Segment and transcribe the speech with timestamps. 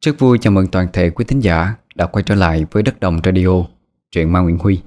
[0.00, 3.00] Rất vui chào mừng toàn thể quý thính giả đã quay trở lại với Đất
[3.00, 3.48] Đồng Radio,
[4.10, 4.82] truyện Ma Nguyễn Huy.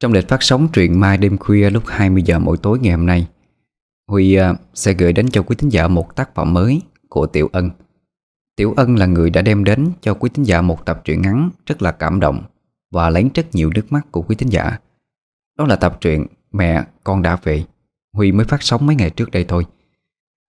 [0.00, 3.06] Trong lịch phát sóng truyện Mai đêm khuya lúc 20 giờ mỗi tối ngày hôm
[3.06, 3.28] nay,
[4.08, 7.48] Huy à, sẽ gửi đến cho quý thính giả một tác phẩm mới của Tiểu
[7.52, 7.70] Ân.
[8.56, 11.50] Tiểu Ân là người đã đem đến cho quý thính giả một tập truyện ngắn
[11.66, 12.42] rất là cảm động
[12.90, 14.78] và lấy rất nhiều nước mắt của quý thính giả.
[15.58, 17.64] Đó là tập truyện Mẹ con đã về.
[18.12, 19.66] Huy mới phát sóng mấy ngày trước đây thôi.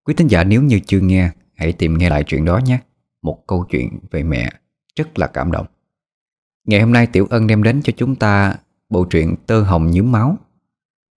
[0.05, 2.80] Quý thính giả nếu như chưa nghe, hãy tìm nghe lại chuyện đó nhé
[3.24, 4.52] một câu chuyện về mẹ
[4.96, 5.66] rất là cảm động.
[6.66, 8.55] Ngày hôm nay Tiểu Ân đem đến cho chúng ta
[8.90, 10.38] bộ truyện Tơ Hồng Nhúm Máu.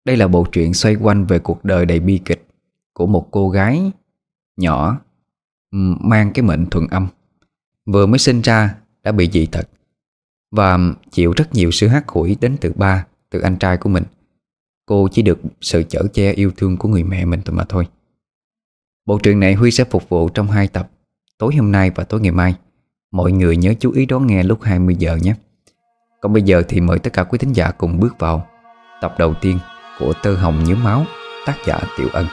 [0.05, 2.47] Đây là bộ truyện xoay quanh về cuộc đời đầy bi kịch
[2.93, 3.93] của một cô gái
[4.57, 5.01] nhỏ
[6.01, 7.09] mang cái mệnh thuần âm.
[7.87, 9.69] Vừa mới sinh ra đã bị dị tật
[10.51, 10.79] và
[11.11, 14.05] chịu rất nhiều sự hắt hủi đến từ ba, từ anh trai của mình.
[14.87, 17.87] Cô chỉ được sự chở che yêu thương của người mẹ mình thôi mà thôi.
[19.07, 20.91] Bộ truyện này Huy sẽ phục vụ trong hai tập
[21.39, 22.55] Tối hôm nay và tối ngày mai,
[23.11, 25.35] Mọi người nhớ chú ý đón nghe lúc 20 giờ nhé.
[26.21, 28.47] Còn bây giờ thì mời tất cả quý thính giả cùng bước vào
[29.01, 29.59] Tập đầu tiên
[29.99, 31.05] của Tơ Hồng Nhớ Máu,
[31.47, 32.27] Tác giả Tiểu Ân.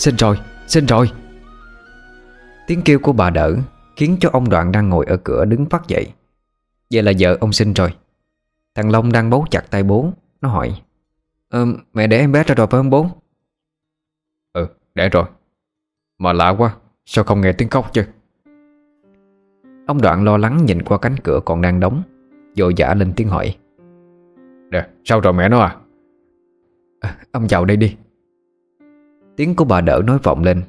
[0.00, 1.10] Xin rồi, xin rồi.
[2.66, 3.56] Tiếng kêu của bà đỡ
[3.96, 6.12] Khiến cho ông Đoạn đang ngồi ở cửa đứng phát dậy.
[6.90, 7.94] Vậy là vợ ông Xin rồi.
[8.74, 10.82] Thằng Long đang bấu chặt tay bố Nó hỏi
[11.48, 13.06] ờ, Mẹ để em bé ra rồi phải không bố?
[14.52, 15.24] Ừ để rồi.
[16.18, 16.74] Mà lạ quá
[17.06, 18.04] Sao không nghe tiếng khóc chứ?
[19.86, 22.02] Ông Đoạn lo lắng nhìn qua cánh cửa còn đang đóng
[22.54, 23.56] Dội dã lên tiếng hỏi
[24.70, 25.76] Nè sao rồi mẹ nó à,
[27.00, 27.96] à Ông vào đây đi.
[29.40, 30.62] Tiếng của bà đỡ nói vọng lên.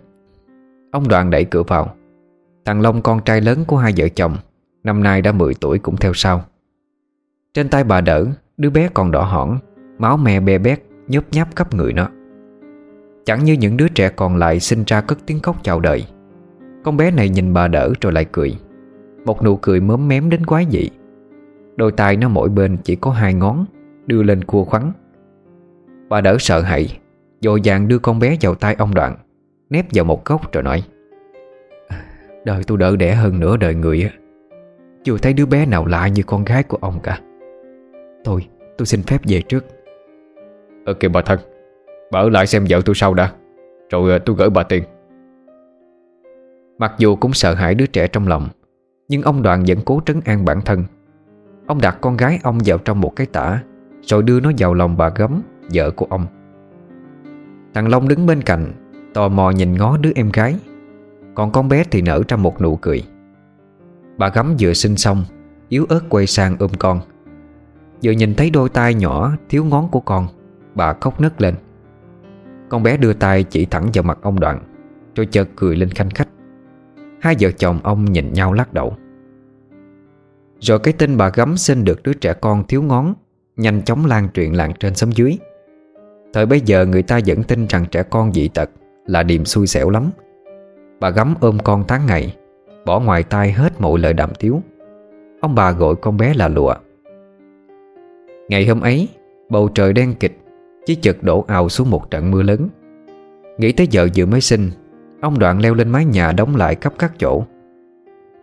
[0.92, 1.96] Ông đoàn đẩy cửa vào.
[2.66, 4.36] Thằng Long con trai lớn của hai vợ chồng,
[4.84, 6.46] Năm nay đã 10 tuổi cũng theo sau.
[7.54, 8.26] Trên tay bà đỡ,
[8.58, 9.58] Đứa bé còn đỏ hỏn,
[9.98, 12.10] Máu me be bét, nhớp nháp khắp người nó.
[13.26, 16.06] Chẳng như những đứa trẻ còn lại Sinh ra cất tiếng khóc chào đời.
[16.84, 18.56] Con bé này nhìn bà đỡ rồi lại cười.
[19.26, 20.90] Một nụ cười mớm mém đến quái dị.
[21.76, 23.66] Đôi tay nó mỗi bên chỉ có hai ngón,
[24.06, 24.92] Đưa lên cua khoắn.
[26.10, 26.98] Bà đỡ sợ hãi.
[27.42, 29.16] Dội vàng đưa con bé vào tay ông Đoạn
[29.70, 30.84] Nép vào một góc rồi nói
[32.46, 34.10] Đời tôi đỡ đẻ hơn nửa đời người á.
[35.04, 37.20] Chưa thấy đứa bé nào lạ như con gái của ông cả.
[38.26, 38.48] Thôi
[38.78, 39.66] tôi xin phép về trước.
[40.86, 41.40] Ờ kìa bà thân.
[42.12, 43.32] Bà ở lại xem vợ tôi sau đã.
[43.90, 44.84] Rồi ờ, tôi gửi bà tiền.
[46.78, 48.48] Mặc dù cũng sợ hãi đứa trẻ trong lòng
[49.08, 50.84] Nhưng ông Đoàn vẫn cố trấn an bản thân.
[51.68, 53.64] Ông đặt con gái ông vào trong một cái tả
[54.02, 55.42] Rồi đưa nó vào lòng bà gấm
[55.74, 56.26] Vợ của ông
[57.74, 58.74] Thằng Long đứng bên cạnh,
[59.14, 60.56] Tò mò nhìn ngó đứa em gái.
[61.36, 63.04] Còn con bé thì nở ra một nụ cười.
[64.18, 65.24] Bà gắm vừa sinh xong,
[65.70, 67.00] Yếu ớt quay sang ôm con.
[68.04, 70.28] Vừa nhìn thấy đôi tay nhỏ, Thiếu ngón của con,
[70.76, 71.56] Bà khóc nấc lên.
[72.70, 74.60] Con bé đưa tay chỉ thẳng vào mặt ông Đoạn,
[75.16, 76.28] Rồi chợt cười lên khanh khách.
[77.20, 78.96] Hai vợ chồng ông nhìn nhau lắc đầu.
[80.60, 83.14] Rồi cái tin bà gắm sinh được đứa trẻ con thiếu ngón
[83.56, 85.38] Nhanh chóng lan truyền làng trên xóm dưới.
[86.34, 88.70] Thời bấy giờ người ta vẫn tin rằng trẻ con dị tật
[89.06, 90.10] Là điềm xui xẻo lắm.
[91.00, 92.36] Bà gắm ôm con tháng ngày,
[92.86, 94.62] Bỏ ngoài tai hết mọi lời đàm tiếu.
[95.42, 96.74] Ông bà gọi con bé là lụa.
[98.50, 99.08] Ngày hôm ấy,
[99.50, 100.38] Bầu trời đen kịch
[100.86, 102.70] Chỉ chợt đổ ào xuống một trận mưa lớn.
[103.58, 104.70] Nghĩ tới vợ vừa mới sinh,
[105.22, 107.44] Ông đoạn leo lên mái nhà đóng lại khắp các chỗ.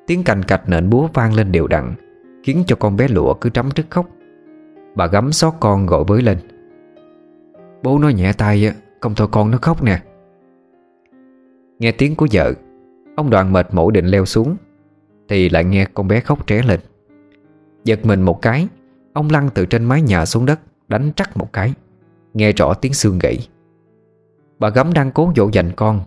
[0.06, 1.94] Tiếng cành cạch nện búa vang lên đều đặn,
[2.42, 4.06] Khiến cho con bé lụa cứ trắm trước khóc.
[4.94, 6.38] Bà gắm xót con gọi với lên.
[7.82, 10.02] Bố nói nhẹ tay Không thôi con nó khóc nè.
[11.78, 12.52] Nghe tiếng của vợ
[13.16, 14.56] Ông đoàn mệt mỏi định leo xuống
[15.28, 16.80] Thì lại nghe con bé khóc tré lên.
[17.84, 18.68] Giật mình một cái
[19.12, 21.74] Ông lăn từ trên mái nhà xuống đất Đánh trắc một cái
[22.34, 23.48] Nghe rõ tiếng xương gãy.
[24.58, 26.00] Bà gấm đang cố dỗ dành con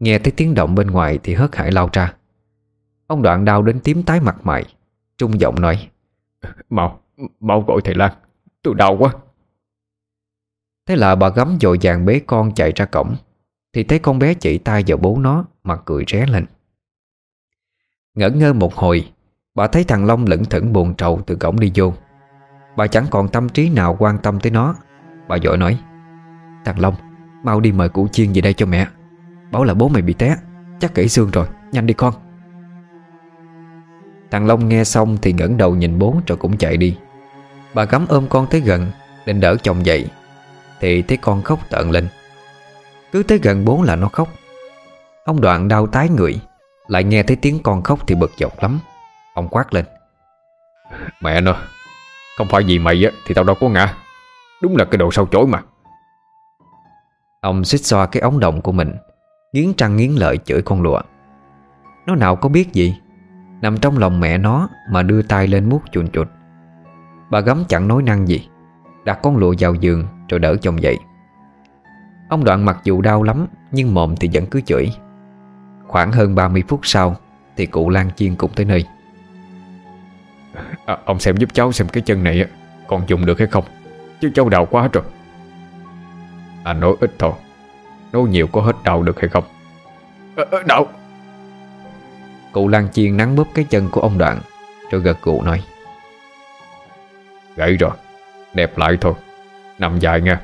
[0.00, 2.14] Nghe thấy tiếng động bên ngoài thì hớt hải lao ra.
[3.06, 4.64] Ông đoạn đau đến tím tái mặt mày
[5.18, 5.88] Trung giọng nói
[6.70, 7.00] Mau,
[7.40, 8.12] mau gọi thầy Lan
[8.62, 9.12] Tôi đau quá.
[10.88, 13.16] Thế là bà gấm dội vàng bế con chạy ra cổng.
[13.72, 16.46] Thì thấy con bé chỉ tay vào bố nó mà cười ré lên.
[18.14, 19.08] Ngẩn ngơ một hồi,
[19.54, 21.92] Bà thấy thằng Long lững thững buồn trầu từ cổng đi vô.
[22.76, 24.74] Bà chẳng còn tâm trí nào quan tâm tới nó.
[25.28, 25.78] Bà dội nói,
[26.64, 26.94] Thằng Long,
[27.44, 28.86] Mau đi mời cụ chiên về đây cho mẹ.
[29.52, 30.36] Bảo là bố mày bị té,
[30.80, 32.14] Chắc gãy xương rồi, Nhanh đi con.
[34.30, 36.96] Thằng Long nghe xong thì ngẩng đầu nhìn bố rồi cũng chạy đi.
[37.74, 38.90] Bà gắm ôm con tới gần,
[39.26, 40.08] Định đỡ chồng dậy.
[40.80, 42.08] Thì thấy con khóc tợn lên.
[43.12, 44.28] Cứ tới gần bố là nó khóc.
[45.24, 46.40] Ông đoạn đau tái người.
[46.88, 48.80] Lại nghe thấy tiếng con khóc thì bực dọc lắm.
[49.34, 49.84] Ông quát lên.
[51.22, 51.56] Mẹ nó
[52.38, 53.94] Không phải vì mày á thì tao đâu có ngã.
[54.62, 55.62] Đúng là cái đồ sâu chối mà.
[57.40, 58.94] Ông xích xoa cái ống đồng của mình
[59.52, 61.00] Nghiến trăng nghiến lợi chửi con lụa.
[62.06, 62.96] Nó nào có biết gì?
[63.62, 66.28] Nằm trong lòng mẹ nó Mà đưa tay lên mút chuồn chuột.
[67.30, 68.48] Bà gấm chẳng nói năng gì.
[69.04, 70.98] Đặt con lụa vào giường rồi đỡ chồng dậy.
[72.28, 74.92] Ông đoạn mặc dù đau lắm Nhưng mồm thì vẫn cứ chửi.
[75.86, 77.16] Khoảng hơn 30 phút sau
[77.56, 78.84] Thì cụ Lan Chiên cũng tới nơi.
[80.86, 82.44] À, Ông xem giúp cháu xem cái chân này
[82.86, 83.64] Còn dùng được hay không?
[84.20, 85.04] Chứ cháu đau quá rồi.
[86.64, 87.32] Anh nói ít thôi.
[88.12, 89.44] Nói nhiều có hết đau được hay không?
[90.36, 90.86] À, à, Đau.
[92.52, 94.40] Cụ Lan Chiên nắng bóp cái chân của ông Đoạn
[94.90, 95.62] Rồi gật cụ nói.
[97.56, 97.90] Gãy rồi.
[98.54, 99.14] Đẹp lại thôi
[99.78, 100.40] Nằm dài nha.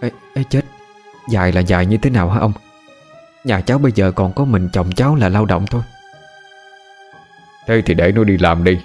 [0.00, 0.62] Ê, ê chết.
[1.28, 2.52] Dài là dài như thế nào hả ông?
[3.44, 5.82] Nhà cháu bây giờ còn có mình chồng cháu là lao động thôi.
[7.66, 8.80] Thế thì để nó đi làm đi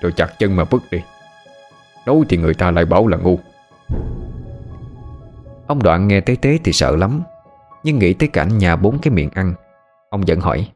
[0.00, 1.02] Rồi chặt chân mà vứt đi.
[2.06, 3.38] Nói thì người ta lại bảo là ngu.
[5.66, 7.22] Ông Đoạn nghe tế tế thì sợ lắm
[7.84, 9.54] Nhưng nghĩ tới cảnh nhà bốn cái miệng ăn
[10.10, 10.70] Ông vẫn hỏi.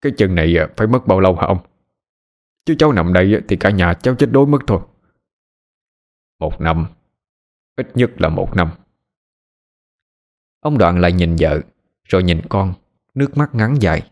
[0.00, 1.58] Cái chân này à, phải mất bao lâu hả ông?
[2.66, 4.80] Chứ cháu nằm đây thì cả nhà cháu chết đói mất thôi
[6.44, 6.86] một năm.
[7.76, 8.70] Ít nhất là một năm.
[10.60, 11.60] Ông Đoạn lại nhìn vợ,
[12.04, 12.74] Rồi nhìn con,
[13.14, 14.10] Nước mắt ngắn dài.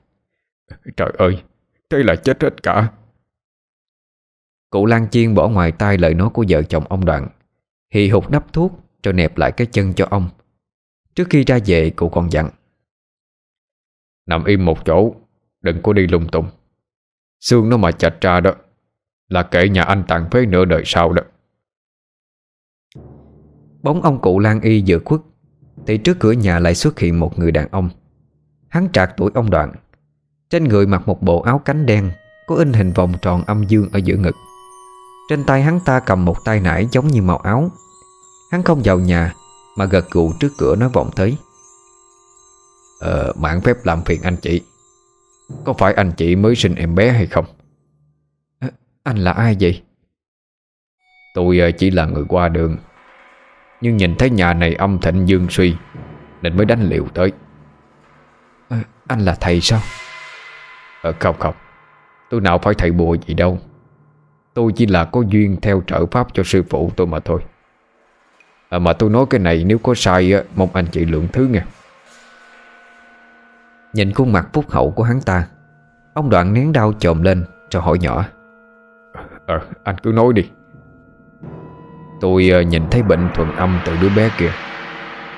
[0.96, 1.42] Trời ơi,
[1.90, 2.92] Thế là chết hết cả.
[4.70, 7.28] Cụ Lan Chiên bỏ ngoài tai lời nói của vợ chồng ông Đoạn
[7.94, 10.28] Hì hụt đắp thuốc, Rồi nẹp lại cái chân cho ông.
[11.14, 12.50] Trước khi ra về, cụ còn dặn.
[14.26, 15.14] Nằm im một chỗ,
[15.60, 16.48] Đừng có đi lung tung.
[17.40, 18.54] Xương nó mà chạch ra đó,
[19.28, 21.22] Là kể nhà anh tàn phế nửa đời sau đó.
[23.82, 25.20] Bóng ông cụ Lan Y vừa khuất
[25.86, 27.90] Thì trước cửa nhà lại xuất hiện một người đàn ông.
[28.68, 29.72] Hắn trạc tuổi ông Đoạn.
[30.50, 32.10] Trên người mặc một bộ áo cánh đen
[32.46, 34.36] Có in hình vòng tròn âm dương ở giữa ngực.
[35.28, 37.70] Trên tay hắn ta cầm một tay nải giống như màu áo.
[38.52, 39.34] Hắn không vào nhà
[39.76, 41.36] Mà gật gù trước cửa nói vọng tới.
[43.00, 44.60] Ờ, mạng phép làm phiền anh chị.
[45.64, 47.44] Có phải anh chị mới sinh em bé hay không?
[48.58, 48.68] À,
[49.02, 49.82] anh là ai vậy?
[51.34, 52.76] Tôi ờ, chỉ là người qua đường.
[53.82, 55.76] Nhưng nhìn thấy nhà này âm thịnh dương suy
[56.42, 57.32] Nên mới đánh liều tới.
[58.68, 59.80] À, Anh là thầy sao?
[61.02, 61.54] Ờ, không không.
[62.30, 63.58] Tôi nào phải thầy bùa gì đâu.
[64.54, 67.40] Tôi chỉ là có duyên theo trợ pháp cho sư phụ tôi mà thôi.
[68.68, 71.62] À, Mà tôi nói cái này nếu có sai Mong anh chị lượng thứ nghe.
[73.92, 75.46] Nhìn khuôn mặt phúc hậu của hắn ta
[76.14, 78.24] Ông đoạn nén đau trồm lên Rồi hỏi nhỏ.
[79.46, 80.50] Ờ anh cứ nói đi
[82.22, 84.50] Tôi ờ, nhìn thấy bệnh thuần âm từ đứa bé kia.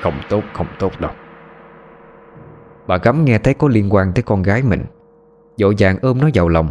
[0.03, 1.11] Không tốt không tốt đâu.
[2.87, 4.85] Bà gắm nghe thấy có liên quan tới con gái mình.
[5.57, 6.71] Dội vàng ôm nó vào lòng.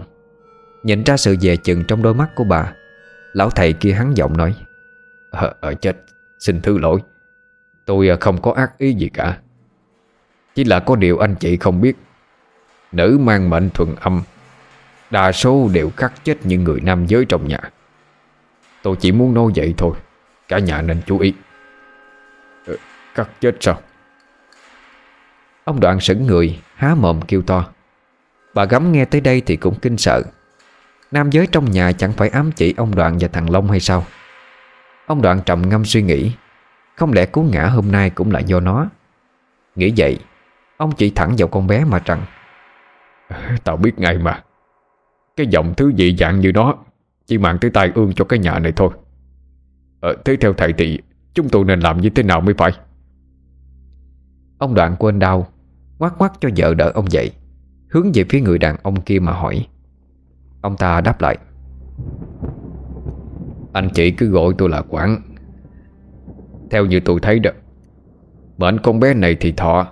[0.84, 2.74] Nhìn ra sự dè chừng trong đôi mắt của bà
[3.34, 4.56] Lão thầy kia hắn giọng nói
[5.32, 5.98] Ờ, ờ chết
[6.40, 7.00] Xin thứ lỗi.
[7.86, 9.38] Tôi ờ, không có ác ý gì cả.
[10.56, 11.98] Chỉ là có điều anh chị không biết.
[12.92, 14.22] Nữ mang mệnh thuần âm
[15.12, 17.60] Đa số đều khắc chết những người nam giới trong nhà.
[18.84, 19.94] Tôi chỉ muốn nói vậy thôi.
[20.48, 21.34] Cả nhà nên chú ý.
[22.68, 22.76] Ờ,
[23.16, 23.80] cắt chết sao?
[25.64, 27.66] Ông đoạn sững người, Há mồm kêu to.
[28.54, 30.22] Bà gắm nghe tới đây thì cũng kinh sợ.
[31.12, 34.06] Nam giới trong nhà chẳng phải ám chỉ ông Đoạn và thằng Long hay sao?
[35.06, 36.32] Ông Đoạn trầm ngâm suy nghĩ.
[36.96, 38.88] Không lẽ cú ngã hôm nay cũng là do nó?
[39.76, 40.20] Nghĩ vậy,
[40.78, 42.22] Ông chỉ thẳng vào con bé mà rằng
[43.28, 44.44] ờ, Tao biết ngay mà.
[45.36, 46.78] Cái giọng thứ dị dạng như đó
[47.26, 48.90] chỉ mang tới tai ương cho cái nhà này thôi.
[50.00, 51.00] Ờ, Thế theo thầy thì
[51.34, 52.72] Chúng tôi nên làm như thế nào mới phải?
[54.58, 55.48] Ông đoạn quên đau
[56.00, 57.32] Ngoắt ngoắt cho vợ đỡ ông dậy
[57.90, 59.68] Hướng về phía người đàn ông kia mà hỏi.
[60.62, 61.38] Ông ta đáp lại.
[63.74, 65.22] Anh chị cứ gọi tôi là Quảng.
[66.72, 67.52] Theo như tôi thấy đó
[68.58, 69.88] Mệnh con bé này thì thọ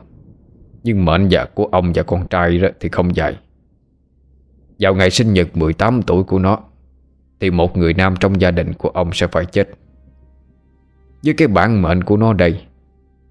[0.84, 3.38] Nhưng mệnh già của ông và con trai đó thì không dài.
[4.80, 6.60] Vào ngày sinh nhật 18 tuổi của nó
[7.42, 9.70] thì một người nam trong gia đình của ông sẽ phải chết.
[11.24, 12.62] Với cái bản mệnh của nó đây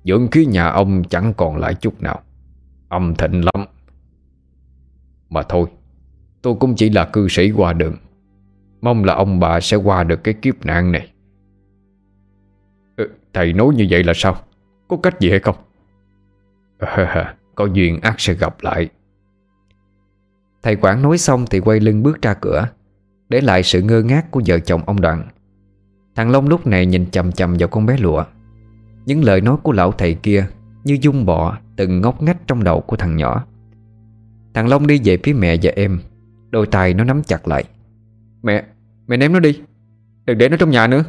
[0.05, 2.21] Dưỡng khí nhà ông chẳng còn lại chút nào.
[2.88, 3.67] Âm thịnh lắm.
[5.31, 5.67] Mà thôi
[6.43, 7.97] Tôi cũng chỉ là cư sĩ qua đường.
[8.81, 11.12] Mong là ông bà sẽ qua được cái kiếp nạn này.
[12.97, 14.37] Ừ, Thầy nói như vậy là sao?
[14.88, 15.57] Có cách gì hay không?
[16.79, 18.88] À, Có duyên ác sẽ gặp lại.
[20.62, 22.69] Thầy quản nói xong thì quay lưng bước ra cửa.
[23.30, 25.28] Để lại sự ngơ ngác của vợ chồng ông Đoàn.
[26.16, 28.25] Thằng Long lúc này nhìn chầm chầm vào con bé lụa.
[29.06, 30.46] Những lời nói của lão thầy kia
[30.84, 33.46] Như dung bọ từng ngóc ngách trong đầu của thằng nhỏ.
[34.54, 36.00] Thằng Long đi về phía mẹ và em
[36.50, 37.64] Đôi tay nó nắm chặt lại.
[38.42, 38.64] Mẹ,
[39.06, 39.60] mẹ ném nó đi
[40.25, 41.04] Đừng để nó trong nhà nữa.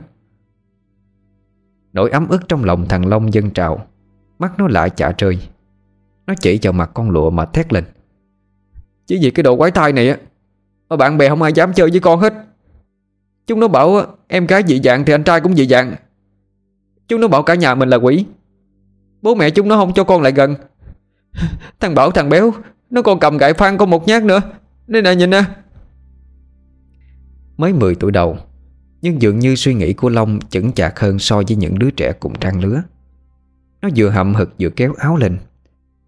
[1.93, 3.85] Nỗi ấm ức trong lòng thằng Long dâng trào
[4.39, 5.39] Mắt nó lại chả rơi.
[6.27, 7.83] Nó chỉ vào mặt con lụa mà thét lên.
[9.07, 10.17] Chỉ vì cái đồ quái thai này á
[10.91, 12.33] mà bạn bè không ai dám chơi với con hết.
[13.47, 15.95] Chúng nó bảo, em gái dị dạng Thì anh trai cũng dị dạng.
[17.07, 18.25] Chúng nó bảo, cả nhà mình là quỷ.
[19.21, 20.55] Bố mẹ chúng nó không cho con lại gần.
[21.79, 22.53] Thằng Bảo, thằng Béo,
[22.89, 24.41] Nó còn cầm gậy phan con một nhát nữa.
[24.87, 25.43] Đây nè, nhìn nè.
[27.57, 28.37] Mới 10 tuổi đầu,
[29.01, 32.13] Nhưng dường như suy nghĩ của Long chững chạc hơn so với những đứa trẻ
[32.19, 32.81] cùng trang lứa.
[33.81, 35.37] Nó vừa hậm hực vừa kéo áo lên.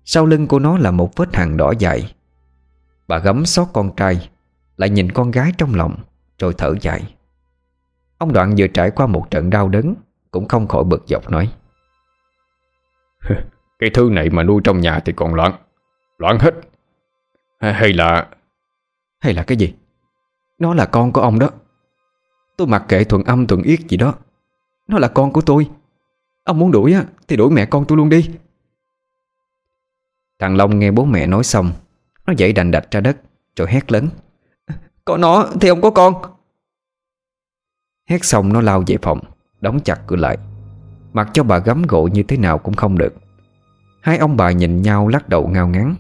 [0.06, 2.13] Sau lưng của nó là một vết hàng đỏ dài.
[3.08, 4.30] Bà gấm xót con trai.
[4.84, 5.96] Lại nhìn con gái trong lòng
[6.40, 7.16] Rồi thở dài.
[8.18, 9.96] Ông Đoạn vừa trải qua một trận đau đớn
[10.32, 11.54] Cũng không khỏi bực dọc nói.
[13.80, 15.54] Cái thứ này mà nuôi trong nhà thì còn loạn
[16.18, 16.54] Loạn hết.
[17.60, 18.28] Hay là
[19.20, 19.74] Hay là cái gì?
[20.60, 21.50] Nó là con của ông đó.
[22.58, 24.16] Tôi mặc kệ thuận âm thuận yết gì đó.
[24.88, 25.70] Nó là con của tôi.
[26.44, 28.30] Ông muốn đuổi á thì đuổi mẹ con tôi luôn đi.
[30.40, 31.72] Thằng Long nghe bố mẹ nói xong
[32.25, 33.18] Nó dậy đành đạch ra đất
[33.56, 34.10] Rồi hét lớn
[35.06, 36.14] có nó thì ông có con.
[38.10, 39.20] Hét xong nó lao về phòng,
[39.62, 40.38] Đóng chặt cửa lại.
[41.14, 43.14] Mặc cho bà gấm gội như thế nào cũng không được.
[44.02, 45.96] Hai ông bà nhìn nhau lắc đầu ngao ngán.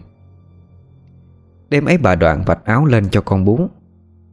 [1.69, 3.67] Đêm ấy bà đoạn vạch áo lên cho con bú.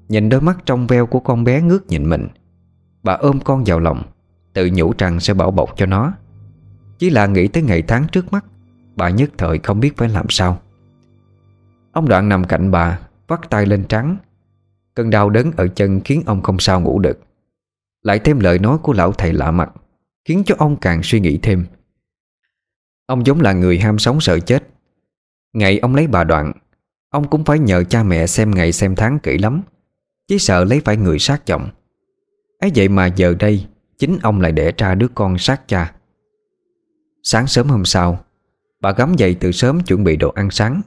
[0.08, 2.28] Nhìn đôi mắt trong veo của con bé ngước nhìn mình.
[3.02, 4.02] Bà ôm con vào lòng,
[4.52, 6.12] Tự nhủ rằng sẽ bảo bọc cho nó.
[6.98, 8.44] Chỉ là nghĩ tới ngày tháng trước mắt,
[8.96, 10.58] Bà nhất thời không biết phải làm sao.
[11.92, 12.98] Ông đoạn nằm cạnh bà,
[13.28, 14.16] Vắt tay lên trắng
[15.00, 17.18] Cơn đau đớn ở chân khiến ông không sao ngủ được.
[18.02, 19.72] Lại thêm lời nói của lão thầy lạ mặt,
[20.24, 21.66] Khiến cho ông càng suy nghĩ thêm.
[23.06, 24.62] Ông giống là người ham sống sợ chết.
[25.52, 26.52] Ngày ông lấy bà đoạn,
[27.10, 29.62] Ông cũng phải nhờ cha mẹ xem ngày xem tháng kỹ lắm
[30.28, 31.68] Chỉ sợ lấy phải người sát chồng.
[32.58, 33.66] Ấy vậy mà giờ đây,
[33.98, 35.92] Chính ông lại đẻ ra đứa con sát cha.
[37.22, 38.24] Sáng sớm hôm sau,
[38.80, 40.80] Bà gắm dậy từ sớm chuẩn bị đồ ăn sáng.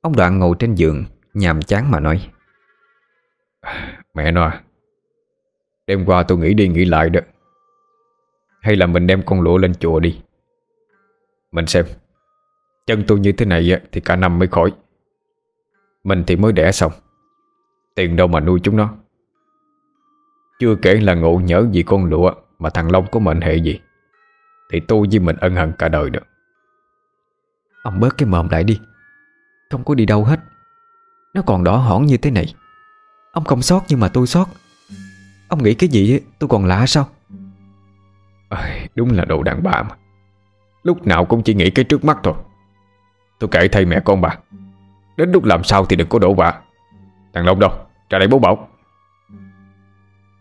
[0.00, 2.30] Ông Đoạn ngồi trên giường, Nhàm chán mà nói.
[4.14, 4.62] Mẹ nó à
[5.86, 7.20] Đêm qua tôi nghĩ đi nghĩ lại đó.
[8.60, 10.20] Hay là mình đem con lụa lên chùa đi.
[11.52, 11.84] Mình xem,
[12.86, 14.72] Chân tôi như thế này thì cả năm mới khỏi.
[16.04, 16.92] Mình thì mới đẻ xong.
[17.94, 18.94] Tiền đâu mà nuôi chúng nó.
[20.58, 23.80] Chưa kể là ngộ nhớ vì con lụa Mà thằng Long có mệnh hệ gì,
[24.72, 26.22] Thì tôi với mình ân hận cả đời được
[27.82, 28.80] Ông bớt cái mồm lại đi.
[29.70, 30.40] Không có đi đâu hết.
[31.34, 32.54] Nó còn đỏ hỏn như thế này.
[33.38, 34.48] Ông không sót nhưng mà tôi sót.
[35.48, 37.08] Ông nghĩ cái gì tôi còn lạ sao?
[38.48, 39.94] À, Đúng là đồ đàn bà mà.
[40.82, 42.34] Lúc nào cũng chỉ nghĩ cái trước mắt thôi.
[43.38, 44.38] Tôi kể thay mẹ con bà.
[45.16, 46.60] Đến lúc làm sao thì đừng có đổ vạ.
[47.34, 47.70] Thằng Long đâu?
[48.10, 48.68] Ra đây bố bảo.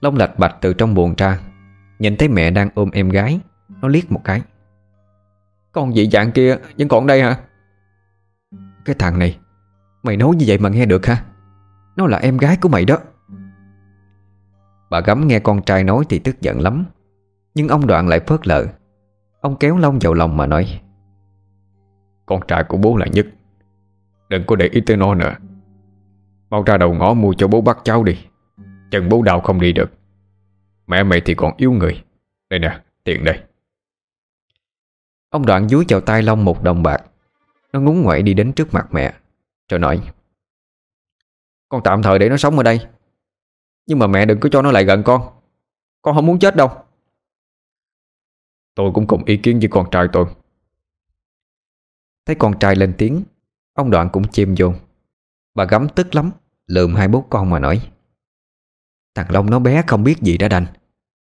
[0.01, 1.39] Long lạch bạch từ trong buồn ra.
[1.99, 3.39] Nhìn thấy mẹ đang ôm em gái
[3.81, 4.41] Nó liếc một cái.
[5.71, 7.37] Con dị dạng kia vẫn còn đây hả?
[8.85, 9.37] Cái thằng này
[10.03, 11.23] Mày nói như vậy mà nghe được hả
[11.97, 12.97] nó là em gái của mày đó.
[14.89, 16.85] Bà gấm nghe con trai nói thì tức giận lắm.
[17.55, 18.65] Nhưng ông Đoạn lại phớt lờ.
[19.41, 20.81] Ông kéo Long vào lòng mà nói
[22.25, 23.27] Con trai của bố là nhất.
[24.29, 25.35] Đừng có để ý tới nó nữa.
[26.49, 28.17] Mau ra đầu ngõ mua cho bố bắt cháu đi.
[28.91, 29.91] Chân bố đau không đi được.
[30.87, 32.03] Mẹ mày thì còn yếu người.
[32.49, 33.39] Đây nè, tiền đây.
[35.29, 37.03] Ông Đoạn dúi vào tay Long một đồng bạc.
[37.73, 39.13] Nó ngúng ngoại đi đến trước mặt mẹ
[39.69, 40.01] Rồi nói
[41.69, 42.79] con tạm thời để nó sống ở đây.
[43.87, 45.21] Nhưng mà mẹ đừng có cho nó lại gần con.
[46.01, 46.69] Con không muốn chết đâu.
[48.75, 50.25] Tôi cũng cùng ý kiến với con trai tôi.
[52.25, 53.23] Thấy con trai lên tiếng,
[53.73, 54.73] Ông Đoạn cũng chim vô
[55.55, 56.31] Bà gắm tức lắm
[56.67, 57.81] Lượm hai bố con mà nói.
[59.15, 60.65] Thằng Long nó bé không biết gì đã đành.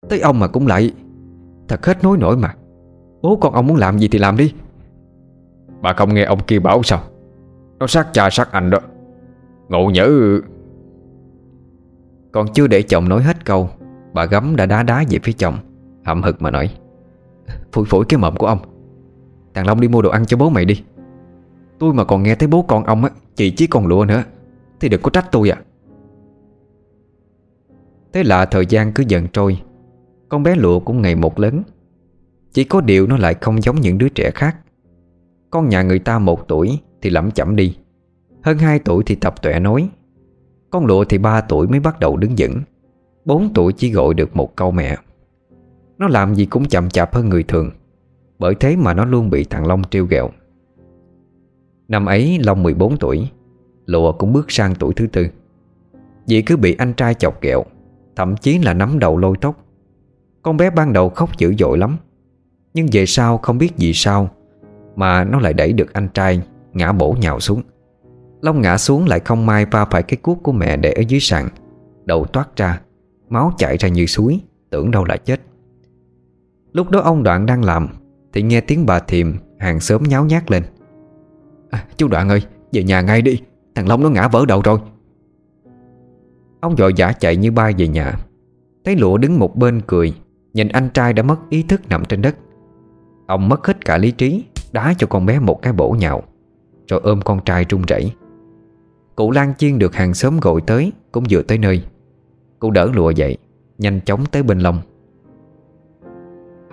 [0.10, 0.93] Tới ông mà cũng lại,
[1.67, 2.55] Thật hết nối nổi mà.
[3.21, 4.53] Bố con ông muốn làm gì thì làm đi.
[5.81, 7.03] Bà không nghe ông kia bảo sao?
[7.79, 8.79] Nó sát cha sát anh đó.
[9.71, 10.39] Ngộ nhỡ.
[12.31, 13.69] Còn chưa để chồng nói hết câu,
[14.13, 15.57] Bà gấm đã đá đá về phía chồng,
[16.05, 16.69] Hậm hực mà nói,
[17.71, 18.59] Phủi phủi cái mộm của ông.
[19.53, 20.83] Thằng Long đi mua đồ ăn cho bố mày đi.
[21.79, 24.23] Tôi mà còn nghe thấy bố con ông á Chị chỉ còn lụa nữa,
[24.79, 25.61] Thì đừng có trách tôi à
[28.13, 29.61] Thế là thời gian cứ dần trôi,
[30.29, 31.63] Con bé lụa cũng ngày một lớn.
[32.53, 34.57] Chỉ có điều nó lại không giống những đứa trẻ khác.
[35.49, 37.77] Con nhà người ta một tuổi Thì lẩm chẩm đi
[38.43, 39.89] hơn 2 tuổi thì tập tuệ nói.
[40.69, 42.62] Con lụa thì 3 tuổi mới bắt đầu đứng vững.
[43.25, 44.98] 4 tuổi chỉ gọi được một câu mẹ.
[45.98, 47.69] Nó làm gì cũng chậm chạp hơn người thường,
[48.39, 50.29] Bởi thế mà nó luôn bị thằng Long trêu ghẹo.
[51.88, 53.29] Năm ấy, Long 14 tuổi,
[53.86, 55.27] Lụa cũng bước sang tuổi thứ tư.
[56.27, 57.63] Vì cứ bị anh trai chọc ghẹo,
[58.15, 59.65] Thậm chí là nắm đầu lôi tóc.
[60.41, 61.98] Con bé ban đầu khóc dữ dội lắm,
[62.74, 64.29] Nhưng về sau không biết vì sao
[64.95, 66.41] Mà nó lại đẩy được anh trai
[66.74, 67.62] Ngã bổ nhào xuống.
[68.41, 71.19] Long ngã xuống lại không may va phải cái cuốc của mẹ để ở dưới
[71.19, 71.50] sàn.
[72.05, 72.81] Đầu toát ra
[73.29, 75.41] Máu chảy ra như suối Tưởng đâu là chết.
[76.71, 77.88] Lúc đó ông Đoạn đang làm
[78.33, 80.63] Thì nghe tiếng bà Thiềm hàng xóm nháo nhác lên.
[81.69, 82.41] À, Chú Đoạn ơi
[82.74, 83.41] Về nhà ngay đi
[83.75, 84.79] Thằng Long nó ngã vỡ đầu rồi.
[86.60, 88.13] Ông dội giả chạy như bay về nhà.
[88.86, 90.13] Thấy lụa đứng một bên cười
[90.53, 92.36] Nhìn anh trai đã mất ý thức nằm trên đất.
[93.27, 96.24] Ông mất hết cả lý trí Đá cho con bé một cái bổ nhào
[96.88, 98.12] Rồi ôm con trai run rẩy.
[99.15, 101.83] Cụ Lan Chiên được hàng xóm gọi tới Cũng vừa tới nơi.
[102.59, 103.37] Cụ đỡ lụa dậy
[103.77, 104.81] Nhanh chóng tới bên Long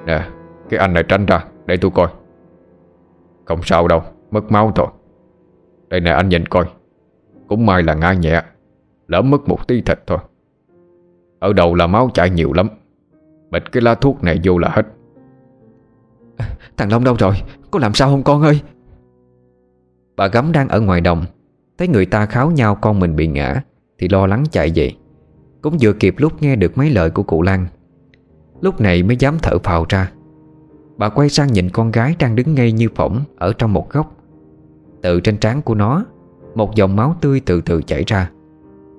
[0.06, 0.28] Nè
[0.68, 2.08] Cái anh này tránh ra Để tôi coi.
[3.44, 4.86] Không sao đâu Mất máu thôi.
[5.88, 6.64] Đây nè anh nhìn coi.
[7.48, 8.42] Cũng may là ngai nhẹ
[9.08, 10.18] Lỡ mất một tí thịt thôi.
[11.38, 12.68] Ở đầu là máu chảy nhiều lắm.
[13.50, 14.86] Bịch cái lá thuốc này vô là hết.
[16.76, 17.34] Thằng Long đâu rồi?
[17.70, 18.60] Có làm sao không con ơi?
[20.16, 21.24] Bà gấm đang ở ngoài đồng
[21.78, 23.62] Thấy người ta kháo nhau con mình bị ngã
[23.98, 24.92] Thì lo lắng chạy về.
[25.62, 27.66] Cũng vừa kịp lúc nghe được mấy lời của cụ Lan.
[28.60, 30.12] Lúc này mới dám thở phào ra.
[30.96, 34.16] Bà quay sang nhìn con gái đang đứng ngay như phỏng Ở trong một góc.
[35.02, 36.04] Từ trên trán của nó
[36.54, 38.30] Một dòng máu tươi từ từ chảy ra.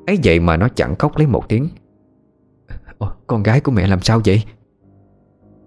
[0.07, 1.67] Ấy vậy mà nó chẳng khóc lấy một tiếng.
[2.97, 4.43] Ồ, Con gái của mẹ làm sao vậy?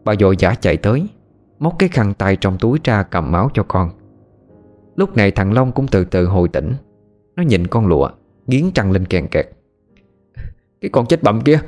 [0.05, 1.09] Bà dội giả chạy tới
[1.59, 3.91] Móc cái khăn tay trong túi ra cầm máu cho con.
[4.97, 6.73] Lúc này thằng Long cũng từ từ hồi tỉnh.
[7.37, 8.11] Nó nhìn con lụa
[8.47, 9.47] Nghiến trăng lên kèn kẹt.
[10.81, 11.61] Cái con chết bậm kia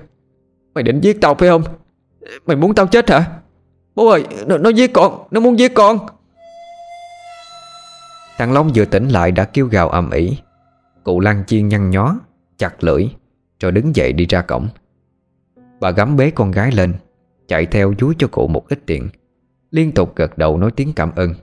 [0.74, 1.62] Mày định giết tao phải không?
[2.46, 3.40] Mày muốn tao chết hả?
[3.94, 5.98] Bố ơi nó, nó giết con Nó muốn giết con.
[8.38, 10.36] Thằng Long vừa tỉnh lại đã kêu gào ầm ĩ.
[11.04, 12.18] Cụ Lan Chiên nhăn nhó
[12.58, 13.08] Chặt lưỡi
[13.60, 14.68] Rồi đứng dậy đi ra cổng.
[15.80, 16.94] Bà gắm bế con gái lên
[17.48, 19.08] Chạy theo dúi cho cụ một ít tiền.
[19.70, 21.34] Liên tục gật đầu nói tiếng cảm ơn.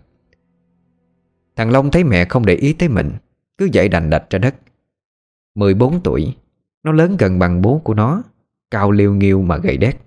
[1.56, 3.12] Thằng Long thấy mẹ không để ý tới mình
[3.62, 4.56] cứ dậy đành đạch ra đất.
[5.56, 6.36] 14 tuổi,
[6.84, 8.24] Nó lớn gần bằng bố của nó,
[8.72, 9.98] Cao liêu nghiêu mà gầy đét.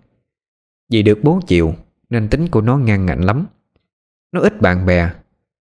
[0.90, 1.74] Vì được bố chịu
[2.10, 3.46] Nên tính của nó ngang ngạnh lắm.
[4.32, 5.10] Nó ít bạn bè,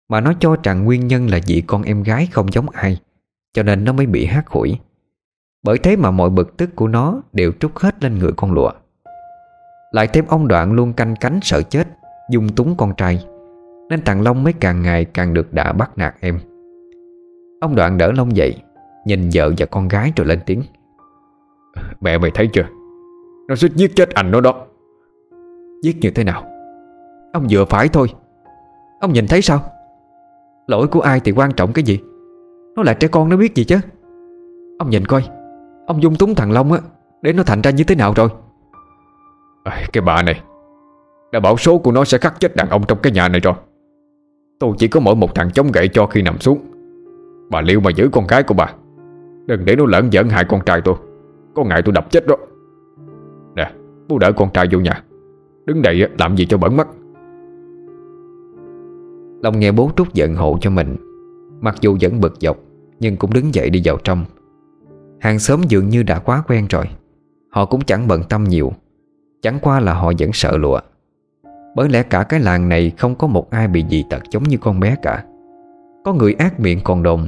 [0.09, 3.01] Mà nó cho rằng nguyên nhân là vì con em gái không giống ai,
[3.53, 4.79] Cho nên nó mới bị hát hủi.
[5.63, 8.71] Bởi thế mà mọi bực tức của nó Đều trút hết lên người con lụa.
[9.91, 11.87] Lại thêm ông Đoạn luôn canh cánh sợ chết,
[12.31, 13.25] Dung túng con trai,
[13.89, 16.39] Nên thằng Long mới càng ngày càng được đả bắt nạt em.
[17.59, 18.55] Ông Đoạn đỡ Long dậy
[19.05, 20.61] Nhìn vợ và con gái rồi lên tiếng.
[22.01, 22.65] Mẹ mày thấy chưa?
[23.47, 24.65] Nó suýt giết chết anh nó đó.
[25.83, 26.43] Giết như thế nào?
[27.33, 28.07] Ông vừa phải thôi.
[28.99, 29.59] Ông nhìn thấy sao?
[30.67, 31.99] Lỗi của ai thì quan trọng cái gì?
[32.75, 33.77] Nó là trẻ con nó biết gì chứ?
[34.79, 35.23] Ông nhìn coi.
[35.87, 36.79] Ông dung túng thằng Long á
[37.21, 38.29] Để nó thành ra như thế nào rồi?
[39.63, 40.41] À, Cái bà này.
[41.31, 43.53] Đã bảo số của nó sẽ khắc chết đàn ông trong cái nhà này rồi.
[44.59, 46.76] Tôi chỉ có mỗi một thằng chống gậy cho khi nằm xuống
[47.49, 48.73] Bà liệu mà giữ con gái của bà.
[49.45, 50.95] Đừng để nó lẫn giỡn hại con trai tôi.
[51.55, 52.35] Có ngại tôi đập chết đó.
[53.55, 53.71] Nè,
[54.07, 55.03] bố đỡ con trai vô nhà.
[55.65, 56.87] Đứng đây làm gì cho bẩn mắt.
[59.43, 60.95] Long nghe bố trút giận hộ cho mình.
[61.61, 62.57] Mặc dù vẫn bực dọc,
[62.99, 64.25] Nhưng cũng đứng dậy đi vào trong.
[65.19, 66.85] Hàng xóm dường như đã quá quen rồi.
[67.49, 68.71] Họ cũng chẳng bận tâm nhiều.
[69.41, 70.79] Chẳng qua là họ vẫn sợ lụa.
[71.75, 74.57] Bởi lẽ cả cái làng này Không có một ai bị dị tật giống như
[74.57, 75.23] con bé cả.
[76.05, 77.27] Có người ác miệng còn đồn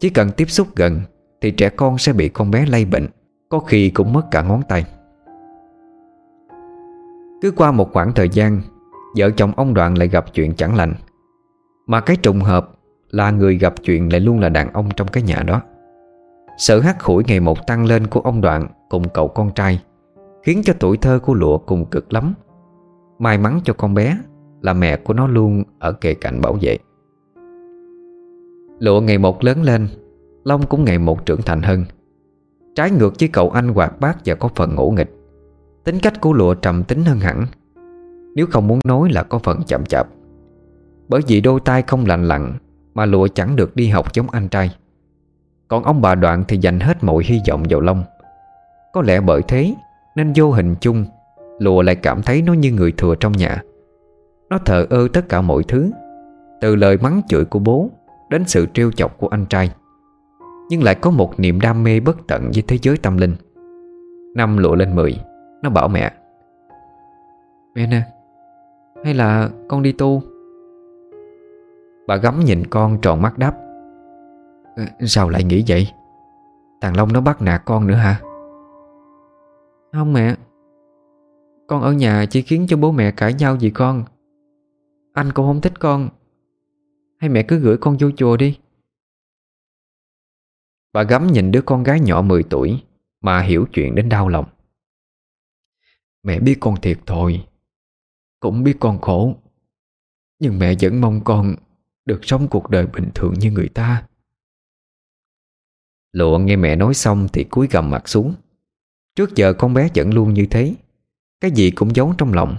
[0.00, 1.00] chỉ cần tiếp xúc gần,
[1.40, 3.06] Thì trẻ con sẽ bị con bé lây bệnh,
[3.48, 4.84] Có khi cũng mất cả ngón tay.
[7.42, 8.60] Cứ qua một khoảng thời gian,
[9.16, 10.94] Vợ chồng ông Đoạn lại gặp chuyện chẳng lành.
[11.86, 12.70] Mà cái trùng hợp
[13.10, 15.62] Là người gặp chuyện lại luôn là đàn ông trong cái nhà đó.
[16.58, 19.82] Sự hắt hủi ngày một tăng lên của ông Đoạn Cùng cậu con trai
[20.42, 22.34] Khiến cho tuổi thơ của Lụa cùng cực lắm.
[23.18, 24.18] May mắn cho con bé
[24.62, 26.78] Là mẹ của nó luôn ở kề cạnh bảo vệ.
[28.78, 29.88] Lụa ngày một lớn lên,
[30.44, 31.84] Long cũng ngày một trưởng thành hơn.
[32.74, 35.18] Trái ngược với cậu anh hoạt bát và có phần ngỗ nghịch,
[35.88, 37.46] Tính cách của Lụa trầm tính hơn hẳn.
[38.34, 40.08] Nếu không muốn nói là có phần chậm chạp.
[41.08, 42.54] Bởi vì đôi tay không lành lặn
[42.94, 44.70] Mà Lụa chẳng được đi học giống anh trai.
[45.68, 48.04] Còn ông bà Đoạn thì dành hết mọi hy vọng vào Long.
[48.92, 49.74] Có lẽ bởi thế
[50.16, 51.04] Nên vô hình chung,
[51.58, 53.62] Lụa lại cảm thấy nó như người thừa trong nhà.
[54.50, 55.90] Nó thờ ơ tất cả mọi thứ,
[56.60, 57.90] Từ lời mắng chửi của bố
[58.30, 59.70] Đến sự trêu chọc của anh trai.
[60.68, 63.34] Nhưng lại có một niềm đam mê bất tận với thế giới tâm linh.
[64.34, 65.20] Năm lụa lên 10
[65.62, 66.12] Nó bảo mẹ
[67.74, 68.02] Mẹ nè,
[69.04, 70.22] Hay là con đi tu?
[72.06, 73.54] Bà gắm nhìn con tròn mắt đáp
[74.76, 75.88] ờ, Sao lại nghĩ vậy?
[76.80, 78.20] Thằng Long nó bắt nạt con nữa hả?
[79.92, 80.34] Không mẹ,
[81.66, 84.04] Con ở nhà chỉ khiến cho bố mẹ cãi nhau vì con.
[85.12, 86.08] Anh cũng không thích con.
[87.18, 88.58] Hay mẹ cứ gửi con vô chùa đi.
[90.92, 92.82] Bà gắm nhìn đứa con gái nhỏ 10 tuổi,
[93.20, 94.48] Mà hiểu chuyện đến đau lòng.
[96.22, 97.46] Mẹ biết con thiệt thôi
[98.40, 99.36] Cũng biết con khổ,
[100.38, 101.54] Nhưng mẹ vẫn mong con
[102.04, 104.06] Được sống cuộc đời bình thường như người ta.
[106.12, 108.34] Lụa nghe mẹ nói xong Thì cúi gầm mặt xuống.
[109.16, 110.74] Trước giờ con bé vẫn luôn như thế,
[111.40, 112.56] Cái gì cũng giấu trong lòng,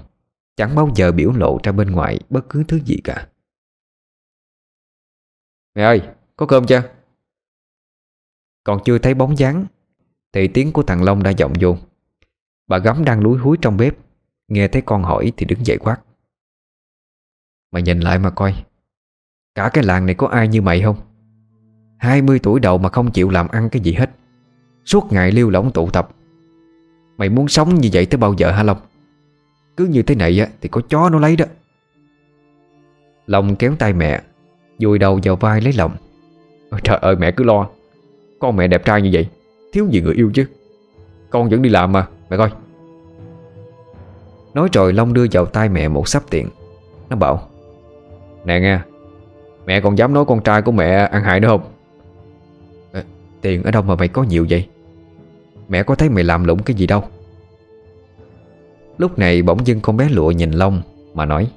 [0.55, 3.29] Chẳng bao giờ biểu lộ ra bên ngoài Bất cứ thứ gì cả.
[5.79, 6.01] Mẹ ơi,
[6.37, 6.83] có cơm chưa?
[8.63, 9.65] Còn chưa thấy bóng dáng,
[10.33, 11.77] Thì tiếng của thằng Long đã vọng vô.
[12.67, 13.95] Bà gắm đang lúi húi trong bếp,
[14.47, 15.97] Nghe thấy con hỏi thì đứng dậy quát.
[17.71, 18.65] Mày nhìn lại mà coi,
[19.55, 20.95] Cả cái làng này có ai như mày không?
[21.97, 24.09] 20 tuổi đầu mà không chịu làm ăn cái gì hết,
[24.85, 26.09] Suốt ngày lưu lỏng tụ tập.
[27.17, 28.77] Mày muốn sống như vậy tới bao giờ hả Long?
[29.77, 31.45] Cứ như thế này á Thì có chó nó lấy đó.
[33.25, 34.21] Long kéo tay mẹ
[34.79, 35.91] Vùi đầu vào vai lấy lòng.
[36.83, 37.67] Trời ơi mẹ cứ lo.
[38.39, 39.27] Con mẹ đẹp trai như vậy
[39.73, 40.45] Thiếu gì người yêu chứ.
[41.29, 42.49] Con vẫn đi làm mà mẹ coi.
[44.53, 46.47] Nói rồi Long đưa vào tay mẹ một sắp tiền
[47.09, 47.49] Nó bảo
[48.45, 48.79] Nè nghe
[49.65, 51.61] Mẹ còn dám nói con trai của mẹ ăn hại nữa không?
[52.91, 53.03] À,
[53.41, 54.67] Tiền ở đâu mà mày có nhiều vậy?
[55.67, 57.03] Mẹ có thấy mày làm lụng cái gì đâu.
[58.97, 60.81] Lúc này bỗng dưng con bé lụa nhìn Long
[61.13, 61.51] Mà nói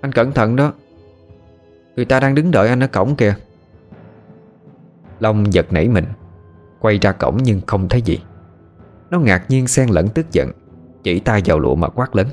[0.00, 0.72] Anh cẩn thận đó
[2.00, 3.34] Người ta đang đứng đợi anh ở cổng kìa.
[5.18, 6.04] Long giật nảy mình,
[6.78, 8.18] Quay ra cổng nhưng không thấy gì.
[9.10, 10.50] Nó ngạc nhiên xen lẫn tức giận,
[11.02, 12.26] Chỉ tay vào lụa mà quát lớn.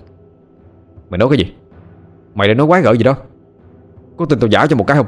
[1.10, 1.56] Mày nói cái gì?
[2.34, 3.16] Mày đã nói quái gở gì đó?
[4.18, 5.08] Có tin tao giả cho một cái không?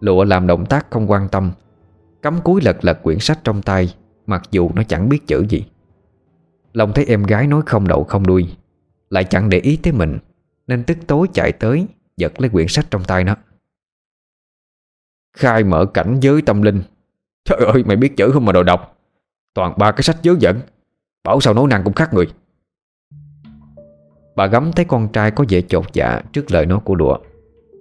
[0.00, 1.52] Lụa làm động tác không quan tâm,
[2.22, 3.94] Cắm cúi lật lật quyển sách trong tay,
[4.26, 5.64] Mặc dù nó chẳng biết chữ gì.
[6.72, 8.48] Long thấy em gái nói không đậu không đuôi,
[9.10, 10.18] Lại chẳng để ý tới mình,
[10.66, 11.86] Nên tức tối chạy tới
[12.20, 13.36] Giật lấy quyển sách trong tay nó.
[15.36, 16.82] Khai mở cảnh giới tâm linh.
[17.44, 18.98] Trời ơi, mày biết chữ không mà đồ đọc.
[19.54, 20.60] Toàn ba cái sách dớ dẫn.
[21.24, 22.26] Bảo sao nấu năng cũng khác người.
[24.36, 27.18] Bà gắm thấy con trai có vẻ chột dạ Trước lời nói của đùa,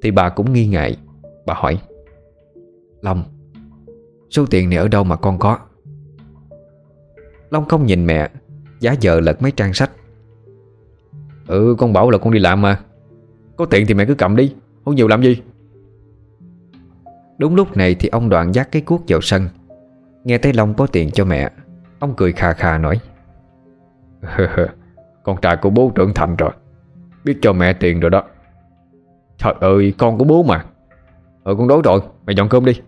[0.02, 0.97] Thì bà cũng nghi ngại.
[1.45, 1.82] Bà hỏi,
[3.02, 3.23] Long,
[4.30, 5.60] Số tiền này ở đâu mà con có?
[7.49, 8.30] Long không nhìn mẹ,
[8.80, 9.91] Giá giờ lật mấy trang sách.
[11.47, 12.82] Ừ con bảo là con đi làm mà.
[13.60, 14.56] Có tiền thì mẹ cứ cầm đi.
[14.86, 15.41] Không nhiều làm gì.
[17.38, 19.48] Đúng lúc này thì ông đoạn dắt cái cuốc vào sân.
[20.24, 21.50] Nghe thấy Long có tiền cho mẹ,
[22.00, 23.00] Ông cười khà khà nói.
[25.24, 26.52] Con trai của bố trưởng thành rồi.
[27.24, 28.24] Biết cho mẹ tiền rồi đó.
[29.38, 30.65] Trời ơi, con của bố mà.
[31.43, 32.00] Ờ con đói rồi.
[32.26, 32.82] Mày dọn cơm đi.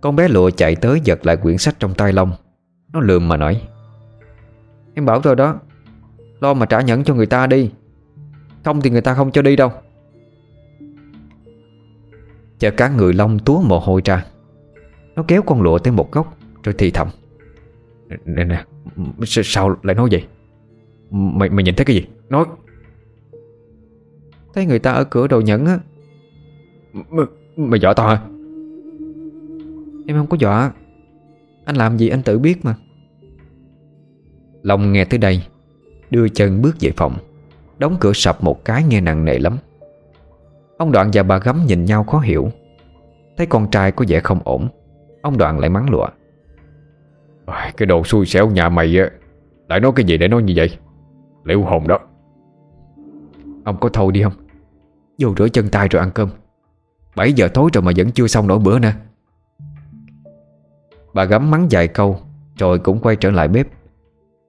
[0.00, 2.32] Con bé lụa chạy tới giật lại quyển sách trong tay Long.
[2.92, 3.62] Nó lườm mà nói.
[4.94, 5.60] Em bảo rồi đó.
[6.40, 7.70] Lo mà trả nhẫn cho người ta đi.
[8.64, 9.70] Không thì người ta không cho đi đâu.
[12.58, 14.26] Chờ cả người Long túa mồ hôi ra.
[15.16, 17.08] Nó kéo con lụa tới một góc, Rồi thì thầm.
[18.24, 18.64] Nè nè
[19.26, 20.24] Sao lại nói vậy?
[21.10, 22.06] Mày mày nhìn thấy cái gì?
[22.28, 22.44] Nói.
[24.54, 25.78] Thấy người ta ở cửa đồ nhẫn á.
[26.92, 27.20] M,
[27.56, 28.20] Mày dọa tao hả?
[30.06, 30.72] Em không có dọa.
[31.64, 32.74] Anh làm gì anh tự biết mà.
[34.62, 35.42] Long nghe tới đây,
[36.10, 37.16] Đưa chân bước về phòng.
[37.78, 39.56] Đóng cửa sập một cái nghe nặng nề lắm.
[40.78, 42.48] Ông Đoạn và bà Gấm nhìn nhau khó hiểu.
[43.36, 44.68] Thấy con trai có vẻ không ổn
[45.22, 46.08] Ông Đoạn lại mắng lụa.
[47.76, 49.10] Cái đồ xui xẻo nhà mày á
[49.68, 50.70] Lại nói cái gì để nói như vậy?
[51.44, 51.98] Liệu hồn đó.
[53.64, 54.32] Ông có thôi đi không?
[55.18, 56.28] Vô rửa chân tay rồi ăn cơm.
[57.16, 58.92] 7 giờ tối rồi mà vẫn chưa xong nổi bữa nè
[61.14, 62.18] Bà gấm mắng vài câu
[62.58, 63.66] Rồi cũng quay trở lại bếp.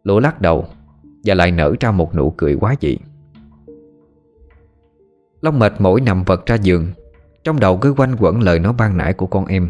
[0.03, 0.65] Lũa lắc đầu
[1.23, 2.97] Và lại nở ra một nụ cười quá dị
[5.41, 6.87] Long mệt mỏi nằm vật ra giường.
[7.43, 9.69] Trong đầu cứ quanh quẩn lời nói ban nãy của con em.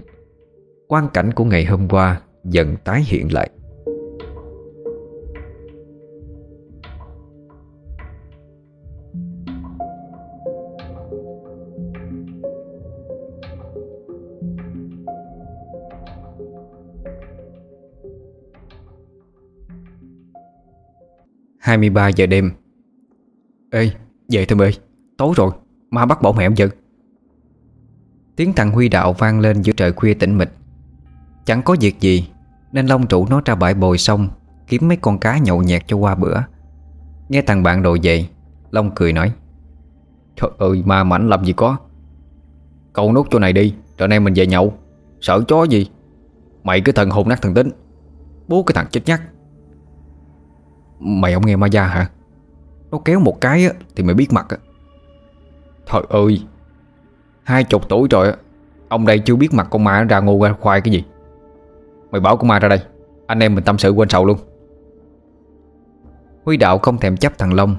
[0.88, 3.50] Quan cảnh của ngày hôm qua Dần tái hiện lại.
[21.70, 22.52] 23 giờ đêm.
[23.72, 23.90] Ê
[24.30, 24.89] về thôi ơi.
[25.20, 25.52] Tối rồi
[25.92, 26.70] Ma bắt bỏ mẹ ông
[28.36, 30.50] Tiếng thằng Huy đạo vang lên giữa trời khuya tĩnh mịch.
[31.46, 32.30] Chẳng có việc gì
[32.72, 34.30] Nên Long trụ nó ra bãi bồi xong
[34.68, 36.38] Kiếm mấy con cá nhậu nhẹt cho qua bữa.
[37.30, 38.30] Nghe thằng bạn đồ dậy
[38.72, 39.32] Long cười nói
[40.36, 41.78] Trời ơi ma mảnh làm gì có.
[42.94, 44.74] Cậu nốt chỗ này đi Rồi nay mình về nhậu.
[45.22, 45.90] Sợ chó gì.
[46.64, 47.70] Mày cứ thần hồn nát thần tính
[48.48, 49.22] Bố cái thằng chết nhắc
[51.00, 52.10] Mày không nghe ma gia hả?
[52.92, 54.58] Nó kéo một cái á, thì mày biết mặt á
[55.90, 56.44] thôi ơi,
[57.44, 58.34] Hai chục tuổi rồi
[58.90, 61.04] Ông đây chưa biết mặt con ma ra ngu ra khoai cái gì.
[62.12, 62.80] Mày bảo con ma ra đây,
[63.28, 64.38] Anh em mình tâm sự quên sầu luôn.
[66.46, 67.76] Huy đạo không thèm chấp thằng Long,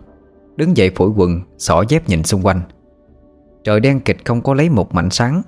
[0.56, 2.60] Đứng dậy phủi quần, Xỏ dép nhìn xung quanh.
[3.64, 5.42] Trời đen kịch không có lấy một mảnh sáng,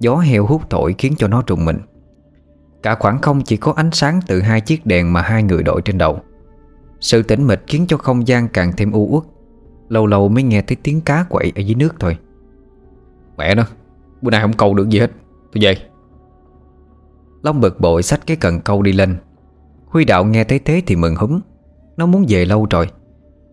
[0.00, 1.78] Gió heo hút thổi khiến cho nó trùng mình.
[2.82, 5.82] Cả khoảng không chỉ có ánh sáng từ hai chiếc đèn mà hai người đội
[5.82, 6.20] trên đầu.
[7.00, 9.31] Sự tĩnh mịch khiến cho không gian càng thêm u uất.
[9.92, 12.18] Lâu lâu mới nghe thấy tiếng cá quậy ở dưới nước thôi.
[13.36, 13.64] Mẹ nó
[14.22, 15.10] Bữa nay không câu được gì hết
[15.52, 15.76] Tôi về.
[17.42, 19.16] Long bực bội xách cái cần câu đi lên.
[19.86, 21.40] Huy đạo nghe thấy thế thì mừng húm
[21.96, 22.90] Nó muốn về lâu rồi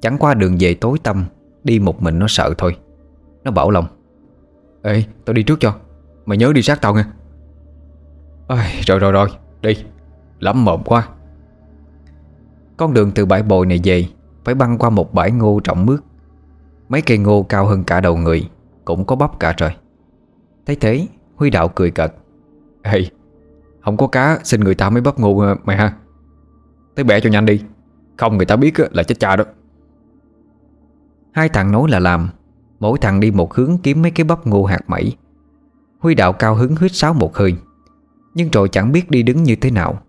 [0.02, 1.26] Chẳng qua đường về tối tăm
[1.64, 2.78] Đi một mình nó sợ thôi.
[3.44, 3.86] Nó bảo Long
[4.82, 5.76] Ê tao đi trước cho
[6.26, 7.06] Mày nhớ đi sát tao nha.
[8.48, 9.30] Ôi, Rồi rồi rồi
[9.62, 9.78] Đi
[10.40, 11.08] Lắm mồm quá.
[12.78, 14.06] Con đường từ bãi bồi này về
[14.46, 16.00] Phải băng qua một bãi ngô trọng mướt.
[16.90, 18.50] Mấy cây ngô cao hơn cả đầu người,
[18.86, 19.76] Cũng có bắp cả trời.
[20.66, 22.14] Thấy thế, Huy đạo cười cợt.
[22.82, 23.06] Ê,
[23.82, 25.94] Không có cá, xin người ta mới bắp ngô mày ha.
[26.96, 27.64] Tới bẻ cho nhanh đi,
[28.18, 29.44] Không người ta biết là chết cha đó.
[31.32, 32.30] Hai thằng nói là làm,
[32.80, 35.18] Mỗi thằng đi một hướng kiếm mấy cái bắp ngô hạt mẩy.
[36.00, 37.56] Huy đạo cao hứng huyết sáo một hơi,
[38.34, 40.02] Nhưng rồi chẳng biết đi đứng như thế nào,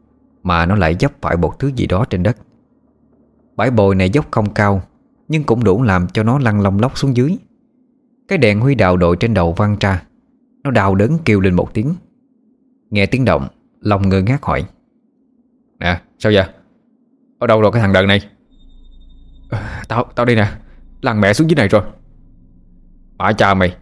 [0.42, 2.36] Mà nó lại dấp phải một thứ gì đó trên đất.
[3.56, 4.82] Bãi bồi này dốc không cao
[5.30, 7.38] nhưng cũng đủ làm cho nó lăn lông lóc xuống dưới.
[8.28, 10.02] Cái đèn huy đạo đội trên đầu văng ra.
[10.62, 11.94] Nó đau đớn kêu lên một tiếng.
[12.90, 13.48] Nghe tiếng động
[13.80, 14.64] Long ngơ ngác hỏi.
[15.78, 16.44] Nè sao vậy?
[17.38, 18.20] Ở đâu rồi cái thằng đần này?
[19.50, 20.52] À, Tao tao đi nè.
[21.02, 21.82] Lăn mẹ xuống dưới này rồi.
[23.16, 23.76] Bà cha mày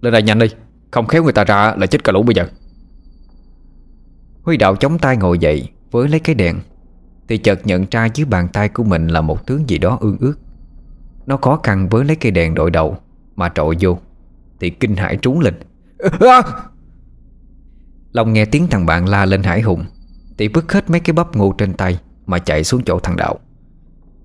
[0.00, 0.46] Lên đây nhanh đi.
[0.90, 2.48] Không khéo người ta ra là chết cả lũ bây giờ.
[4.42, 6.60] Huy đạo chống tay ngồi dậy Với lấy cái đèn.
[7.28, 10.16] Thì chợt nhận ra dưới bàn tay của mình Là một thứ gì đó ương
[10.20, 10.34] ước.
[11.28, 12.96] Nó khó khăn với lấy cây đèn đội đầu
[13.36, 13.98] Mà trội vô
[14.60, 15.54] Thì kinh hãi trú lên
[16.20, 16.42] à!
[18.12, 19.84] Long nghe tiếng thằng bạn la lên hải hùng
[20.38, 23.38] Thì vứt hết mấy cái bắp ngô trên tay Mà chạy xuống chỗ thằng đạo.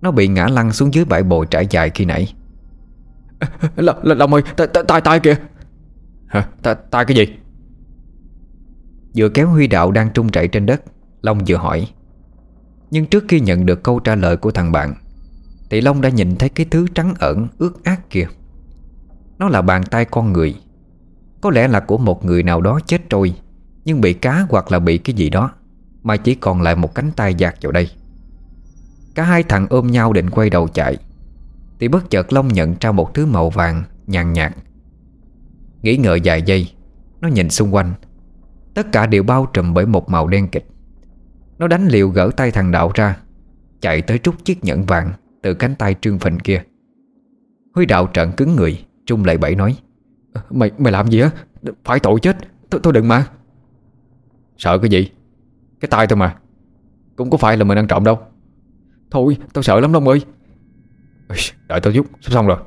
[0.02, 2.34] Nó bị ngã lăn xuống dưới bãi bồi trải dài khi nãy.
[3.76, 4.42] Long, Long ơi,
[4.88, 5.36] tay tay kìa.
[6.28, 6.48] Hả,
[6.92, 7.26] tay cái gì?
[9.16, 10.82] Vừa kéo Huy Đạo đang trung chạy trên đất
[11.22, 11.88] Long vừa hỏi.
[12.92, 14.94] Nhưng trước khi nhận được câu trả lời của thằng bạn
[15.74, 18.28] thì Long đã nhìn thấy cái thứ trắng ẩn, ướt ác kia.
[19.40, 20.56] Nó là bàn tay con người.
[21.42, 23.36] Có lẽ là của một người nào đó chết trôi,
[23.86, 25.52] Nhưng bị cá hoặc là bị cái gì đó,
[26.04, 27.90] Mà chỉ còn lại một cánh tay dạt vào đây.
[29.16, 30.98] Cả hai thằng ôm nhau định quay đầu chạy.
[31.80, 34.54] Thì bất chợt Long nhận ra một thứ màu vàng, nhàn nhạt.
[35.82, 36.72] Nghĩ ngợi vài giây,
[37.22, 37.94] Nó nhìn xung quanh.
[38.74, 40.68] Tất cả đều bao trùm bởi một màu đen kịch.
[41.58, 43.18] Nó đánh liều gỡ tay thằng đạo ra,
[43.82, 45.14] Chạy tới trút chiếc nhẫn vàng.
[45.44, 46.64] Từ cánh tay trương phình kia.
[47.76, 49.78] Huy đạo trận cứng người Trung lại bẫy nói
[50.50, 51.32] Mày mày làm gì á?
[51.84, 52.38] Phải tội chết
[52.70, 53.28] Tôi, tôi đừng mà.
[54.58, 55.12] Sợ cái gì?
[55.80, 56.36] Cái tay thôi mà
[57.16, 58.20] Cũng có phải là mình ăn trộm đâu.
[59.12, 60.22] Thôi tao sợ lắm Long ơi.
[61.68, 62.58] Đợi tao giúp Sắp xong rồi.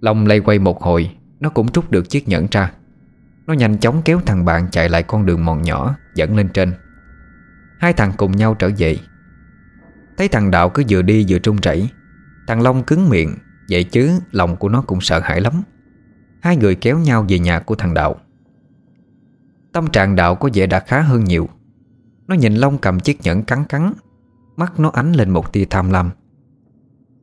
[0.00, 2.72] Long lây quay một hồi Nó cũng rút được chiếc nhẫn ra.
[3.46, 6.74] Nó nhanh chóng kéo thằng bạn chạy lại con đường mòn nhỏ Dẫn lên trên.
[7.78, 8.96] Hai thằng cùng nhau trở về.
[10.16, 11.90] Thấy thằng Đạo cứ vừa đi vừa trung chảy,
[12.46, 13.36] Thằng Long cứng miệng,
[13.70, 15.62] Vậy chứ lòng của nó cũng sợ hãi lắm.
[16.40, 18.16] Hai người kéo nhau về nhà của thằng Đạo.
[19.72, 21.48] Tâm trạng Đạo có vẻ đã khá hơn nhiều.
[22.26, 23.92] Nó nhìn Long cầm chiếc nhẫn cắn cắn,
[24.56, 26.10] Mắt nó ánh lên một tia tham lam.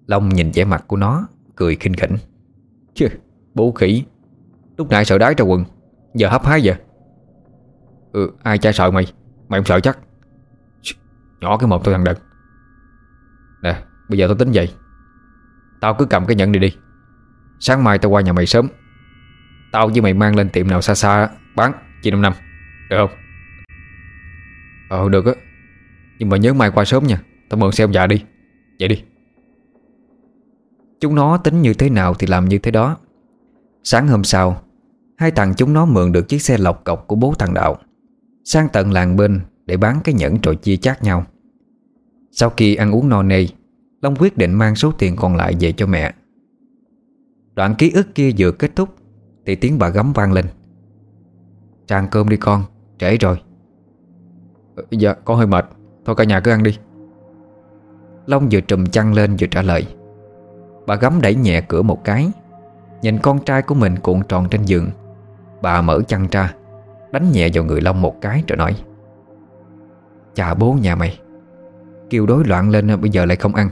[0.05, 2.15] Long nhìn vẻ mặt của nó, Cười khinh khỉnh.
[2.93, 3.07] Chứ
[3.53, 4.03] bố khỉ.
[4.77, 5.63] Lúc nãy sợ đái trong quần,
[6.13, 6.73] Giờ hấp hái giờ
[8.11, 9.13] Ừ ai cha sợ mày?
[9.47, 9.99] Mày không sợ chắc.
[11.41, 12.17] Nhỏ cái mồm tôi thằng đực.
[13.61, 14.73] Nè, bây giờ tao tính vậy.
[15.81, 16.75] Tao cứ cầm cái nhẫn này đi.
[17.59, 18.67] Sáng mai tao qua nhà mày sớm.
[19.71, 22.33] Tao với mày mang lên tiệm nào xa xa, Bán chị năm năm.
[22.89, 23.17] Được không?
[24.89, 25.31] Ờ được á.
[26.19, 27.21] Nhưng mà nhớ mai qua sớm nha.
[27.49, 28.23] Tao mượn xe ông già đi.
[28.79, 29.03] Vậy đi.
[30.99, 32.97] Chúng nó tính như thế nào thì làm như thế đó.
[33.83, 34.63] Sáng hôm sau,
[35.17, 37.77] Hai thằng chúng nó mượn được chiếc xe lọc cọc của bố thằng Đạo.
[38.43, 41.25] Sang tận làng bên Để bán cái nhẫn rồi chia chác nhau.
[42.31, 43.45] Sau khi ăn uống no nê
[44.01, 46.13] Long quyết định mang số tiền còn lại về cho mẹ.
[47.53, 48.89] Đoạn ký ức kia vừa kết thúc
[49.45, 50.45] Thì tiếng bà gấm vang lên.
[51.87, 52.63] Trang cơm đi con
[52.99, 53.41] Trễ rồi.
[54.75, 55.65] Ờ, Dạ con hơi mệt.
[56.05, 56.77] Thôi cả nhà cứ ăn đi.
[58.25, 59.87] Long vừa trùm chăn lên vừa trả lời.
[60.87, 62.31] Bà gấm đẩy nhẹ cửa một cái
[63.01, 64.89] Nhìn con trai của mình cuộn tròn trên giường.
[65.61, 66.53] Bà mở chăn ra
[67.11, 68.75] Đánh nhẹ vào người Long một cái rồi nói.
[70.33, 71.19] Chà bố nhà mày.
[72.09, 73.69] Kêu đối loạn lên ờ, bây giờ lại không ăn.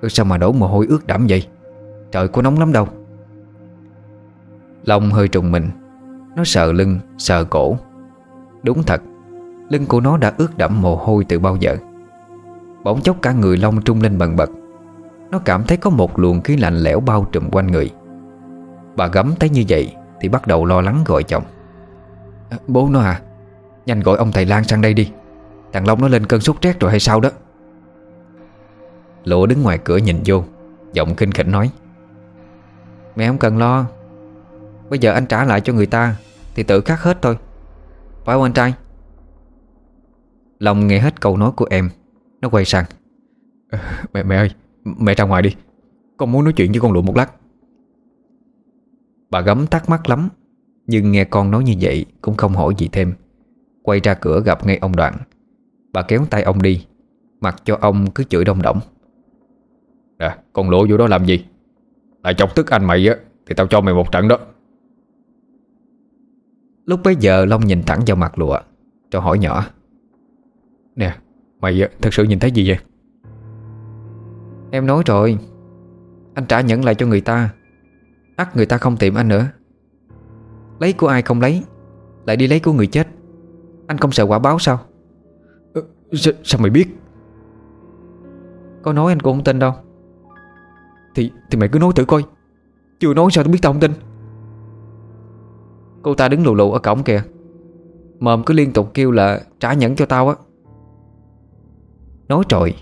[0.00, 1.46] Ừ, Sao mà đổ mồ hôi ướt đẫm vậy?
[2.12, 2.88] Trời có nóng lắm đâu.
[4.84, 5.70] Long hơi trùng mình.
[6.36, 7.76] Nó sợ lưng, sợ cổ.
[8.62, 9.02] Đúng thật
[9.68, 11.76] Lưng của nó đã ướt đẫm mồ hôi từ bao giờ.
[12.84, 14.50] Bỗng chốc cả người Long trung lên bần bật.
[15.30, 17.90] Nó cảm thấy có một luồng khí lạnh lẽo bao trùm quanh người.
[18.96, 21.42] Bà gấm thấy như vậy Thì bắt đầu lo lắng gọi chồng.
[22.50, 23.20] Ờ, bố nó à
[23.86, 25.10] Nhanh gọi ông thầy Lan sang đây đi.
[25.74, 27.30] Thằng Long nó lên cơn sốt rét rồi hay sao đó?
[29.24, 30.44] Lụa đứng ngoài cửa nhìn vô
[30.92, 31.70] Giọng kinh khỉnh nói.
[33.16, 33.86] Mẹ không cần lo
[34.90, 36.16] Bây giờ anh trả lại cho người ta
[36.54, 37.38] Thì tự khắc hết thôi.
[38.24, 38.74] Phải không anh trai?
[40.58, 41.90] Long nghe hết câu nói của em
[42.40, 42.84] Nó quay sang.
[44.12, 44.50] Mẹ mẹ ơi
[44.84, 45.56] Mẹ ra ngoài đi.
[46.16, 47.30] Con muốn nói chuyện với con lụa một lát.
[49.30, 50.28] Bà gấm thắc mắc lắm
[50.86, 53.14] Nhưng nghe con nói như vậy Cũng không hỏi gì thêm.
[53.82, 55.14] Quay ra cửa gặp ngay ông Đoạn
[55.94, 56.86] Bà kéo tay ông đi.
[57.40, 58.80] Mặc cho ông cứ chửi đông động
[60.18, 61.44] Nè, con lỗ vô đó làm gì?
[62.22, 64.38] Lại chọc tức anh mày á, Thì tao cho mày một trận đó.
[66.86, 68.58] Lúc bấy giờ Long nhìn thẳng vào mặt lụa,
[69.10, 69.64] Cho hỏi nhỏ.
[70.96, 71.16] Nè,
[71.60, 72.78] mày thật sự nhìn thấy gì vậy?
[74.70, 75.38] Em nói rồi.
[76.34, 77.50] Anh trả nhẫn lại cho người ta.
[78.36, 79.46] Ắt người ta không tìm anh nữa.
[80.80, 81.62] Lấy của ai không lấy,
[82.26, 83.08] Lại đi lấy của người chết.
[83.86, 84.80] Anh không sợ quả báo sao?
[86.26, 86.88] Ờ, sao, mày biết?
[88.82, 89.72] Có nói anh cũng không tin đâu.
[91.14, 92.24] Thì thì mày cứ nói thử coi.
[93.00, 93.92] Chưa nói sao tôi biết tao không tin?
[96.02, 97.22] Cô ta đứng lù lù ở cổng kìa.
[98.20, 100.34] Mồm cứ liên tục kêu là trả nhẫn cho tao á.
[102.28, 102.74] Nói rồi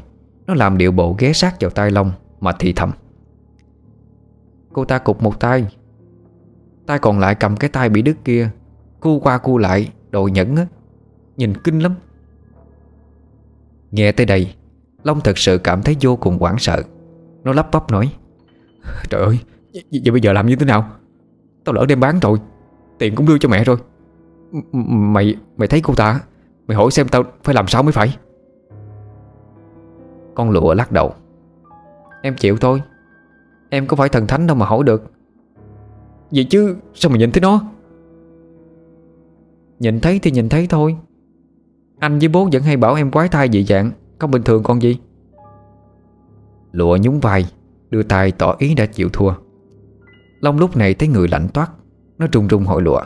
[0.47, 2.93] Nó làm điệu bộ ghé sát vào tay Long Mà thì thầm.
[4.73, 5.77] Cô ta cục một tay.
[6.87, 8.51] Tay còn lại cầm cái tay bị đứt kia
[9.01, 10.67] Cu qua cu lại Đồ nhẫn á.
[11.37, 11.95] Nhìn kinh lắm
[13.93, 14.55] Nghe tới đây,
[15.03, 16.83] Long thật sự cảm thấy vô cùng hoảng sợ.
[17.45, 18.13] Nó lắp bắp nói,
[19.11, 19.39] Trời ơi
[19.73, 20.89] Vậy bây giờ làm như thế nào?
[21.65, 22.39] Tao lỡ đem bán rồi,
[22.99, 23.77] Tiền cũng đưa cho mẹ rồi.
[24.53, 26.21] M, Mày mày thấy cô ta,
[26.67, 28.17] Mày hỏi xem tao phải làm sao mới phải.
[30.35, 31.15] Con lụa lắc đầu,
[32.23, 32.83] Em chịu thôi,
[33.71, 35.13] Em có phải thần thánh đâu mà hỏi được.
[36.31, 37.61] Vậy chứ sao mà nhìn thấy nó?
[39.79, 40.97] Nhìn thấy thì nhìn thấy thôi
[42.03, 43.91] anh với bố vẫn hay bảo em quái thai dị dạng.
[44.19, 44.99] Không bình thường con gì?
[46.73, 47.47] Lụa nhún vai,
[47.91, 49.33] Đưa tay tỏ ý đã chịu thua.
[50.41, 51.73] Long lúc này thấy người lạnh toát,
[52.19, 53.01] Nó trùng trùng hỏi lụa.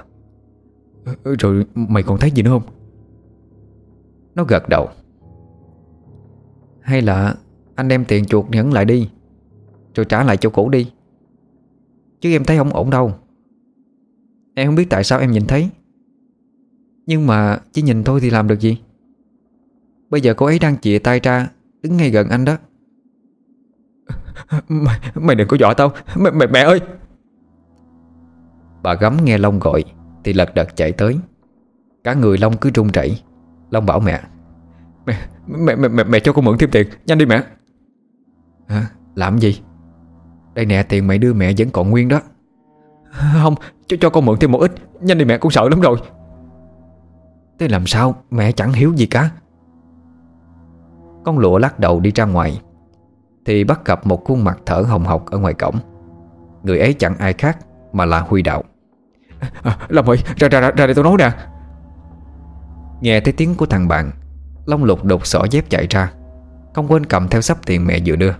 [1.04, 2.62] Ờ, ờ, rồi mày còn thấy gì nữa không?
[4.34, 4.88] Nó gật đầu.
[6.80, 7.34] Hay là
[7.74, 9.10] anh đem tiền chuột nhẫn lại đi,
[9.94, 10.92] Rồi trả lại cho cũ đi.
[12.20, 13.12] Chứ em thấy không ổn đâu.
[14.54, 15.68] Em không biết tại sao em nhìn thấy,
[17.06, 18.78] Nhưng mà chỉ nhìn thôi thì làm được gì?
[20.10, 21.48] Bây giờ cô ấy đang chìa tay ra
[21.82, 22.56] Đứng ngay gần anh đó.
[24.68, 25.92] Mày, mày đừng có dọa tao.
[26.16, 26.80] Mẹ, mẹ, mẹ ơi!
[28.82, 29.84] Bà gấm nghe Long gọi
[30.24, 31.18] Thì lật đật chạy tới.
[32.04, 33.20] Cả người Long cứ run rẩy.
[33.70, 34.20] Long bảo mẹ
[35.06, 36.86] Mẹ, mẹ, mẹ, mẹ, mẹ cho con mượn thêm tiền.
[37.06, 37.42] Nhanh đi mẹ.
[38.68, 38.86] Hả?
[39.14, 39.60] Làm gì?
[40.54, 42.20] Đây nè tiền mày đưa mẹ vẫn còn nguyên đó.
[43.42, 43.54] Không
[43.86, 44.72] cho, cho con mượn thêm một ít.
[45.00, 45.98] Nhanh đi mẹ con sợ lắm rồi.
[47.58, 48.22] Thế làm sao?
[48.30, 49.30] Mẹ chẳng hiểu gì cả
[51.26, 52.60] Con lụa lắc đầu đi ra ngoài.
[53.44, 55.76] Thì bắt gặp một khuôn mặt thở hồng hộc ở ngoài cổng.
[56.62, 57.58] Người ấy chẳng ai khác
[57.92, 58.64] Mà là Huy Đạo.
[59.62, 61.30] À, Long ơi ra ra ra, ra đây tôi nói nè.
[63.00, 64.10] Nghe thấy tiếng của thằng bạn
[64.66, 66.12] Long lục đột xỏ dép chạy ra.
[66.74, 68.32] Không quên cầm theo sắp tiền mẹ vừa đưa.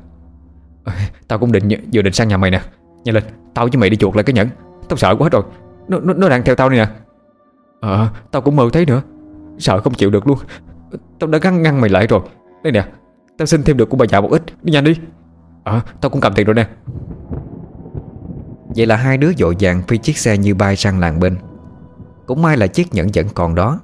[1.29, 2.61] Tao cũng định vừa định sang nhà mày nè.
[3.05, 3.25] Nhanh lên
[3.55, 4.49] Tao với mày đi chuột lại cái nhẫn.
[4.89, 5.43] Tao sợ quá rồi.
[5.89, 6.89] Nó, nó, nó đang theo tao nè.
[7.81, 9.03] Ờ à, Tao cũng mơ thấy nữa.
[9.59, 10.39] Sợ không chịu được luôn.
[11.21, 12.21] Tao đã gắn ngăn mày lại rồi
[12.63, 12.87] đây nè
[13.39, 14.43] Tao xin thêm được của bà già một ít.
[14.63, 14.99] Đi nhanh đi.
[15.65, 16.69] Ờ à, Tao cũng cầm tiền rồi nè.
[18.77, 21.37] Vậy là hai đứa dội vàng phi chiếc xe như bay sang làng bên.
[22.27, 23.81] Cũng may là chiếc nhẫn vẫn còn đó.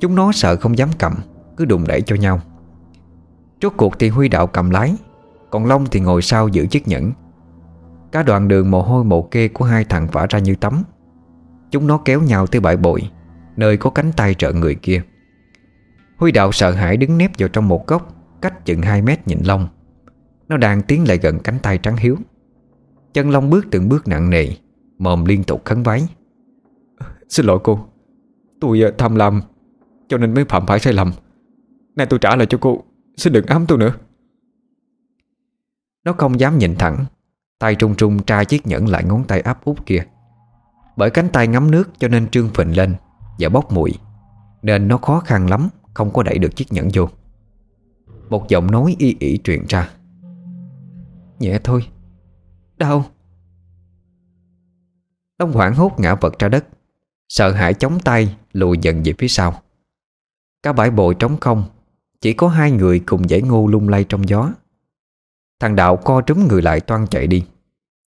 [0.00, 1.14] Chúng nó sợ không dám cầm
[1.56, 2.40] Cứ đùng đẩy cho nhau.
[3.62, 4.94] Rốt cuộc thì Huy Đạo cầm lái
[5.50, 7.12] Còn Long thì ngồi sau giữ chiếc nhẫn.
[8.12, 10.82] Cả đoạn đường mồ hôi mồ kê của hai thằng vả ra như tắm.
[11.70, 13.10] Chúng nó kéo nhau tới bãi bội
[13.56, 15.02] Nơi có cánh tay trợ người kia.
[16.20, 19.38] Huy Đạo sợ hãi đứng nép vào trong một góc Cách chừng 2 mét nhìn
[19.44, 19.68] Long.
[20.48, 22.16] Nó đang tiến lại gần cánh tay trắng hiếu.
[23.12, 24.48] Chân Long bước từng bước nặng nề
[24.98, 26.08] Mồm liên tục khấn vái.
[27.28, 27.86] Xin lỗi cô
[28.60, 29.42] Tôi ờ, tham lam
[30.08, 31.12] Cho nên mới phạm phải sai lầm.
[31.96, 32.84] Nay tôi trả lại cho cô
[33.16, 33.92] Xin đừng ám tôi nữa.
[36.04, 37.04] Nó không dám nhìn thẳng
[37.58, 40.04] Tay trung trung tra chiếc nhẫn lại ngón tay áp út kia.
[40.96, 42.94] Bởi cánh tay ngắm nước cho nên trương phình lên
[43.38, 43.92] Và bốc mùi
[44.62, 47.08] Nên nó khó khăn lắm không có đẩy được chiếc nhẫn vô.
[48.28, 49.90] Một giọng nói y ỉ truyền ra.
[51.38, 51.86] Nhẹ thôi.
[52.76, 53.04] Đau.
[55.38, 56.64] Đông hoảng hốt ngã vật ra đất.
[57.28, 59.62] Sợ hãi chống tay, lùi dần về phía sau.
[60.62, 61.64] Cả bãi bồi trống không.
[62.20, 64.52] Chỉ có hai người cùng giải ngô lung lay trong gió.
[65.60, 67.44] Thằng Đạo co trúng người lại toan chạy đi.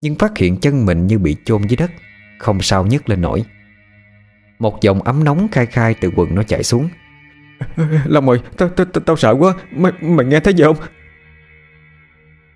[0.01, 1.91] Nhưng phát hiện chân mình như bị chôn dưới đất,
[2.39, 3.45] Không sao nhấc lên nổi.
[4.59, 6.89] Một dòng ấm nóng khai khai từ quần nó chạy xuống.
[8.05, 9.53] Long ơi Tao tao tao sợ quá.
[9.71, 10.77] Mày, mày nghe thấy gì không?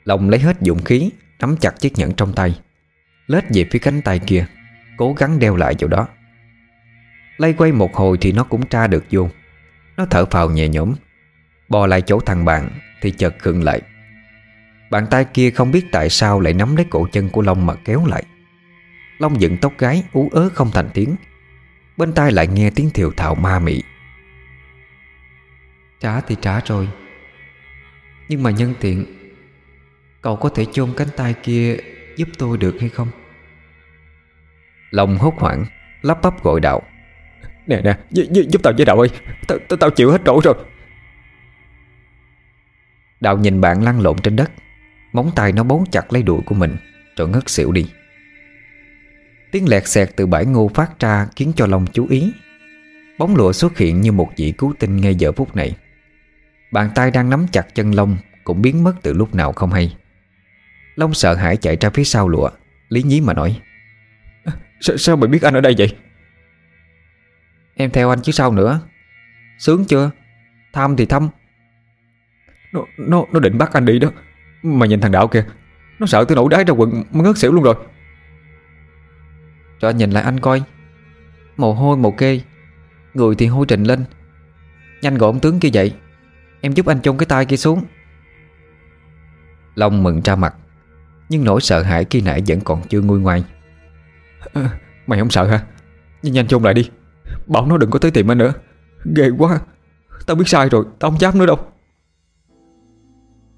[0.04, 2.60] Long lấy hết dũng khí Nắm chặt chiếc nhẫn trong tay
[3.28, 4.46] Lết về phía cánh tay kia
[4.98, 6.08] Cố gắng đeo lại chỗ đó.
[7.38, 9.30] Lay quay một hồi thì nó cũng tra được vô.
[9.98, 10.94] Nó thở phào nhẹ nhõm
[11.70, 12.70] Bò lại chỗ thằng bạn
[13.02, 13.82] Thì chợt khựng lại.
[14.90, 17.76] Bàn tay kia không biết tại sao lại nắm lấy cổ chân của Long mà
[17.76, 18.24] kéo lại.
[19.18, 21.16] Long dựng tóc gái ú ớ không thành tiếng.
[21.98, 23.84] Bên tai lại nghe tiếng thiều thào ma mị.
[26.00, 26.88] Trả thì trả rồi.
[28.30, 29.06] Nhưng mà nhân tiện
[30.22, 31.78] Cậu có thể chôn cánh tay kia
[32.16, 33.08] Giúp tôi được hay không?
[34.92, 35.66] Long hốt hoảng
[36.02, 36.82] Lắp bắp gọi đạo.
[37.68, 37.98] Nè nè
[38.50, 39.10] giúp tao với đạo ơi.
[39.48, 40.56] Tao, tao, tao chịu hết nổi rồi.
[43.20, 44.52] Đạo nhìn bạn lăn lộn trên đất.
[45.14, 46.76] Móng tay nó bấu chặt lấy đuổi của mình
[47.16, 47.90] Rồi ngất xỉu đi.
[49.52, 52.34] Tiếng lẹt xẹt từ bãi ngô phát ra Khiến cho Long chú ý.
[53.18, 55.76] Bóng lụa xuất hiện như một vị cứu tinh ngay giờ phút này
[56.78, 59.96] Bàn tay đang nắm chặt chân Long Cũng biến mất từ lúc nào không hay.
[60.96, 62.50] Long sợ hãi chạy ra phía sau lụa
[62.90, 63.62] Lý nhí mà nói
[64.80, 65.96] Sao, sao mày biết anh ở đây vậy?
[67.76, 68.80] Em theo anh chứ sao nữa?
[69.60, 70.12] Sướng chưa?
[70.74, 71.30] Thăm thì thăm
[72.74, 74.10] Nó, nó, nó định bắt anh đi đó.
[74.64, 75.46] Mà nhìn thằng Đạo kìa
[76.00, 77.76] Nó sợ tôi nổ đáy ra quần Mà ngất xỉu luôn rồi.
[79.80, 80.64] Cho anh nhìn lại anh coi.
[81.58, 82.42] Mồ hôi mồ kê.
[83.14, 84.06] Người thì hôi trình lên.
[85.02, 85.94] Nhanh gọi ông tướng kia dậy
[86.62, 87.82] Em giúp anh chôn cái tay kia xuống.
[89.76, 90.56] Long mừng ra mặt
[91.30, 93.44] Nhưng nỗi sợ hãi khi nãy vẫn còn chưa nguôi ngoai.
[94.54, 95.66] À, Mày không sợ hả?
[96.24, 96.90] Nhưng nhanh chôn lại đi.
[97.48, 98.54] Bảo nó đừng có tới tìm anh nữa.
[99.16, 99.60] Ghê quá.
[100.26, 101.58] Tao biết sai rồi Tao không dám nữa đâu.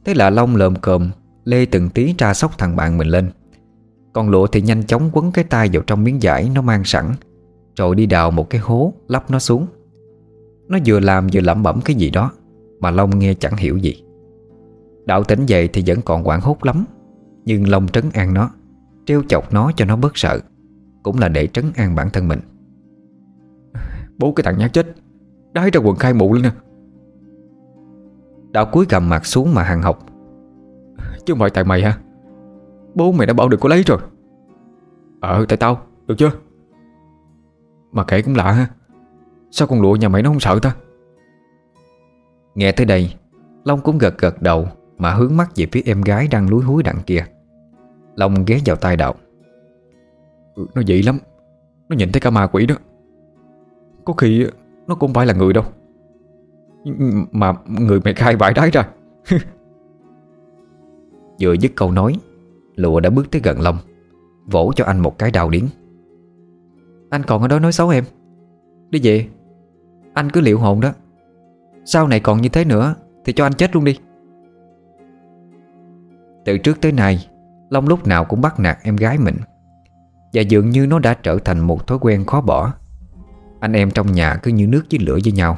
[0.05, 1.11] Thế là Long lợm cồm
[1.45, 3.31] Lê từng tí tra sóc thằng bạn mình lên.
[4.13, 7.05] Còn lụa thì nhanh chóng quấn cái tay vào trong miếng vải nó mang sẵn
[7.75, 9.67] Rồi đi đào một cái hố Lắp nó xuống.
[10.67, 12.31] Nó vừa làm vừa lẩm bẩm cái gì đó
[12.79, 14.03] mà Long nghe chẳng hiểu gì.
[15.05, 16.85] Đạo tỉnh dậy thì vẫn còn quảng hốt lắm,
[17.45, 18.49] Nhưng Long trấn an nó,
[19.05, 20.39] Trêu chọc nó cho nó bớt sợ,
[21.03, 22.39] Cũng là để trấn an bản thân mình.
[24.17, 24.95] Bố cái thằng nhát chết,
[25.53, 26.51] Đái ra quần khai mụ lên nè.
[28.51, 30.05] Đạo cuối gầm mặt xuống mà hàng học.
[31.25, 31.97] Chứ không phải tại mày ha
[32.95, 33.99] Bố mày đã bảo được có lấy rồi.
[35.19, 36.31] Ờ tại tao, được chưa?
[37.91, 38.67] Mà kể cũng lạ ha.
[39.51, 40.75] Sao con lụa nhà mày nó không sợ ta?
[42.59, 43.13] Nghe tới đây
[43.63, 46.83] Long cũng gật gật đầu Mà hướng mắt về phía em gái đang lúi húi
[46.83, 47.25] đằng kia.
[48.15, 49.15] Long ghé vào tai đạo.
[50.55, 51.19] Ừ, Nó dị lắm.
[51.89, 52.75] Nó nhìn thấy cả ma quỷ đó.
[54.05, 54.45] Có khi
[54.87, 55.63] nó cũng phải là người đâu.
[57.31, 58.89] Mà người mày khai vải đái ra.
[61.41, 62.15] Vừa dứt câu nói
[62.75, 63.77] Lụa đã bước tới gần Long
[64.45, 65.65] Vỗ cho anh một cái đào điến
[67.09, 68.03] Anh còn ở đó nói xấu em.
[68.89, 69.27] Đi về.
[70.13, 70.91] Anh cứ liệu hồn đó.
[71.91, 73.97] Sau này còn như thế nữa, Thì cho anh chết luôn đi.
[76.45, 77.27] Từ trước tới nay,
[77.69, 79.35] Long lúc nào cũng bắt nạt em gái mình,
[80.33, 82.73] Và dường như nó đã trở thành một thói quen khó bỏ.
[83.59, 85.57] Anh em trong nhà cứ như nước với lửa với nhau.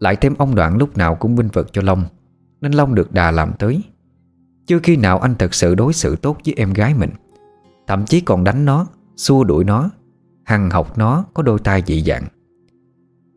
[0.00, 2.04] Lại thêm ông Đoạn lúc nào cũng binh vực cho Long,
[2.60, 3.82] Nên Long được đà làm tới.
[4.66, 7.10] Chưa khi nào anh thật sự đối xử tốt với em gái mình,
[7.86, 8.86] Thậm chí còn đánh nó,
[9.16, 9.90] Xua đuổi nó,
[10.44, 12.24] Hằng học nó có đôi tai dị dạng.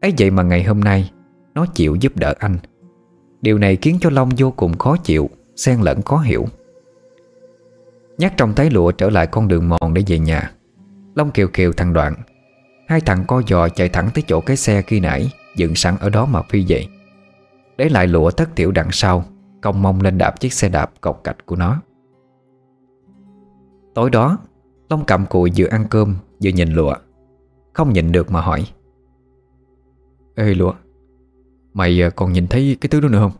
[0.01, 1.11] Ấy vậy mà ngày hôm nay
[1.57, 2.57] nó chịu giúp đỡ anh.
[3.41, 6.45] Điều này khiến cho Long vô cùng khó chịu, Xen lẫn khó hiểu.
[8.17, 10.51] Nhắc trong thấy lụa trở lại con đường mòn để về nhà,
[11.15, 12.13] Long kiều kiều thằng Đoạn.
[12.87, 16.09] Hai thằng co giò chạy thẳng tới chỗ cái xe khi nãy, Dựng sẵn ở
[16.09, 16.85] đó mà phi về.
[17.77, 19.25] Để lại lụa thất thiểu đằng sau,
[19.61, 21.81] Cong mông lên đạp chiếc xe đạp cọc cạch của nó.
[23.95, 24.37] Tối đó,
[24.89, 26.95] Long cầm cùi vừa ăn cơm, Vừa nhìn lụa.
[27.73, 28.67] Không nhìn được mà hỏi.
[30.35, 30.73] Ê lụa
[31.77, 33.31] Mày ờ, còn nhìn thấy cái thứ đó nữa không?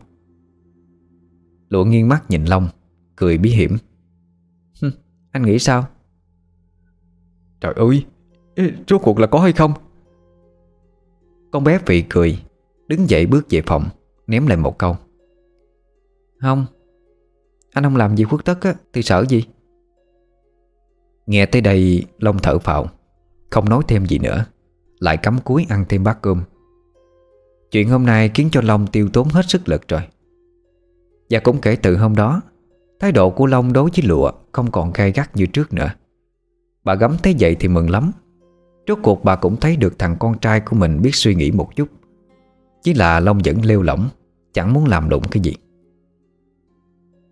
[1.68, 2.68] Lụa nghiêng mắt nhìn Long,
[3.16, 3.76] Cười bí hiểm.
[5.30, 5.86] Anh nghĩ sao?
[7.60, 8.04] Trời ơi
[8.88, 9.72] Rốt cuộc là có hay không?
[11.50, 12.42] Con bé phì cười,
[12.88, 13.88] Đứng dậy bước về phòng,
[14.26, 14.96] Ném lại một câu.
[16.40, 16.66] Không,
[17.72, 19.44] Anh không làm gì khuất tất á, Thì sợ gì?
[21.26, 22.86] Nghe tới đây, Long thở phào,
[23.50, 24.44] Không nói thêm gì nữa,
[24.98, 26.42] Lại cắm cúi ăn thêm bát cơm.
[27.70, 30.00] Chuyện hôm nay khiến cho Long tiêu tốn hết sức lực rồi.
[31.30, 32.40] Và cũng kể từ hôm đó,
[33.00, 35.90] Thái độ của Long đối với lụa Không còn gai gắt như trước nữa.
[36.84, 38.12] Bà gấm thấy vậy thì mừng lắm.
[38.88, 41.76] Rốt cuộc bà cũng thấy được thằng con trai của mình biết suy nghĩ một
[41.76, 41.88] chút.
[42.82, 44.08] Chỉ là Long vẫn lêu lỏng,
[44.52, 45.54] Chẳng muốn làm đụng cái gì.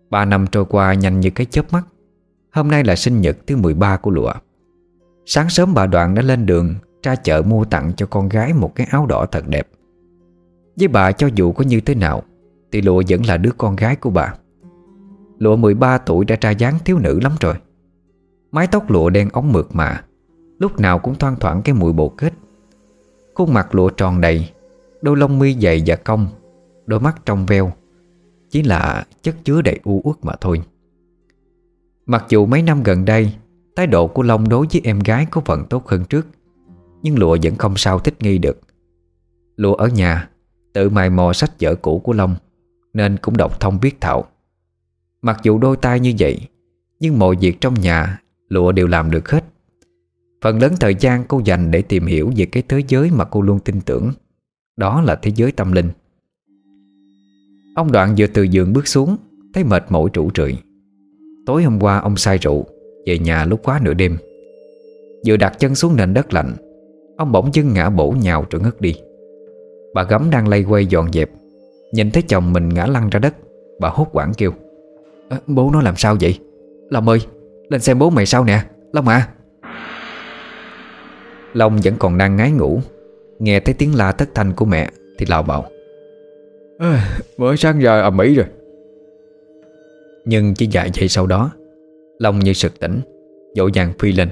[0.09, 1.83] Ba năm trôi qua nhanh như cái chớp mắt.
[2.51, 4.33] Hôm nay là sinh nhật thứ 13 của lụa.
[5.25, 8.75] Sáng sớm bà Đoạn đã lên đường Ra chợ mua tặng cho con gái một
[8.75, 9.67] cái áo đỏ thật đẹp.
[10.79, 12.23] Với bà cho dù có như thế nào,
[12.71, 14.33] Thì lụa vẫn là đứa con gái của bà.
[15.37, 17.53] Lụa 13 tuổi đã ra dáng thiếu nữ lắm rồi.
[18.51, 20.03] Mái tóc lụa đen ống mượt mà,
[20.59, 22.33] Lúc nào cũng thoang thoảng cái mùi bồ kết.
[23.35, 24.49] Khuôn mặt lụa tròn đầy,
[25.01, 26.27] Đôi lông mi dày và cong,
[26.85, 27.71] Đôi mắt trong veo,
[28.49, 30.61] Chỉ là chất chứa đầy u uất mà thôi.
[32.05, 33.33] Mặc dù mấy năm gần đây,
[33.75, 36.27] Thái độ của Long đối với em gái có phần tốt hơn trước,
[37.01, 38.59] Nhưng lụa vẫn không sao thích nghi được.
[39.55, 40.29] Lụa ở nhà
[40.73, 42.35] Tự mài mò sách vở cũ của Long,
[42.93, 44.25] Nên cũng đọc thông biết thạo.
[45.21, 46.39] Mặc dù đôi tay như vậy,
[46.99, 49.43] Nhưng mọi việc trong nhà, Lụa đều làm được hết.
[50.41, 53.41] Phần lớn thời gian cô dành để tìm hiểu Về cái thế giới mà cô
[53.41, 54.11] luôn tin tưởng,
[54.77, 55.89] Đó là thế giới tâm linh.
[57.75, 59.17] Ông Đoạn vừa từ giường bước xuống,
[59.53, 60.57] Thấy mệt mỏi trụ trượi
[61.45, 62.65] Tối hôm qua ông say rượu,
[63.05, 64.17] Về nhà lúc quá nửa đêm.
[65.27, 66.55] Vừa đặt chân xuống nền đất lạnh,
[67.17, 68.95] Ông bỗng dưng ngã bổ nhào rồi ngất đi.
[69.97, 71.29] Bà gấm đang lay quay dọn dẹp.
[71.91, 73.35] Nhìn thấy chồng mình ngã lăn ra đất
[73.79, 74.51] Bà hốt quảng kêu.
[75.29, 76.39] À, Bố nó làm sao vậy?
[76.89, 77.19] Long ơi
[77.69, 78.59] lên xem bố mày sao nè
[78.93, 79.27] Long à.
[81.53, 82.79] Long vẫn còn đang ngái ngủ.
[83.39, 85.65] Nghe thấy tiếng la thất thanh của mẹ Thì lào bảo
[86.79, 88.45] à, Mới sáng giờ ầm ĩ rồi.
[90.25, 91.51] Nhưng chỉ vài giây sau đó
[92.19, 92.99] Long như sực tỉnh
[93.55, 94.29] Dội vàng phi lên.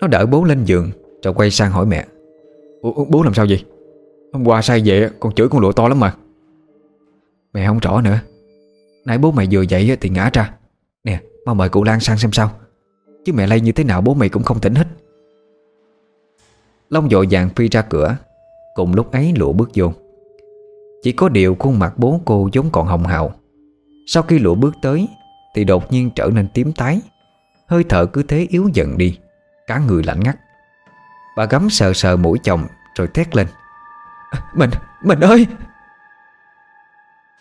[0.00, 0.90] Nó đỡ bố lên giường
[1.22, 2.06] Rồi quay sang hỏi mẹ.
[2.82, 3.64] Ủa, Bố làm sao vậy
[4.32, 6.14] Hôm qua sai về con chửi con lụa to lắm mà.
[7.52, 8.20] Mẹ không rõ nữa.
[9.04, 10.54] Nãy bố mày vừa dậy thì ngã ra.
[11.04, 12.50] Nè, mau mời cụ Lan sang xem sao.
[13.24, 14.86] Chứ mẹ lây như thế nào bố mày cũng không tỉnh hết.
[16.88, 18.16] Long dội vàng phi ra cửa.
[18.74, 19.92] Cùng lúc ấy lụa bước vô.
[21.02, 23.32] Chỉ có điều khuôn mặt bố cô giống còn hồng hào.
[24.06, 25.08] Sau khi lụa bước tới,
[25.54, 27.00] Thì đột nhiên trở nên tím tái.
[27.66, 29.18] Hơi thở cứ thế yếu dần đi.
[29.66, 30.36] Cả người lạnh ngắt.
[31.36, 32.64] Bà gắm sờ sờ mũi chồng,
[32.94, 33.46] Rồi thét lên.
[34.54, 34.70] Mình,
[35.02, 35.46] mình ơi!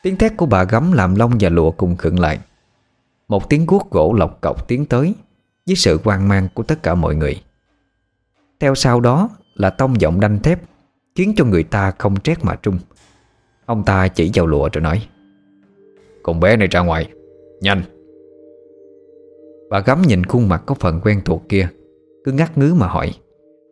[0.03, 2.39] Tiếng thét của bà gắm làm Long và lụa cùng khựng lại.
[3.27, 5.15] Một tiếng guốc gỗ lọc cọc tiến tới
[5.65, 7.41] Với sự hoang mang của tất cả mọi người.
[8.59, 10.59] Theo sau đó là tông giọng đanh thép
[11.15, 12.79] Khiến cho người ta không trét mà trung.
[13.65, 15.07] Ông ta chỉ vào lụa rồi nói
[16.23, 17.11] Con bé này ra ngoài
[17.61, 17.81] Nhanh.
[19.69, 21.69] Bà gắm nhìn khuôn mặt có phần quen thuộc kia
[22.25, 23.13] Cứ ngắt ngứ mà hỏi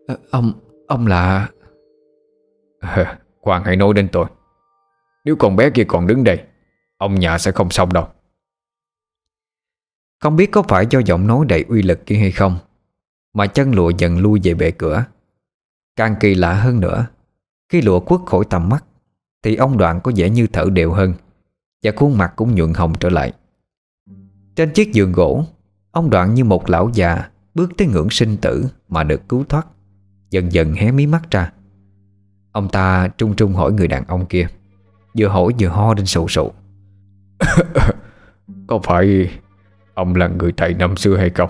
[0.07, 0.53] à, Ông,
[0.87, 1.49] ông là
[2.85, 4.25] à, Khoan hãy nói đến tôi.
[5.25, 6.43] Nếu con bé kia còn đứng đây
[6.97, 8.07] Ông nhà sẽ không xong đâu.
[10.19, 12.57] Không biết có phải do giọng nói đầy uy lực kia hay không
[13.33, 15.05] Mà chân lụa dần lui về bệ cửa.
[15.95, 17.07] Càng kỳ lạ hơn nữa
[17.69, 18.85] Khi lụa quất khỏi tầm mắt
[19.43, 21.13] Thì ông đoạn có vẻ như thở đều hơn
[21.83, 23.33] Và khuôn mặt cũng nhuận hồng trở lại.
[24.55, 25.45] Trên chiếc giường gỗ
[25.91, 29.67] Ông đoạn như một lão già Bước tới ngưỡng sinh tử Mà được cứu thoát
[30.29, 31.51] Dần dần hé mí mắt ra.
[32.55, 34.47] Ông ta trung trung hỏi người đàn ông kia
[35.17, 36.51] Vừa hỏi vừa ho lên sụ sụ.
[38.67, 39.29] Có phải
[39.93, 41.49] Ông là người thầy năm xưa hay không?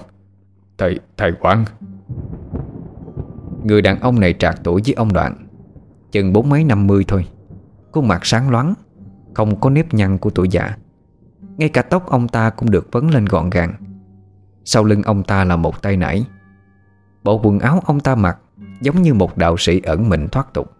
[0.77, 1.65] Thầy, thầy Quang
[3.63, 5.47] Người đàn ông này trạc tuổi với ông Đoạn
[6.11, 7.27] Chừng bốn mấy năm mươi thôi.
[7.91, 8.73] Khuôn mặt sáng loáng
[9.33, 10.77] Không có nếp nhăn của tuổi già.
[11.57, 13.73] Ngay cả tóc ông ta cũng được vấn lên gọn gàng.
[14.63, 16.25] Sau lưng ông ta là một tay nải.
[17.23, 18.37] Bộ quần áo ông ta mặc
[18.81, 20.74] Giống như một đạo sĩ ẩn mình thoát tục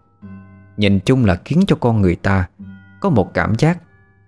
[0.76, 2.48] Nhìn chung là khiến cho con người ta
[3.00, 3.78] Có một cảm giác,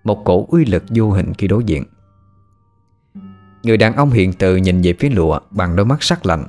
[0.03, 1.83] Một cổ uy lực vô hình khi đối diện.
[3.63, 6.45] Người đàn ông hiện từ nhìn về phía lụa Bằng đôi mắt sắc lạnh,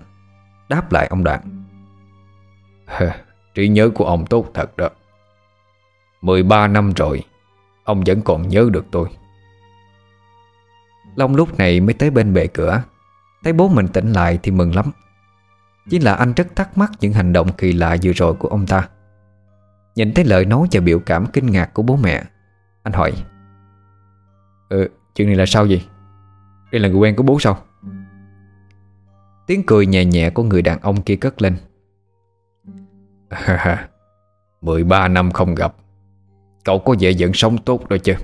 [0.68, 1.64] Đáp lại ông Đoạn.
[3.54, 4.88] Trí nhớ của ông tốt thật đó.
[6.22, 7.24] 13 năm rồi,
[7.84, 9.08] Ông vẫn còn nhớ được tôi.
[11.16, 12.82] Long lúc này mới tới bên bệ cửa,
[13.44, 14.90] Thấy bố mình tỉnh lại thì mừng lắm.
[15.90, 18.66] Chỉ là anh rất thắc mắc những hành động kỳ lạ vừa rồi của ông
[18.66, 18.88] ta.
[20.00, 22.22] Nhìn thấy lời nói và biểu cảm kinh ngạc của bố mẹ
[22.82, 23.12] Anh hỏi
[24.68, 25.84] Ừ, chuyện này là sao vậy?
[26.72, 27.58] Đây là người quen của bố sao?
[29.46, 31.56] Tiếng cười nhẹ nhẹ của người đàn ông kia cất lên.
[34.60, 35.74] 13 năm không gặp.
[36.64, 38.14] Cậu có vẻ vẫn sống tốt rồi chứ.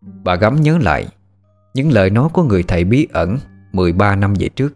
[0.00, 1.08] Bà gắm nhớ lại
[1.74, 3.38] Những lời nói của người thầy bí ẩn
[3.72, 4.74] 13 năm về trước.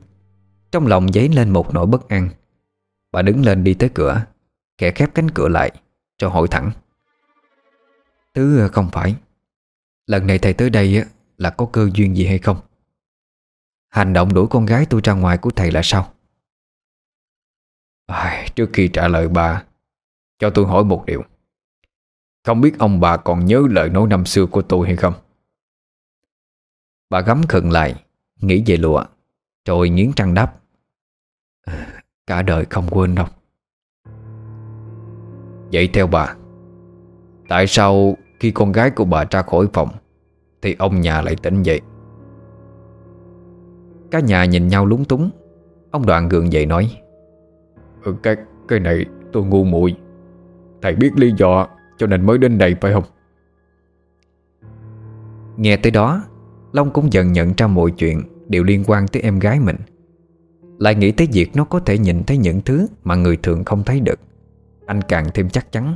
[0.72, 2.28] Trong lòng dấy lên một nỗi bất an.
[3.12, 4.24] Bà đứng lên đi tới cửa.
[4.78, 5.70] Kẻ khép cánh cửa lại
[6.16, 6.70] Cho hỏi thẳng.
[8.34, 9.14] Thứ à, không phải.
[10.06, 11.04] Lần này thầy tới đây
[11.38, 12.60] là có cơ duyên gì hay không?
[13.88, 16.14] Hành động đuổi con gái tôi ra ngoài của thầy là sao?
[18.06, 19.64] À, Trước khi trả lời bà
[20.38, 21.22] Cho tôi hỏi một điều.
[22.44, 25.14] Không biết ông bà còn nhớ lời nói năm xưa của tôi hay không?
[27.10, 28.04] Bà gắm khẩn lại
[28.36, 29.04] Nghĩ về lụa
[29.64, 30.60] Rồi nghiến trăng đáp.
[32.26, 33.26] Cả đời không quên đâu.
[35.74, 36.34] Vậy theo bà
[37.48, 39.88] Tại sao khi con gái của bà ra khỏi phòng
[40.62, 41.80] Thì ông nhà lại tỉnh dậy?
[44.10, 45.30] Cả nhà nhìn nhau lúng túng.
[45.90, 46.90] Ông Đoạn gượng dậy nói
[48.04, 48.36] ừ, Cái
[48.68, 49.96] cái này tôi ngu muội.
[50.82, 51.68] Thầy biết lý do
[51.98, 53.04] Cho nên mới đến đây phải không?
[55.56, 56.24] Nghe tới đó
[56.72, 59.76] Long cũng dần nhận ra mọi chuyện Đều liên quan tới em gái mình.
[60.78, 63.82] Lại nghĩ tới việc nó có thể nhìn thấy những thứ Mà người thường không
[63.84, 64.20] thấy được
[64.87, 65.95] anh càng thêm chắc chắn.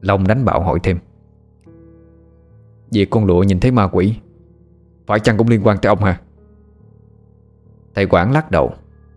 [0.00, 0.98] Long đánh bạo hỏi thêm.
[2.90, 4.14] Việc con lụa nhìn thấy ma quỷ,
[5.06, 6.20] Phải chăng cũng liên quan tới ông hả?
[7.94, 8.72] Thầy quản lắc đầu,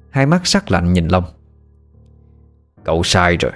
[0.09, 1.23] Hai mắt sắc lạnh nhìn Long.
[2.83, 3.51] Cậu sai rồi.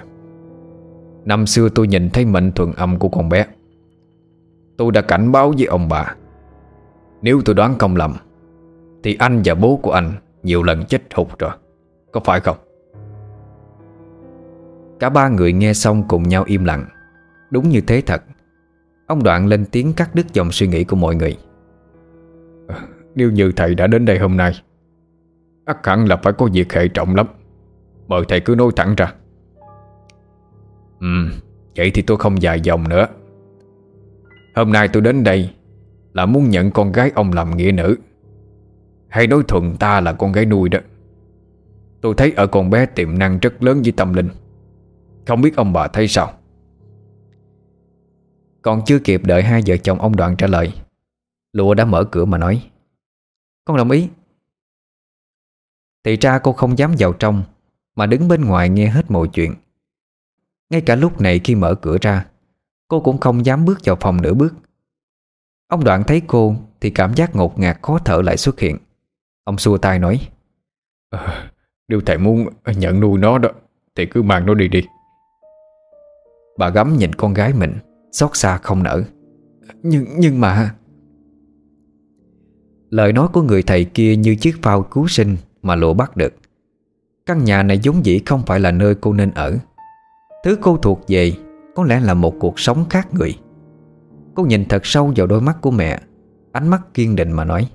[1.24, 3.46] Năm xưa tôi nhìn thấy mệnh thuần âm của con bé.
[4.76, 6.14] Tôi đã cảnh báo với ông bà.
[7.22, 8.14] Nếu tôi đoán không lầm,
[9.02, 11.50] Thì anh và bố của anh Nhiều lần chết hụt rồi.
[12.12, 12.56] Có phải không?
[15.04, 16.84] Cả ba người nghe xong cùng nhau im lặng.
[17.50, 18.22] Đúng như thế thật.
[19.06, 21.36] Ông Đoạn lên tiếng cắt đứt dòng suy nghĩ của mọi người.
[23.14, 24.52] Nếu như thầy đã đến đây hôm nay
[25.64, 27.26] ắt hẳn là phải có việc hệ trọng lắm.
[28.06, 29.14] Mời thầy cứ nói thẳng ra.
[31.00, 31.06] Ừ
[31.76, 33.06] Vậy thì tôi không dài dòng nữa.
[34.54, 35.50] Hôm nay tôi đến đây
[36.12, 37.96] Là muốn nhận con gái ông làm nghĩa nữ.
[39.08, 40.78] Hay nói thuận ta là con gái nuôi đó.
[42.00, 44.28] Tôi thấy ở con bé tiềm năng rất lớn với tâm linh
[45.26, 46.32] không biết ông bà thấy sao?
[48.62, 50.72] Còn chưa kịp đợi hai vợ chồng ông Đoạn trả lời
[51.52, 52.70] Lụa đã mở cửa mà nói
[53.64, 54.08] Con đồng ý.
[56.04, 57.42] Thì ra cô không dám vào trong
[57.96, 59.54] Mà đứng bên ngoài nghe hết mọi chuyện.
[60.70, 62.26] Ngay cả lúc này khi mở cửa ra
[62.88, 64.54] Cô cũng không dám bước vào phòng nửa bước.
[65.68, 68.78] Ông Đoạn thấy cô Thì cảm giác ngột ngạt khó thở lại xuất hiện.
[69.44, 70.28] Ông xua tay nói
[71.10, 71.50] à,
[71.88, 73.48] Nếu thầy muốn nhận nuôi nó đó
[73.94, 74.82] Thì cứ mang nó đi đi.
[76.58, 77.72] Bà gắm nhìn con gái mình,
[78.12, 79.02] Xót xa không nở.
[79.82, 80.74] Nhưng nhưng mà
[82.90, 86.34] Lời nói của người thầy kia như chiếc phao cứu sinh Mà lộ bắt được.
[87.26, 89.58] Căn nhà này giống dĩ không phải là nơi cô nên ở.
[90.44, 91.32] Thứ cô thuộc về
[91.74, 93.38] Có lẽ là một cuộc sống khác người.
[94.34, 96.00] Cô nhìn thật sâu vào đôi mắt của mẹ,
[96.52, 97.70] Ánh mắt kiên định mà nói.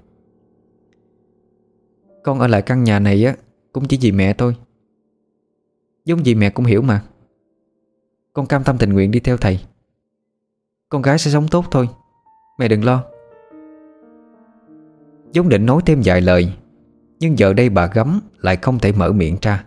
[2.24, 3.36] Con ở lại căn nhà này á,
[3.74, 4.56] Cũng chỉ vì mẹ thôi.
[6.06, 7.04] Giống gì mẹ cũng hiểu mà.
[8.40, 9.60] Con cam tâm tình nguyện đi theo thầy.
[10.90, 11.90] Con gái sẽ sống tốt thôi.
[12.60, 13.04] Mẹ đừng lo.
[15.32, 16.54] Giống định nói thêm vài lời,
[17.20, 19.64] Nhưng giờ đây bà gấm Lại không thể mở miệng ra.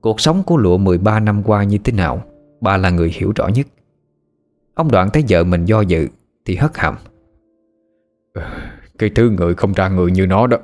[0.00, 2.22] Cuộc sống của lụa 13 năm qua như thế nào,
[2.60, 3.66] Bà là người hiểu rõ nhất.
[4.74, 6.08] Ông Đoạn thấy vợ mình do dự,
[6.44, 6.96] Thì hất hàm.
[8.34, 8.42] Ờ,
[8.98, 10.56] cái thứ người không ra người như nó đó,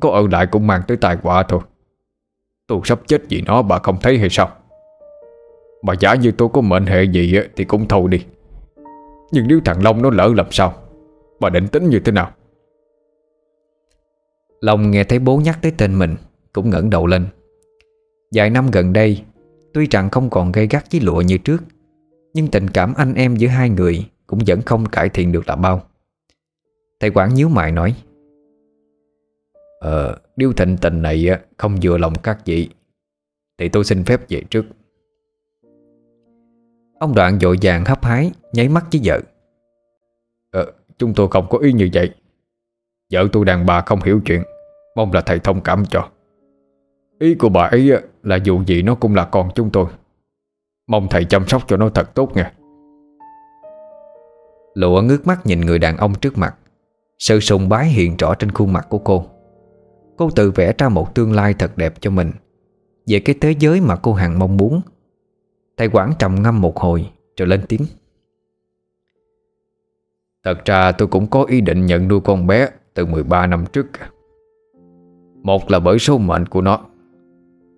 [0.00, 1.60] Có ở lại cũng mang tới tài quả thôi.
[2.66, 4.61] Tôi sắp chết vì nó, bà không thấy hay sao?
[5.82, 8.24] Bà giả như tôi có mệnh hệ gì Thì cũng thôi đi.
[9.32, 10.74] Nhưng nếu thằng Long nó lỡ làm sao?
[11.40, 12.32] Bà định tính như thế nào?
[14.60, 16.16] Long nghe thấy bố nhắc tới tên mình,
[16.52, 17.26] Cũng ngẩng đầu lên.
[18.32, 19.22] Vài năm gần đây,
[19.74, 21.62] Tuy rằng không còn gây gắt với lụa như trước,
[22.34, 25.56] Nhưng tình cảm anh em giữa hai người Cũng vẫn không cải thiện được là
[25.56, 25.82] bao.
[27.00, 27.94] Thầy quản nhíu mày nói
[29.80, 32.68] Ờ Nếu thịnh tình này không vừa lòng các vị,
[33.58, 34.64] Thì tôi xin phép về trước.
[36.98, 39.20] Ông Đoạn dội vàng hấp hái, Nháy mắt với vợ.
[40.50, 42.10] Ờ Chúng tôi không có ý như vậy.
[43.12, 44.42] Vợ tôi đàn bà không hiểu chuyện,
[44.96, 46.08] Mong là thầy thông cảm cho.
[47.18, 49.86] Ý của bà ấy là dù gì nó cũng là con chúng tôi.
[50.88, 52.52] Mong thầy chăm sóc cho nó thật tốt nha.
[54.74, 56.54] Lụa ngước mắt nhìn người đàn ông trước mặt.
[57.18, 59.26] Sự sùng bái hiện rõ trên khuôn mặt của cô.
[60.16, 62.32] Cô tự vẽ ra một tương lai thật đẹp cho mình.
[63.06, 64.80] Về cái thế giới mà cô hằng mong muốn
[65.76, 67.82] Thầy quản trầm ngâm một hồi Rồi lên tiếng.
[70.44, 73.86] Thật ra tôi cũng có ý định nhận nuôi con bé Từ 13 năm trước.
[75.42, 76.80] Một là bởi số mệnh của nó.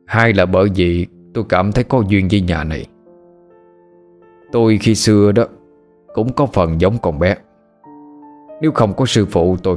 [0.07, 2.87] Hai là bởi vì tôi cảm thấy có duyên với nhà này.
[4.53, 5.45] Tôi khi xưa đó
[6.15, 7.37] Cũng có phần giống con bé.
[8.63, 9.77] Nếu không có sư phụ tôi,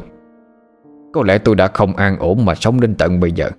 [1.13, 3.49] Có lẽ tôi đã không an ổn mà sống đến tận bây giờ.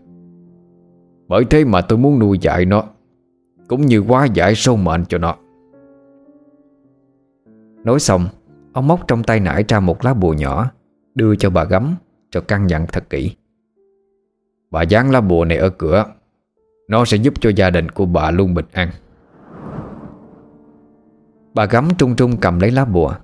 [1.29, 2.85] Bởi thế mà tôi muốn nuôi dạy nó
[3.69, 5.37] cũng như hóa giải số mệnh cho nó.
[7.85, 8.29] Nói xong,
[8.73, 10.71] Ông móc trong tay nải ra một lá bùa nhỏ,
[11.14, 11.95] Đưa cho bà gấm
[12.33, 13.35] Rồi căn dặn thật kỹ.
[14.71, 16.05] Bà dán lá bùa này ở cửa,
[16.89, 18.91] Nó sẽ giúp cho gia đình của bà luôn bình an.
[21.55, 23.14] Bà gấm trung trung cầm lấy lá bùa,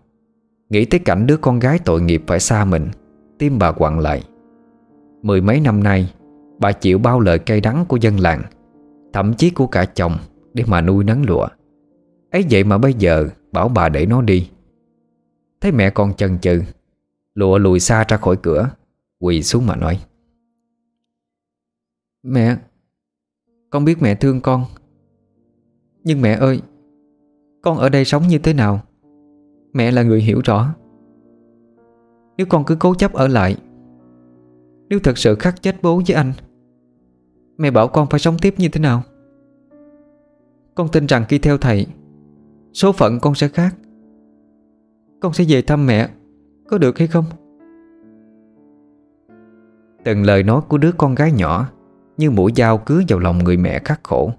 [0.70, 2.88] Nghĩ tới cảnh đứa con gái tội nghiệp phải xa mình,
[3.38, 4.22] Tim bà quặn lại.
[5.22, 6.12] Mười mấy năm nay,
[6.59, 8.42] Bà chịu bao lời cay đắng của dân làng,
[9.12, 10.16] Thậm chí của cả chồng.
[10.55, 11.46] Để mà nuôi nấng lụa.
[12.30, 14.50] Ấy vậy mà bây giờ bảo bà để nó đi.
[15.61, 16.62] Thấy mẹ con chần chừ,
[17.34, 18.70] Lụa lùi xa ra khỏi cửa,
[19.18, 20.00] Quỳ xuống mà nói.
[22.22, 22.57] Mẹ,
[23.70, 24.64] Con biết mẹ thương con.
[26.05, 26.62] Nhưng mẹ ơi,
[27.62, 28.80] Con ở đây sống như thế nào?
[29.72, 30.74] Mẹ là người hiểu rõ.
[32.36, 33.57] Nếu con cứ cố chấp ở lại,
[34.88, 36.32] Nếu thật sự khắc chết bố với anh,
[37.59, 39.02] Mẹ bảo con phải sống tiếp như thế nào?
[40.75, 41.87] Con tin rằng khi theo thầy,
[42.72, 43.77] Số phận con sẽ khác.
[45.20, 46.09] Con sẽ về thăm mẹ,
[46.68, 47.25] Có được hay không?
[50.05, 51.68] Từng lời nói của đứa con gái nhỏ
[52.16, 54.33] Như mũi dao cứa vào lòng người mẹ khắc khổ.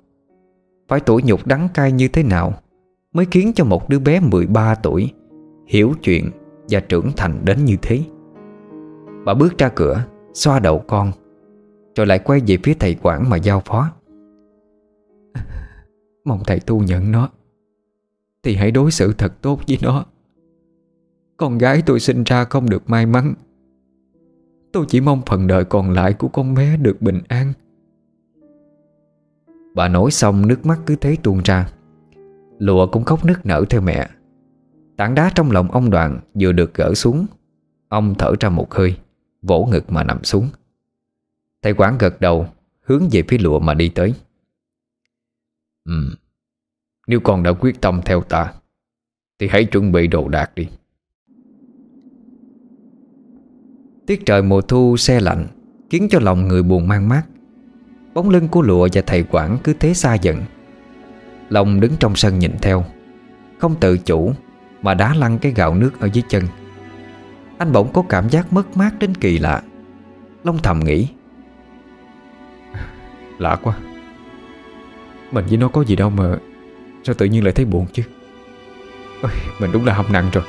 [0.87, 2.53] Phải tủi nhục đắng cay như thế nào
[3.13, 5.11] Mới khiến cho một đứa bé 13 tuổi
[5.67, 6.31] Hiểu chuyện
[6.69, 8.01] và trưởng thành đến như thế?
[9.25, 11.11] Bà bước ra cửa, Xoa đầu con,
[11.95, 13.91] Rồi lại quay về phía thầy quản mà giao phó.
[16.25, 17.29] Mong thầy tu nhận nó.
[18.43, 20.05] Thì hãy đối xử thật tốt với nó.
[21.37, 23.33] Con gái tôi sinh ra không được may mắn.
[24.71, 27.53] Tôi chỉ mong phần đời còn lại của con bé được bình an.
[29.75, 31.69] Bà nói xong nước mắt cứ thế tuôn ra.
[32.59, 34.09] Lụa cũng khóc nức nở theo mẹ.
[34.97, 37.25] Tảng đá trong lòng ông Đoàn vừa được gỡ xuống,
[37.89, 38.97] Ông thở ra một hơi,
[39.41, 40.47] Vỗ ngực mà nằm xuống.
[41.61, 42.47] Thầy quán gật đầu,
[42.81, 44.13] Hướng về phía lụa mà đi tới.
[45.85, 46.15] Ừ.
[47.07, 48.53] Nếu con đã quyết tâm theo ta,
[49.39, 50.67] Thì hãy chuẩn bị đồ đạc đi.
[54.07, 55.47] Tiết trời mùa thu xe lạnh,
[55.89, 57.23] Khiến cho lòng người buồn mang mát.
[58.13, 60.37] Bóng lưng của lụa và thầy quản cứ thế xa dần.
[61.49, 62.85] Long đứng trong sân nhìn theo,
[63.59, 64.33] Không tự chủ
[64.81, 66.43] Mà đá lăn cái gạo nước ở dưới chân.
[67.57, 69.61] Anh bỗng có cảm giác mất mát đến kỳ lạ.
[70.43, 71.07] Long thầm nghĩ,
[73.39, 73.77] Lạ quá.
[75.31, 76.37] Mình với nó có gì đâu mà
[77.05, 78.03] Sao tự nhiên lại thấy buồn chứ?
[79.21, 80.43] Ôi, Mình đúng là học nặng rồi.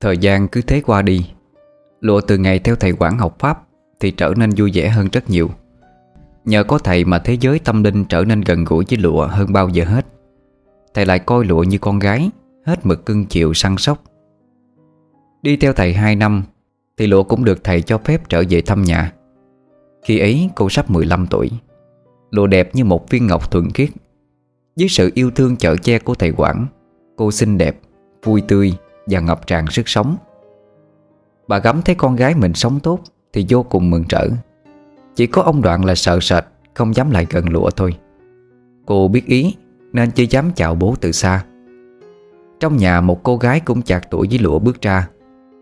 [0.00, 1.37] Thời gian cứ thế qua đi.
[2.00, 3.62] Lụa từ ngày theo thầy quản học Pháp
[4.00, 5.50] Thì trở nên vui vẻ hơn rất nhiều.
[6.44, 9.52] Nhờ có thầy mà thế giới tâm linh trở nên gần gũi với lụa hơn
[9.52, 10.06] bao giờ hết.
[10.94, 12.30] Thầy lại coi lụa như con gái
[12.64, 14.02] Hết mực cưng chịu săn sóc.
[15.42, 16.42] Đi theo thầy 2 năm
[16.96, 19.12] Thì lụa cũng được thầy cho phép trở về thăm nhà.
[20.02, 21.50] Khi ấy cô sắp 15 tuổi.
[22.30, 23.88] Lụa đẹp như một viên ngọc thuần khiết.
[24.76, 26.66] Dưới sự yêu thương chở che của thầy quản
[27.16, 27.80] Cô xinh đẹp,
[28.24, 28.72] vui tươi
[29.06, 30.16] và ngập tràn sức sống.
[31.48, 33.00] Bà gắm thấy con gái mình sống tốt
[33.32, 34.28] Thì vô cùng mừng rỡ
[35.14, 36.44] Chỉ có ông Đoạn là sợ sệt
[36.74, 37.96] Không dám lại gần lụa thôi.
[38.86, 39.56] Cô biết ý
[39.92, 41.44] Nên chỉ dám chào bố từ xa.
[42.60, 45.08] Trong nhà một cô gái cũng chạc tuổi với lụa bước ra.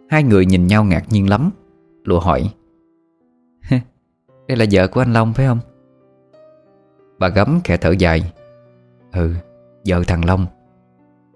[0.08, 1.50] Hai người nhìn nhau ngạc nhiên lắm.
[2.04, 2.50] Lụa hỏi
[4.48, 5.58] Đây là vợ của anh Long phải không?
[7.18, 8.32] Bà gấm khẽ thở dài
[9.12, 9.34] Ừ,
[9.86, 10.46] vợ thằng Long.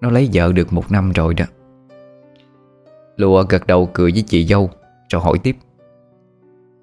[0.01, 1.45] Nó lấy vợ được một năm rồi đó.
[3.17, 4.71] Lùa gật đầu cười với chị dâu,
[5.09, 5.57] Rồi hỏi tiếp.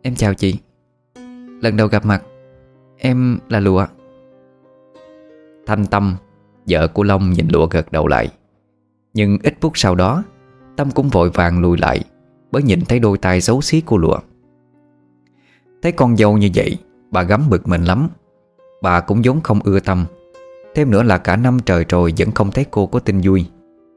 [0.01, 0.59] Em chào chị.
[1.61, 2.23] Lần đầu gặp mặt,
[2.97, 3.85] Em là Lụa
[5.65, 6.15] Thanh Tâm,
[6.69, 8.29] Vợ của Long nhìn Lụa gật đầu lại.
[9.13, 10.23] Nhưng ít phút sau đó,
[10.75, 12.03] Tâm cũng vội vàng lùi lại,
[12.51, 14.19] Bởi nhìn thấy đôi tay xấu xí của Lụa
[15.81, 16.77] Thấy con dâu như vậy,
[17.11, 18.09] Bà gắm bực mình lắm.
[18.81, 20.05] Bà cũng vốn không ưa Tâm.
[20.75, 23.45] Thêm nữa là cả năm trời rồi Vẫn không thấy cô có tin vui.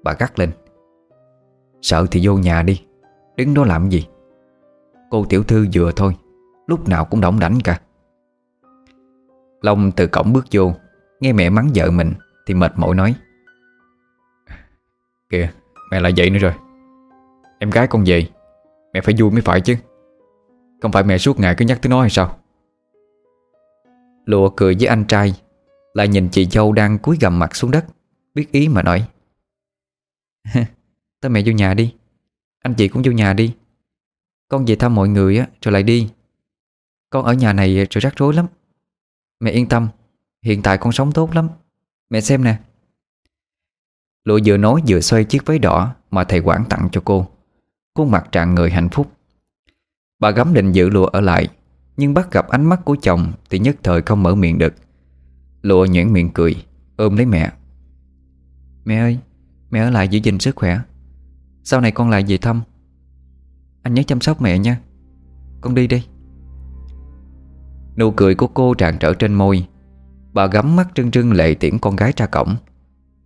[0.03, 0.51] Bà gắt lên.
[1.83, 2.83] Sợ thì vô nhà đi,
[3.37, 4.07] Đứng đó làm gì?
[5.11, 6.17] Cô tiểu thư vừa thôi,
[6.67, 7.81] Lúc nào cũng đỏng đảnh cả.
[9.63, 10.73] Long từ cổng bước vô,
[11.21, 12.13] Nghe mẹ mắng vợ mình
[12.47, 13.15] Thì mệt mỏi nói.
[15.29, 15.51] Kìa,
[15.91, 16.53] mẹ lại dậy nữa rồi.
[17.59, 18.27] Em gái con về,
[18.93, 19.77] Mẹ phải vui mới phải chứ.
[20.83, 22.39] Không phải mẹ suốt ngày cứ nhắc tới nó hay sao?
[24.25, 25.35] Lụa cười với anh trai,
[25.95, 27.85] Lại nhìn chị dâu đang cúi gầm mặt xuống đất,
[28.35, 29.05] Biết ý mà nói.
[31.21, 31.95] Tới mẹ vô nhà đi.
[32.63, 33.55] Anh chị cũng vô nhà đi.
[34.49, 36.11] Con về thăm mọi người á, rồi lại đi.
[37.11, 38.47] Con ở nhà này rồi rắc rối lắm.
[39.41, 39.89] Mẹ yên tâm,
[40.43, 41.49] Hiện tại con sống tốt lắm.
[42.11, 42.59] Mẹ xem nè.
[44.25, 47.27] Lụa vừa nói vừa xoay chiếc váy đỏ Mà thầy quản tặng cho cô.
[47.95, 49.13] Khuôn mặt trạng người hạnh phúc.
[50.19, 51.49] Bà gắm định giữ lụa ở lại,
[51.97, 54.75] Nhưng bắt gặp ánh mắt của chồng Thì nhất thời không mở miệng được.
[55.63, 56.65] Lụa nhuyễn miệng cười,
[56.97, 57.53] Ôm lấy mẹ.
[58.85, 59.19] Mẹ ơi,
[59.71, 60.81] Mẹ ở lại giữ gìn sức khỏe.
[61.63, 62.63] Sau này con lại về thăm.
[63.83, 64.79] Anh nhớ chăm sóc mẹ nha.
[65.61, 66.07] Con đi đi.
[67.97, 69.67] Nụ cười của cô tràn trở trên môi.
[70.33, 72.57] Bà gắm mắt trưng trưng lệ tiễn con gái ra cổng.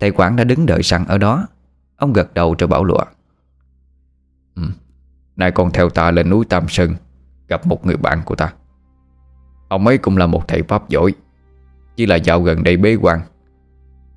[0.00, 1.46] Thầy quản đã đứng đợi sẵn ở đó.
[1.96, 3.04] Ông gật đầu rồi bảo lụa.
[4.54, 4.62] Ừ.
[5.36, 6.94] Nay con theo ta lên núi Tam Sơn,
[7.48, 8.52] Gặp một người bạn của ta.
[9.68, 11.14] Ông ấy cũng là một thầy pháp giỏi,
[11.96, 13.20] Chỉ là dạo gần đây bế quan.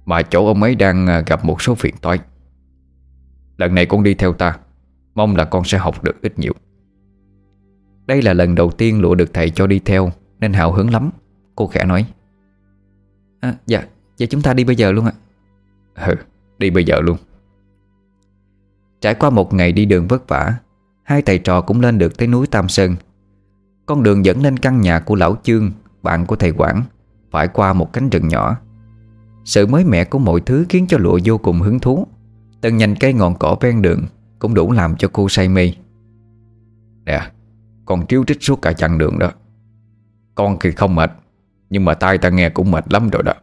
[0.06, 2.20] Mà chỗ ông ấy đang à, gặp một số phiền toái.
[3.58, 4.58] Lần này con đi theo ta.
[5.16, 6.54] Mong là con sẽ học được ít nhiều.
[8.06, 11.10] Đây là lần đầu tiên lụa được thầy cho đi theo Nên hào hứng lắm
[11.56, 12.06] Cô khẽ nói.
[13.40, 13.84] À, Dạ,
[14.20, 15.14] vậy chúng ta đi bây giờ luôn ạ.
[15.96, 16.16] Ừ,
[16.58, 17.18] đi bây giờ luôn.
[19.02, 20.54] Trải qua một ngày đi đường vất vả
[21.04, 22.96] Hai thầy trò cũng lên được tới núi Tam Sơn.
[23.86, 25.72] Con đường dẫn lên căn nhà của lão Chương
[26.04, 26.84] Bạn của thầy Quảng
[27.32, 28.58] Phải qua một cánh rừng nhỏ.
[29.46, 32.08] Sự mới mẻ của mọi thứ khiến cho lụa vô cùng hứng thú.
[32.62, 34.06] Từng nhành cây ngọn cỏ ven đường
[34.40, 35.74] Cũng đủ làm cho cô say mê.
[37.06, 37.32] Nè
[37.86, 39.32] Con triếu trích suốt cả chặng đường đó.
[40.36, 41.12] Con thì không mệt,
[41.70, 43.34] Nhưng mà tai ta nghe cũng mệt lắm rồi đó.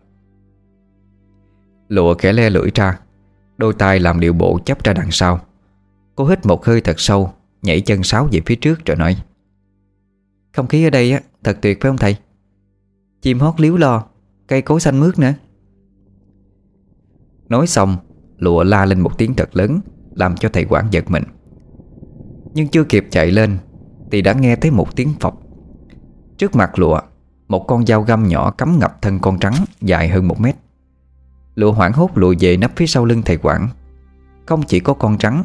[1.89, 2.99] Lụa khẽ le lưỡi ra,
[3.57, 5.41] Đôi tay làm điệu bộ chấp ra đằng sau.
[6.15, 9.17] Cô hít một hơi thật sâu, Nhảy chân sáo về phía trước rồi nói,
[10.53, 12.17] Không khí ở đây á, Thật tuyệt phải không thầy?
[13.23, 14.05] Chim hót líu lo,
[14.47, 15.33] Cây cối xanh mướt nữa.
[17.49, 17.97] Nói xong
[18.39, 19.81] Lụa la lên một tiếng thật lớn,
[20.15, 21.25] Làm cho thầy quản giật mình.
[22.55, 23.59] Nhưng chưa kịp chạy lên,
[24.11, 25.41] Thì đã nghe thấy một tiếng phọc
[26.39, 27.01] Trước mặt lụa,
[27.49, 30.57] Một con dao găm nhỏ cắm ngập thân con trắng Dài hơn một mét.
[31.55, 33.69] Lụa hoảng hốt lùi về nấp phía sau lưng thầy quản.
[34.47, 35.45] Không chỉ có con trắng,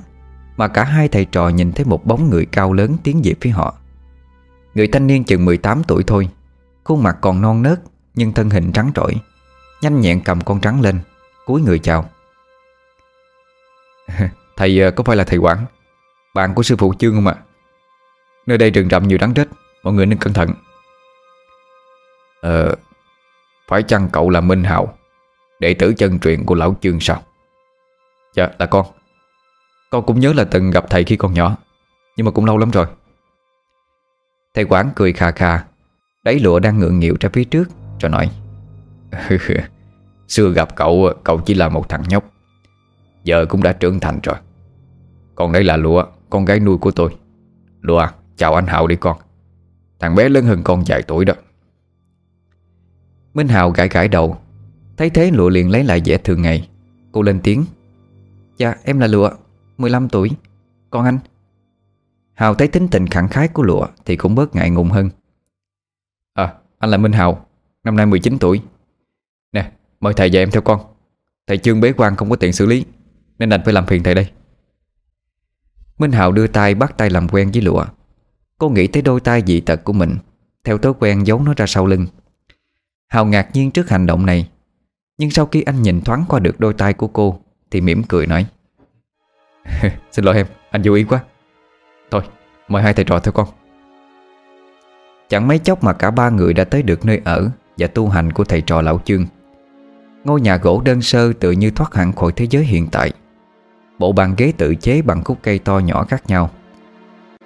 [0.58, 3.50] Mà cả hai thầy trò nhìn thấy một bóng người cao lớn tiến về phía
[3.50, 3.76] họ.
[4.76, 6.30] Người thanh niên chừng 18 tuổi thôi,
[6.84, 7.82] Khuôn mặt còn non nớt
[8.16, 9.16] Nhưng thân hình trắng trỗi
[9.82, 11.00] Nhanh nhẹn cầm con trắng lên,
[11.46, 12.06] cúi người chào.
[14.56, 15.66] Thầy ờ, có phải là thầy quản
[16.34, 17.36] Bạn của sư phụ Chương không ạ?
[18.46, 19.48] Nơi đây rừng rậm nhiều đắng rết,
[19.84, 20.50] Mọi người nên cẩn thận.
[22.42, 22.76] Ờ
[23.68, 24.98] Phải chăng cậu là Minh Hào,
[25.60, 27.24] Đệ tử chân truyền của lão chương sao?
[28.36, 28.86] Dạ là con.
[29.90, 31.58] Con cũng nhớ là từng gặp thầy khi còn nhỏ,
[32.18, 32.86] Nhưng mà cũng lâu lắm rồi.
[34.54, 35.64] Thầy Quảng cười khà khà,
[36.24, 38.32] Đáy lụa đang ngượng nghịu ra phía trước, Rồi nói,
[40.28, 42.24] Xưa gặp cậu Cậu chỉ là một thằng nhóc.
[43.24, 44.36] Giờ cũng đã trưởng thành rồi.
[45.36, 47.16] Còn đây là lụa Con gái nuôi của tôi.
[47.82, 49.18] Lụa chào anh Hào đi con.
[50.00, 51.34] Thằng bé lớn hơn con vài tuổi đó.
[53.34, 54.38] Minh Hào gãi gãi đầu.
[54.98, 56.70] Thấy thế lụa liền lấy lại vẻ thường ngày.
[57.12, 57.66] Cô lên tiếng.
[58.58, 59.30] Dạ em là lụa
[59.78, 60.30] 15 tuổi.
[60.90, 61.20] Còn anh.
[62.34, 65.10] Hào thấy tính tình khẳng khái của lụa Thì cũng bớt ngại ngùng hơn.
[66.34, 67.46] À anh là Minh Hào,
[67.84, 68.62] Năm nay 19 tuổi.
[69.52, 70.80] Nè, mời thầy và em theo con.
[71.48, 72.86] Thầy trương bế quan không có tiện xử lý.
[73.40, 74.28] Nên đành phải làm phiền thầy đây.
[75.98, 77.86] Minh Hào đưa tay bắt tay làm quen với lụa.
[78.58, 80.18] Cô nghĩ tới đôi tay dị tật của mình
[80.64, 82.08] Theo thói quen giấu nó ra sau lưng.
[83.08, 84.50] Hào ngạc nhiên trước hành động này
[85.18, 87.40] nhưng sau khi anh nhìn thoáng qua được đôi tay của cô
[87.72, 88.46] Thì mỉm cười nói
[90.12, 91.24] Xin lỗi em, anh vô ý quá.
[92.12, 92.22] Thôi,
[92.68, 93.48] mời hai thầy trò theo con.
[95.30, 98.34] Chẳng mấy chốc mà cả ba người đã tới được nơi ở Và tu hành
[98.34, 99.26] của thầy trò Lão Chương.
[100.24, 103.14] Ngôi nhà gỗ đơn sơ tự như thoát hẳn khỏi thế giới hiện tại.
[104.00, 106.50] Bộ bàn ghế tự chế bằng khúc cây to nhỏ khác nhau.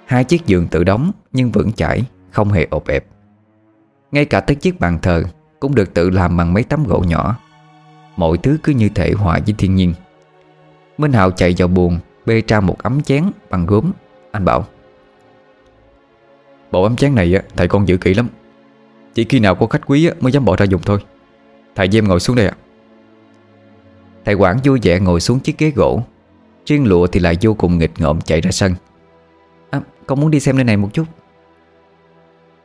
[0.04, 3.06] Hai chiếc giường tự đóng nhưng vững chãi, Không hề ộp ẹp.
[4.12, 5.24] Ngay cả tới chiếc bàn thờ
[5.60, 7.36] Cũng được tự làm bằng mấy tấm gỗ nhỏ.
[8.16, 9.94] Mọi thứ cứ như thể hòa với thiên nhiên.
[10.98, 13.92] Minh Hào chạy vào buồng, Bê ra một ấm chén bằng gốm.
[14.30, 14.66] Anh bảo,
[16.70, 18.28] Bộ ấm chén này thầy con giữ kỹ lắm.
[19.14, 20.98] Chỉ khi nào có khách quý mới dám bỏ ra dùng thôi.
[21.74, 22.56] Thầy với em ngồi xuống đây ạ.
[24.24, 26.02] Thầy quảng vui vẻ ngồi xuống chiếc ghế gỗ
[26.66, 28.74] Riêng lụa thì lại vô cùng nghịch ngợm chạy ra sân.
[29.70, 31.04] À, Con muốn đi xem nơi này một chút.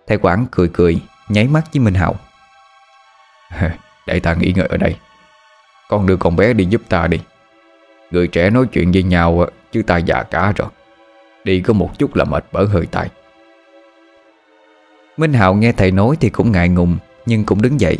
[0.08, 2.16] Thầy quản cười cười Nháy mắt với Minh Hậu.
[4.08, 4.96] Để ta nghỉ ngơi ở đây.
[5.90, 7.20] Con đưa con bé đi giúp ta đi.
[8.12, 10.70] Người trẻ nói chuyện với nhau Chứ ta già cả rồi.
[11.44, 13.10] Đi có một chút là mệt bở hơi tay.
[15.18, 17.98] Minh Hạo nghe thầy nói thì cũng ngại ngùng Nhưng cũng đứng dậy.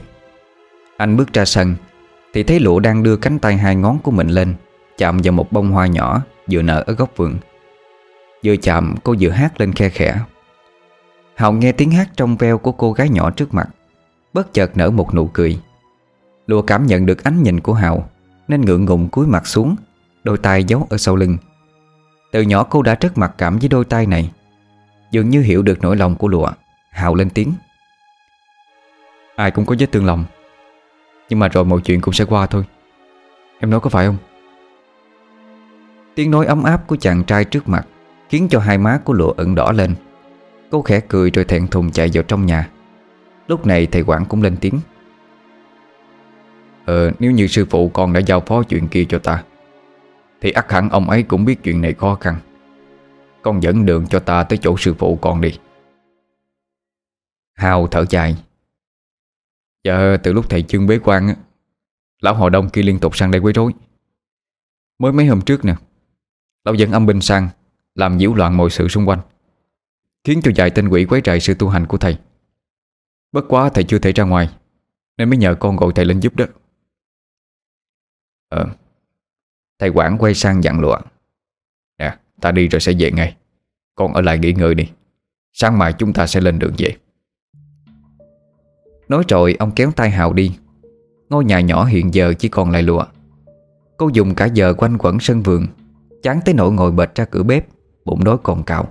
[0.98, 1.76] Anh bước ra sân
[2.34, 4.56] Thì thấy lụa đang đưa cánh tay hai ngón của mình lên.
[5.00, 6.22] Chạm vào một bông hoa nhỏ
[6.52, 7.38] Vừa nở ở góc vườn.
[8.44, 10.20] Vừa chạm, cô vừa hát lên khe khẽ.
[11.36, 13.70] Hào nghe tiếng hát trong veo của cô gái nhỏ trước mặt,
[14.34, 15.60] Bất chợt nở một nụ cười.
[16.48, 18.10] Lụa cảm nhận được ánh nhìn của Hào,
[18.48, 19.76] Nên ngượng ngùng cúi mặt xuống,
[20.24, 21.38] Đôi tay giấu ở sau lưng.
[22.32, 24.32] Từ nhỏ cô đã rất mặc cảm với đôi tay này.
[25.12, 26.52] Dường như hiểu được nỗi lòng của Lụa
[26.92, 27.54] Hào lên tiếng.
[29.36, 30.26] Ai cũng có vết thương lòng,
[31.30, 32.64] Nhưng mà rồi mọi chuyện cũng sẽ qua thôi.
[33.60, 34.18] Em nói có phải không?
[36.20, 37.88] Tiếng nói ấm áp của chàng trai trước mặt
[38.30, 39.96] Khiến cho hai má của Lụa ẩn đỏ lên.
[40.70, 42.70] Cô khẽ cười rồi thẹn thùng chạy vào trong nhà.
[43.48, 44.80] Lúc này thầy quản cũng lên tiếng.
[46.86, 49.44] Ờ nếu như sư phụ con đã giao phó chuyện kia cho ta,
[50.42, 52.36] Thì ắt hẳn ông ấy cũng biết chuyện này khó khăn.
[53.42, 55.60] Con dẫn đường cho ta tới chỗ sư phụ con đi.
[57.56, 58.36] Hào thở dài.
[59.84, 61.36] Dạ từ lúc thầy chương bế quan
[62.22, 63.72] Lão họ đông kia liên tục sang đây quấy rối.
[65.00, 65.76] Mới mấy hôm trước nè
[66.66, 67.50] Lão dẫn âm binh sang,
[67.96, 69.20] Làm nhiễu loạn mọi sự xung quanh,
[70.24, 72.18] Khiến cho vài tên quỷ quấy rầy sự tu hành của thầy.
[73.32, 74.50] Bất quá thầy chưa thể ra ngoài,
[75.18, 76.46] Nên mới nhờ con gọi thầy lên giúp đó
[78.50, 78.66] Ờ
[79.80, 80.98] Thầy quản quay sang dặn lụa.
[81.98, 83.36] Nè, ta đi rồi sẽ về ngay.
[83.96, 84.90] Con ở lại nghỉ ngơi đi.
[85.54, 86.98] Sáng mai chúng ta sẽ lên đường về.
[89.08, 90.58] Nói rồi, ông kéo tay Hào đi.
[91.30, 93.06] Ngôi nhà nhỏ hiện giờ chỉ còn lại lụa.
[93.98, 95.68] Cô dùng cả giờ quanh quẩn sân vườn
[96.24, 97.66] Chán tới nỗi ngồi bệt ra cửa bếp
[98.06, 98.88] Bụng đói còn cào.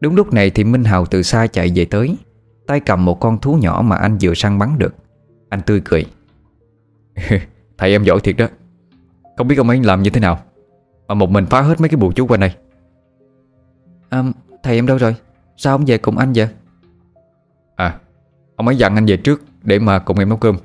[0.00, 2.16] Đúng lúc này thì Minh Hào từ xa chạy về tới
[2.66, 4.94] Tay cầm một con thú nhỏ mà anh vừa săn bắn được.
[5.48, 6.06] Anh tươi cười.
[7.78, 8.46] Thầy em giỏi thiệt đó.
[9.36, 10.40] Không biết ông ấy làm như thế nào
[11.08, 12.54] Mà một mình phá hết mấy cái bùa chú quanh đây
[14.10, 14.22] à,
[14.62, 15.16] Thầy em đâu rồi?
[15.56, 16.48] Sao ông về cùng anh vậy?
[17.76, 17.98] À
[18.56, 20.56] Ông ấy dặn anh về trước Để mà cùng em nấu cơm.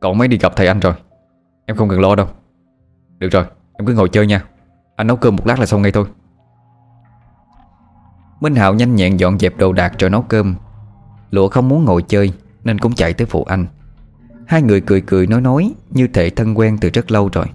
[0.00, 0.94] Còn ông ấy đi gặp thầy anh rồi.
[1.66, 2.26] Em không cần lo đâu.
[3.18, 3.44] Được rồi
[3.78, 4.44] em cứ ngồi chơi nha.
[4.96, 6.06] Anh nấu cơm một lát là xong ngay thôi.
[8.40, 10.54] Minh Hạo nhanh nhẹn dọn dẹp đồ đạc rồi nấu cơm.
[11.30, 12.32] Lụa không muốn ngồi chơi
[12.64, 13.66] Nên cũng chạy tới phụ anh.
[14.46, 17.46] Hai người cười cười nói nói Như thể thân quen từ rất lâu rồi.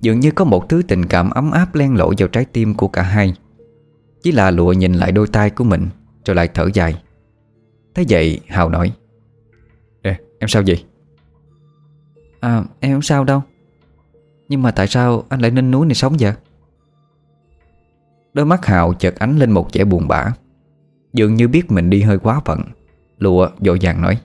[0.00, 2.88] Dường như có một thứ tình cảm ấm áp len lỏi vào trái tim của
[2.88, 3.34] cả hai.
[4.22, 5.88] Chỉ là lụa nhìn lại đôi tay của mình
[6.24, 7.02] Rồi lại thở dài.
[7.94, 8.92] Thế vậy Hào nói
[10.02, 10.84] Nè em sao vậy?
[12.40, 13.42] À em không sao đâu.
[14.50, 16.32] Nhưng mà tại sao anh lại lên núi này sống vậy?
[18.32, 20.32] Đôi mắt Hào chợt ánh lên một vẻ buồn bã.
[21.12, 22.60] Dường như biết mình đi hơi quá phận
[23.18, 24.20] Lụa dội vàng nói.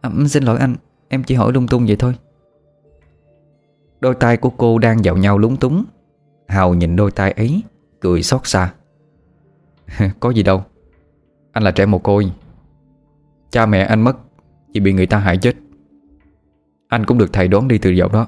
[0.00, 0.76] À, Xin lỗi anh
[1.08, 2.14] Em chỉ hỏi lung tung vậy thôi.
[4.00, 5.84] Đôi tay của cô đang vào nhau lúng túng.
[6.48, 7.62] Hào nhìn đôi tay ấy
[8.00, 8.72] Cười xót xa.
[10.20, 10.64] Có gì đâu
[11.52, 12.32] Anh là trẻ mồ côi.
[13.50, 14.16] Cha mẹ anh mất
[14.72, 15.54] Chỉ bị người ta hại chết.
[16.88, 18.26] Anh cũng được thầy đón đi từ dạo đó.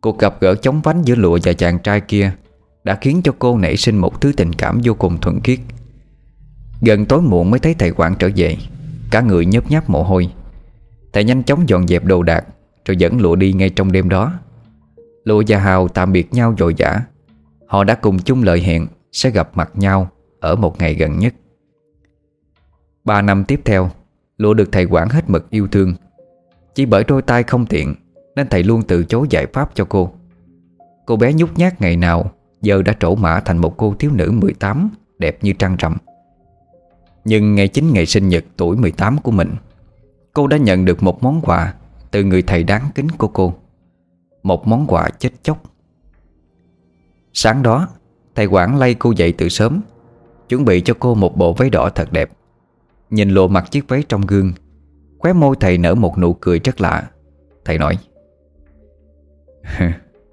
[0.00, 2.32] Cuộc gặp gỡ chóng vánh giữa lụa và chàng trai kia
[2.84, 5.58] Đã khiến cho cô nảy sinh một thứ tình cảm vô cùng thuần khiết.
[6.80, 8.56] Gần tối muộn mới thấy thầy quản trở về,
[9.10, 10.30] Cả người nhớp nháp mồ hôi.
[11.12, 12.44] Thầy nhanh chóng dọn dẹp đồ đạc
[12.84, 14.32] Rồi dẫn lụa đi ngay trong đêm đó.
[15.24, 17.00] Lụa và Hào tạm biệt nhau dội dã.
[17.66, 21.34] Họ đã cùng chung lời hẹn Sẽ gặp mặt nhau Ở một ngày gần nhất.
[23.04, 23.90] Ba năm tiếp theo,
[24.36, 25.94] Lụa được thầy quản hết mực yêu thương.
[26.74, 27.94] Chỉ bởi đôi tay không tiện
[28.38, 30.12] nên thầy luôn từ chối giải pháp cho cô.
[31.06, 32.30] Cô bé nhút nhát ngày nào,
[32.62, 35.96] Giờ đã trổ mã thành một cô thiếu nữ 18 Đẹp như trăng rằm.
[37.24, 39.54] Nhưng ngày chính ngày sinh nhật tuổi 18 của mình,
[40.32, 41.74] Cô đã nhận được một món quà
[42.10, 43.54] Từ người thầy đáng kính của cô.
[44.42, 45.62] Một món quà chết chóc.
[47.32, 47.88] Sáng đó,
[48.34, 49.80] Thầy quản lay cô dậy từ sớm,
[50.48, 52.30] Chuẩn bị cho cô một bộ váy đỏ thật đẹp.
[53.10, 54.52] Nhìn lộ mặt chiếc váy trong gương,
[55.18, 57.10] Khóe môi thầy nở một nụ cười rất lạ.
[57.64, 57.98] Thầy nói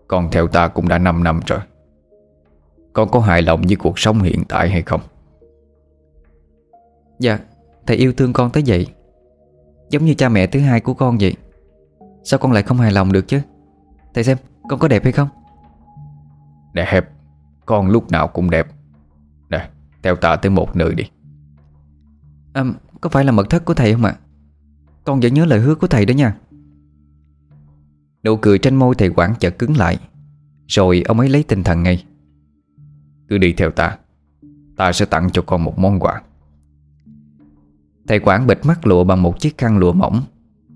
[0.08, 1.60] Con theo ta cũng đã 5 năm rồi.
[2.94, 5.02] Con có hài lòng với cuộc sống hiện tại hay không?
[7.20, 7.40] Dạ
[7.88, 8.88] Thầy yêu thương con tới vậy.
[9.90, 11.36] Giống như cha mẹ thứ hai của con vậy.
[12.24, 13.42] Sao con lại không hài lòng được chứ?
[14.14, 14.38] Thầy xem
[14.70, 15.28] con có đẹp hay không?
[16.74, 17.10] Đẹp.
[17.66, 18.68] Con lúc nào cũng đẹp.
[19.50, 19.70] Nè
[20.04, 21.04] theo ta tới một nơi đi.
[22.54, 22.64] À,
[23.02, 24.16] Có phải là mật thất của thầy không ạ?
[25.04, 26.36] Con vẫn nhớ lời hứa của thầy đó nha
[28.26, 29.98] Nụ cười trên môi thầy quản chợt cứng lại.
[30.68, 32.06] Rồi ông ấy lấy tinh thần ngay.
[33.30, 33.98] Cứ đi theo ta.
[34.78, 36.22] Ta sẽ tặng cho con một món quà.
[38.08, 40.24] Thầy quản bịt mắt lụa bằng một chiếc khăn lụa mỏng,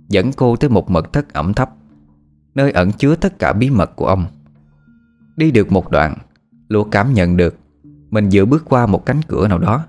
[0.10, 1.70] Dẫn cô tới một mật thất ẩm thấp,
[2.56, 4.26] Nơi ẩn chứa tất cả bí mật của ông.
[5.38, 6.18] Đi được một đoạn,
[6.68, 7.58] Lụa cảm nhận được
[8.10, 9.86] Mình vừa bước qua một cánh cửa nào đó.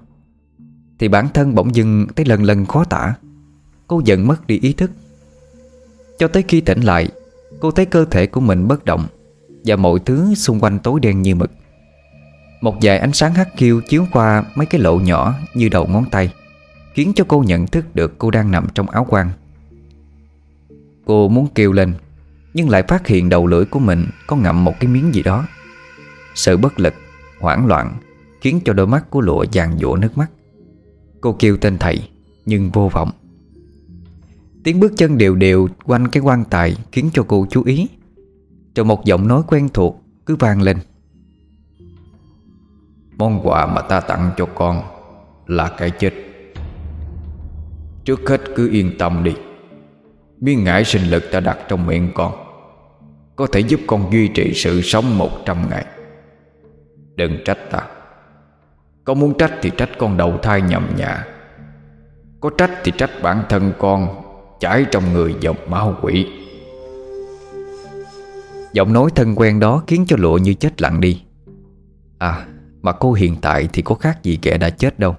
[0.99, 3.15] Thì bản thân bỗng dưng thấy lần lần khó tả.
[3.87, 4.91] Cô dần mất đi ý thức.
[6.19, 7.09] Cho tới khi tỉnh lại
[7.61, 9.07] Cô thấy cơ thể của mình bất động
[9.65, 11.51] Và mọi thứ xung quanh tối đen như mực.
[12.61, 16.05] Một vài ánh sáng hắt kiêu chiếu qua mấy cái lỗ nhỏ như đầu ngón
[16.11, 16.33] tay
[16.95, 19.31] Khiến cho cô nhận thức được cô đang nằm trong áo quan
[21.05, 21.95] Cô muốn kêu lên
[22.55, 25.47] Nhưng lại phát hiện đầu lưỡi của mình Có ngậm một cái miếng gì đó.
[26.35, 26.95] Sự bất lực,
[27.41, 27.97] hoảng loạn
[28.41, 30.31] Khiến cho đôi mắt của lụa vàng dụa nước mắt.
[31.21, 32.09] Cô kêu tên thầy
[32.47, 33.11] Nhưng vô vọng.
[34.65, 37.89] Tiếng bước chân đều đều quanh cái quan tài Khiến cho cô chú ý.
[38.75, 40.77] Rồi một giọng nói quen thuộc, cứ vang lên.
[43.17, 44.83] Món quà mà ta tặng cho con
[45.47, 46.13] Là cái chết.
[48.05, 49.35] Trước hết cứ yên tâm đi.
[50.41, 52.33] Miếng ngải sinh lực ta đặt trong miệng con,
[53.37, 55.87] Có thể giúp con duy trì sự sống một trăm ngày.
[57.15, 57.87] Đừng trách ta.
[59.05, 61.27] Con muốn trách thì trách con đầu thai nhầm nhà.
[62.41, 64.30] Có trách thì trách bản thân con
[64.61, 66.27] Chảy trong người dòng máu quỷ.
[68.73, 71.23] Giọng nói thân quen đó khiến cho lụa như chết lặng đi.
[72.19, 72.47] À
[72.83, 75.17] mà cô hiện tại thì có khác gì kẻ đã chết đâu.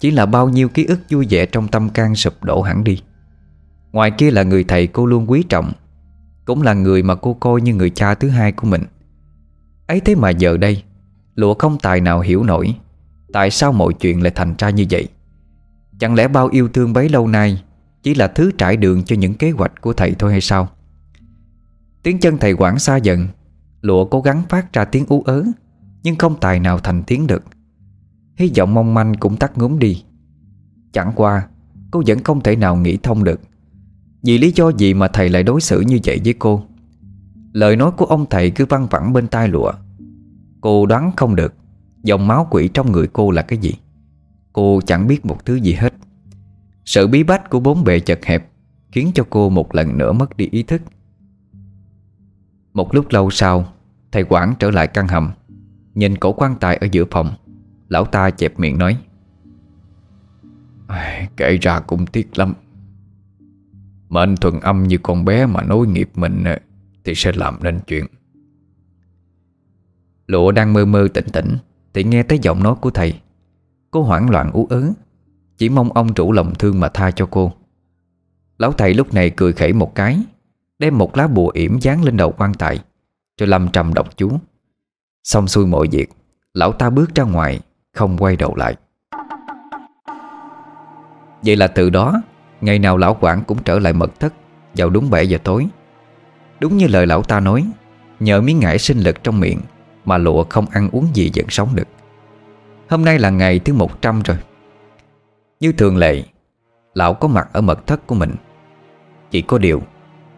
[0.00, 3.02] Chỉ là bao nhiêu ký ức vui vẻ trong tâm can sụp đổ hẳn đi.
[3.92, 5.72] Ngoài kia là người thầy cô luôn quý trọng,
[6.44, 8.82] Cũng là người mà cô coi như người cha thứ hai của mình.
[9.86, 10.82] Ấy thế mà giờ đây,
[11.34, 12.74] Lụa không tài nào hiểu nổi
[13.32, 15.08] Tại sao mọi chuyện lại thành ra như vậy.
[15.98, 17.62] Chẳng lẽ bao yêu thương bấy lâu nay
[18.02, 20.68] chỉ là thứ trải đường cho những kế hoạch của thầy thôi hay sao?
[22.02, 23.28] Tiếng chân thầy quảng xa dần.
[23.80, 25.44] Lụa cố gắng phát ra tiếng ú ớ,
[26.02, 27.42] Nhưng không tài nào thành tiếng được.
[28.36, 30.04] Hy vọng mong manh cũng tắt ngúm đi.
[30.92, 31.48] Chẳng qua,
[31.90, 33.40] Cô vẫn không thể nào nghĩ thông được.
[34.22, 36.62] Vì lý do gì mà thầy lại đối xử như vậy với cô?
[37.52, 39.72] Lời nói của ông thầy cứ văng vẳng bên tai lụa.
[40.60, 41.54] Cô đoán không được,
[42.02, 43.74] Dòng máu quỷ trong người cô là cái gì?
[44.52, 45.94] Cô chẳng biết một thứ gì hết.
[46.84, 48.48] Sự bí bách của bốn bề chật hẹp
[48.92, 50.82] Khiến cho cô một lần nữa mất đi ý thức.
[52.72, 53.72] Một lúc lâu sau,
[54.12, 55.30] Thầy quản trở lại căn hầm,
[55.94, 57.34] Nhìn cổ quan tài ở giữa phòng.
[57.88, 58.98] Lão ta chẹp miệng nói
[61.36, 62.54] Kể ra cũng tiếc lắm.
[64.08, 66.44] Mệnh thuần âm như con bé mà nối nghiệp mình
[67.04, 68.06] Thì sẽ làm nên chuyện.
[70.26, 71.56] Lụa đang mơ mơ tỉnh tỉnh
[71.94, 73.20] Thì nghe thấy giọng nói của thầy.
[73.90, 74.92] Cô hoảng loạn ú ớ
[75.62, 77.52] chỉ mong ông chủ lòng thương mà tha cho cô.
[78.58, 80.18] Lão thầy lúc này cười khẩy một cái,
[80.78, 82.78] Đem một lá bùa yểm dán lên đầu quan tài,
[83.40, 84.30] Rồi lâm trầm đọc chú.
[85.24, 86.10] Xong xuôi mọi việc,
[86.54, 87.60] Lão ta bước ra ngoài,
[87.92, 88.76] Không quay đầu lại.
[91.42, 92.22] Vậy là từ đó,
[92.60, 94.34] Ngày nào lão quản cũng trở lại mật thất
[94.74, 95.66] Vào đúng 7 giờ tối.
[96.60, 97.70] Đúng như lời lão ta nói,
[98.20, 99.60] Nhờ miếng ngải sinh lực trong miệng
[100.04, 101.88] Mà lụa không ăn uống gì vẫn sống được.
[102.88, 104.36] Hôm nay là ngày thứ 100 rồi.
[105.62, 106.22] Như thường lệ,
[106.94, 108.34] Lão có mặt ở mật thất của mình.
[109.30, 109.82] Chỉ có điều,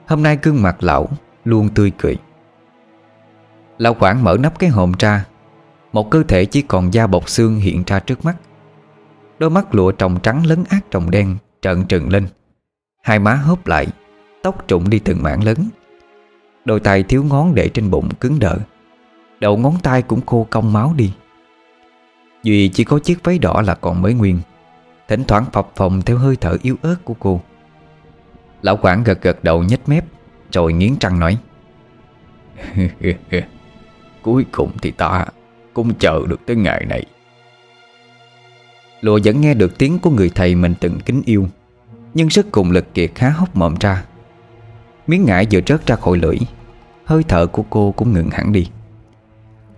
[0.07, 1.09] Hôm nay gương mặt lão
[1.45, 2.17] luôn tươi cười.
[3.79, 5.25] Lão khoảng mở nắp cái hòm ra,
[5.93, 8.37] Một cơ thể chỉ còn da bọc xương hiện ra trước mắt.
[9.39, 12.27] Đôi mắt lụa trồng trắng lấn át trồng đen Trợn trừng lên.
[13.03, 13.87] Hai má hớp lại,
[14.43, 15.57] Tóc trụng đi từng mảng lớn.
[16.65, 18.57] Đôi tay thiếu ngón để trên bụng cứng đờ.
[19.41, 21.13] Đầu ngón tay cũng khô cong máu đi.
[22.43, 24.41] Duy chỉ có chiếc váy đỏ là còn mới nguyên.
[25.09, 27.41] Thỉnh thoảng phập phồng theo hơi thở yếu ớt của cô.
[28.63, 30.05] Lão quản gật gật đầu nhếch mép,
[30.53, 31.39] Rồi nghiến răng nói.
[34.23, 35.27] Cuối cùng thì ta
[35.75, 37.07] cũng chờ được tới ngày này.
[39.01, 41.49] Lùa vẫn nghe được tiếng của người thầy mình từng kính yêu,
[42.15, 44.05] Nhưng sức cùng lực kiệt khá hốc mộm ra.
[45.07, 46.37] Miếng ngải vừa trớt ra khỏi lưỡi,
[47.05, 48.69] Hơi thở của cô cũng ngừng hẳn đi.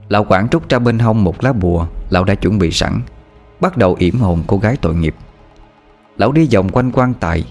[0.09, 3.01] Lão quản rút ra bên hông một lá bùa, Lão đã chuẩn bị sẵn.
[3.61, 5.15] Bắt đầu yểm hồn cô gái tội nghiệp.
[6.17, 7.45] Lão đi vòng quanh quan tài,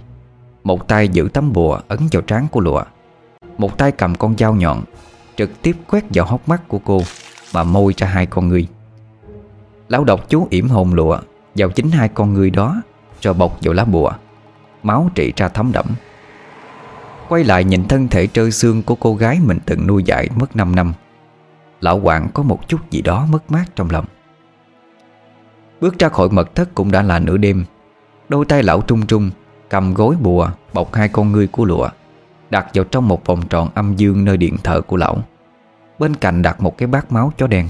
[0.63, 2.83] Một tay giữ tấm bùa ấn vào trán của lụa,
[3.57, 4.83] Một tay cầm con dao nhọn,
[5.35, 7.01] Trực tiếp quét vào hốc mắt của cô
[7.53, 8.67] Mà môi ra hai con người
[9.89, 11.19] Lão đọc chú yểm hồn lụa
[11.55, 12.81] Vào chính hai con người đó
[13.21, 14.11] Rồi bọc vào lá bùa,
[14.83, 15.85] Máu trị ra thấm đẫm.
[17.29, 20.55] Quay lại nhìn thân thể trơ xương của cô gái mình từng nuôi dạy mất
[20.55, 20.93] 5 năm,
[21.81, 24.05] Lão Hoàng có một chút gì đó mất mát trong lòng.
[25.81, 27.65] Bước ra khỏi mật thất cũng đã là nửa đêm.
[28.29, 29.31] Đôi tay lão trung trung
[29.69, 31.89] Cầm gối bùa, bọc hai con ngươi của lụa,
[32.49, 35.17] Đặt vào trong một vòng tròn âm dương nơi điện thờ của lão.
[35.99, 37.67] Bên cạnh đặt một cái bát máu chó đen.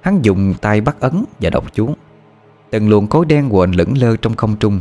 [0.00, 1.94] Hắn dùng tay bắt ấn và đọc chú.
[2.70, 4.80] Từng luồng khối đen quện lững lơ trong không trung,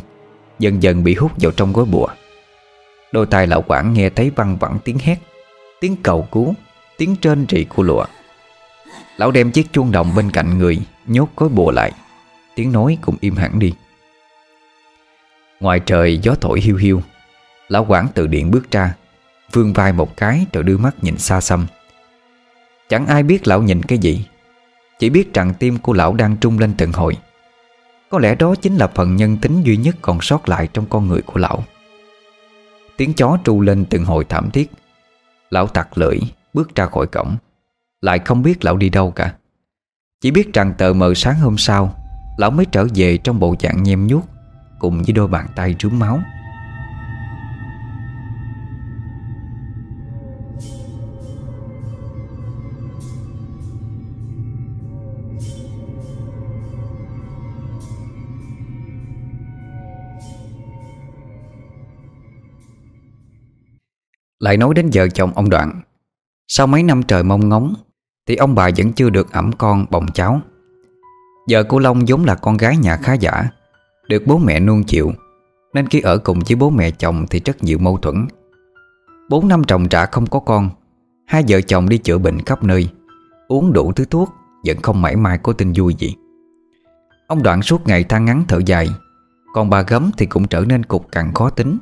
[0.60, 2.08] Dần dần bị hút vào trong gối bùa.
[3.12, 5.18] Đôi tai lão quản nghe thấy văng vẳng tiếng hét,
[5.80, 6.54] Tiếng cầu cứu,
[6.98, 8.06] Tiếng trên rỉ của lụa.
[9.18, 11.91] Lão đem chiếc chuông đồng bên cạnh người, Nhốt gói bùa lại.
[12.56, 13.73] Tiếng nói cũng im hẳn đi.
[15.60, 17.02] Ngoài trời, gió thổi hiu hiu.
[17.68, 18.94] Lão quản từ điện bước ra
[19.52, 21.68] Vương vai một cái rồi đưa mắt nhìn xa xăm.
[22.89, 24.26] Chẳng ai biết lão nhìn cái gì.
[24.99, 27.18] Chỉ biết rằng tim của lão đang trung lên từng hồi.
[28.10, 31.07] Có lẽ đó chính là phần nhân tính duy nhất còn sót lại trong con
[31.07, 31.64] người của lão.
[32.98, 34.72] Tiếng chó tru lên từng hồi thảm thiết.
[35.49, 36.19] Lão tặc lưỡi
[36.53, 37.38] bước ra khỏi cổng.
[38.02, 39.36] Lại không biết lão đi đâu cả.
[40.22, 41.95] Chỉ biết rằng tờ mờ sáng hôm sau,
[42.38, 44.26] Lão mới trở về trong bộ dạng nhem nhuốc
[44.80, 46.19] Cùng với đôi bàn tay rướm máu.
[64.40, 65.82] Lại nói đến vợ chồng ông Đoạn,
[66.48, 67.74] Sau mấy năm trời mong ngóng
[68.28, 70.41] thì ông bà vẫn chưa được ẩm con bồng cháu.
[71.49, 73.49] Vợ của Long vốn là con gái nhà khá giả,
[74.10, 75.12] Được bố mẹ nuông chịu
[75.74, 78.28] Nên khi ở cùng với bố mẹ chồng Thì rất nhiều mâu thuẫn.
[79.30, 80.70] Bốn năm chồng trả không có con,
[81.28, 82.90] Hai vợ chồng đi chữa bệnh khắp nơi,
[83.48, 84.34] Uống đủ thứ thuốc,
[84.66, 86.16] Vẫn không mảy may có tin vui gì.
[87.28, 88.90] Ông Đoạn suốt ngày than ngắn thở dài,
[89.54, 91.78] Còn bà gấm thì cũng trở nên cục cằn khó tính.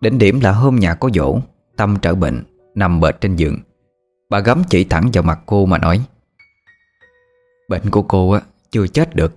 [0.00, 1.38] Đỉnh điểm là hôm nhà có dỗ,
[1.76, 2.42] Tâm trở bệnh,
[2.74, 3.58] Nằm bệt trên giường.
[4.34, 6.00] Bà gấm chỉ thẳng vào mặt cô mà nói,
[7.68, 8.40] Bệnh của cô á,
[8.70, 9.32] chưa chết được.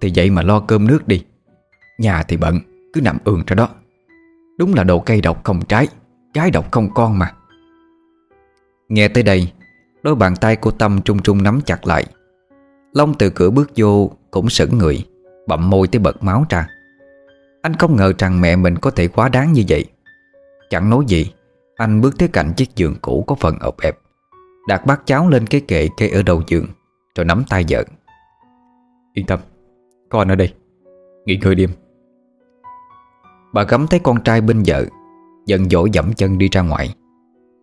[0.00, 1.24] Thì vậy mà lo cơm nước đi.
[1.98, 2.60] Nhà thì bận,
[2.92, 3.68] Cứ nằm ườn ra đó.
[4.58, 5.88] Đúng là đồ cây độc không trái
[6.34, 7.32] Gái độc không con mà.
[8.88, 9.52] Nghe tới đây,
[10.02, 12.04] Đôi bàn tay cô Tâm trung trung nắm chặt lại.
[12.92, 15.06] Long từ cửa bước vô, Cũng sững người,
[15.46, 16.68] Bậm môi tới bật máu ra.
[17.62, 19.84] Anh không ngờ rằng mẹ mình có thể quá đáng như vậy.
[20.70, 21.32] Chẳng nói gì,
[21.76, 23.99] Anh bước tới cạnh chiếc giường cũ có phần ộp ẹp.
[24.70, 26.66] Đặt bát cháo lên cái kệ kê ở đầu giường
[27.16, 27.84] Rồi nắm tay vợ.
[29.12, 29.38] Yên tâm
[30.10, 30.54] Con ở đây.
[31.24, 31.70] Nghỉ ngơi đêm
[33.52, 34.84] Bà gắm thấy con trai bên vợ
[35.46, 36.94] Giận dỗi dẫm chân đi ra ngoài.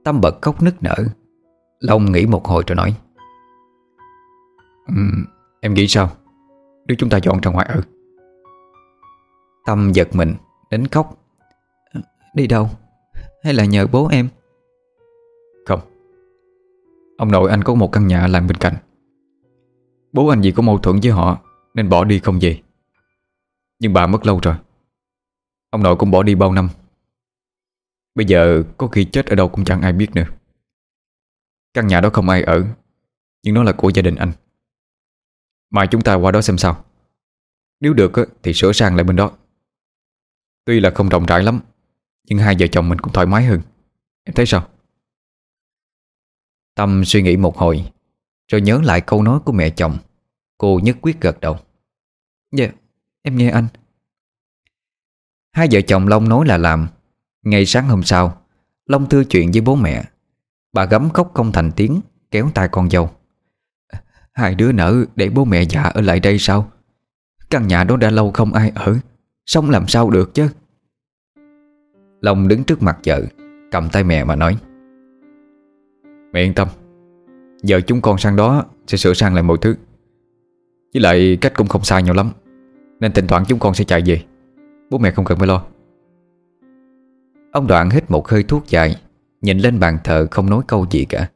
[0.04, 0.96] Tâm bật khóc nức nở.
[1.80, 2.96] Long nghĩ một hồi rồi nói
[4.88, 5.26] um,
[5.62, 6.10] Em nghĩ sao?
[6.86, 7.82] Đưa chúng ta dọn ra ngoài ở
[9.66, 10.36] Tâm giật mình
[10.72, 11.18] Đến khóc.
[12.34, 12.70] Đi đâu?
[13.44, 14.28] Hay là nhờ bố em
[17.18, 18.76] Ông nội anh có một căn nhà làm bên cạnh.
[20.14, 22.62] Bố anh vì có mâu thuẫn với họ Nên bỏ đi không về.
[23.80, 24.56] Nhưng bà mất lâu rồi.
[25.70, 26.70] Ông nội cũng bỏ đi bao năm.
[28.16, 30.26] Bây giờ có khi chết ở đâu cũng chẳng ai biết nữa.
[31.74, 32.64] Căn nhà đó không ai ở,
[33.44, 34.32] Nhưng nó là của gia đình anh.
[35.70, 36.86] Mai chúng ta qua đó xem sao.
[37.80, 38.12] Nếu được
[38.44, 39.32] thì sửa sang lại bên đó.
[40.66, 41.60] Tuy là không rộng rãi lắm,
[42.24, 43.62] Nhưng hai vợ chồng mình cũng thoải mái hơn.
[44.24, 44.68] Em thấy sao?
[46.78, 47.92] Tâm suy nghĩ một hồi
[48.52, 49.98] Rồi nhớ lại câu nói của mẹ chồng.
[50.58, 51.58] Cô nhất quyết gật đầu.
[52.52, 52.68] Dạ,
[53.22, 53.68] em nghe anh.
[55.52, 56.88] Hai vợ chồng Long nói là làm.
[57.44, 58.42] Ngày sáng hôm sau
[58.86, 60.04] Long thưa chuyện với bố mẹ.
[60.74, 62.02] Bà gấm khóc không thành tiếng
[62.32, 63.10] Kéo tay con dâu.
[64.34, 66.72] Hai đứa nở để bố mẹ già ở lại đây sao?
[67.50, 68.98] Căn nhà đó đã lâu không ai ở
[69.46, 70.50] Sống làm sao được chứ?
[72.22, 73.22] Long đứng trước mặt vợ
[73.72, 74.58] Cầm tay mẹ mà nói
[76.34, 76.68] Mẹ yên tâm.
[77.64, 79.76] Giờ chúng con sang đó sẽ sửa sang lại mọi thứ.
[80.94, 82.32] Với lại cách cũng không xa nhau lắm,
[83.00, 84.22] Nên thỉnh thoảng chúng con sẽ chạy về.
[84.90, 85.64] Bố mẹ không cần phải lo.
[87.52, 88.96] Ông Đoạn hít một hơi thuốc dài,
[89.42, 91.30] Nhìn lên bàn thờ không nói câu gì cả.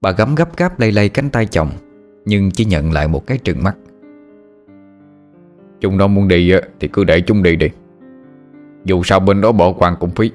[0.00, 1.70] Bà gấm gấp gáp lay lay cánh tay chồng,
[2.24, 3.76] Nhưng chỉ nhận lại một cái trừng mắt.
[5.80, 7.68] Chúng nó muốn đi thì cứ để chúng đi đi.
[8.84, 10.30] Dù sao bên đó bỏ quan cũng phí.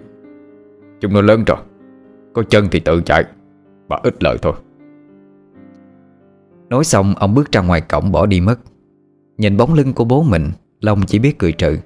[1.02, 1.58] Chúng nó lớn rồi,
[2.34, 3.26] Có chân thì tự chạy.
[3.88, 4.53] Bà ít lời thôi.
[6.69, 8.60] Nói xong, ông bước ra ngoài cổng bỏ đi mất.
[9.38, 10.51] Nhìn bóng lưng của bố mình,
[10.81, 11.77] Long chỉ biết cười trừ.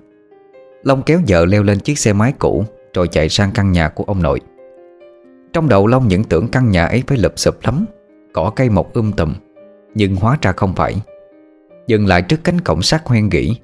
[0.84, 4.04] Long kéo vợ leo lên chiếc xe máy cũ, Rồi chạy sang căn nhà của
[4.04, 4.40] ông nội.
[5.54, 7.86] Trong đầu Long những tưởng căn nhà ấy phải lụp sụp lắm,
[8.34, 9.34] Cỏ cây mọc um tùm,
[9.96, 10.96] Nhưng hóa ra không phải.
[11.88, 13.56] Dừng lại trước cánh cổng sắt hoen gỉ,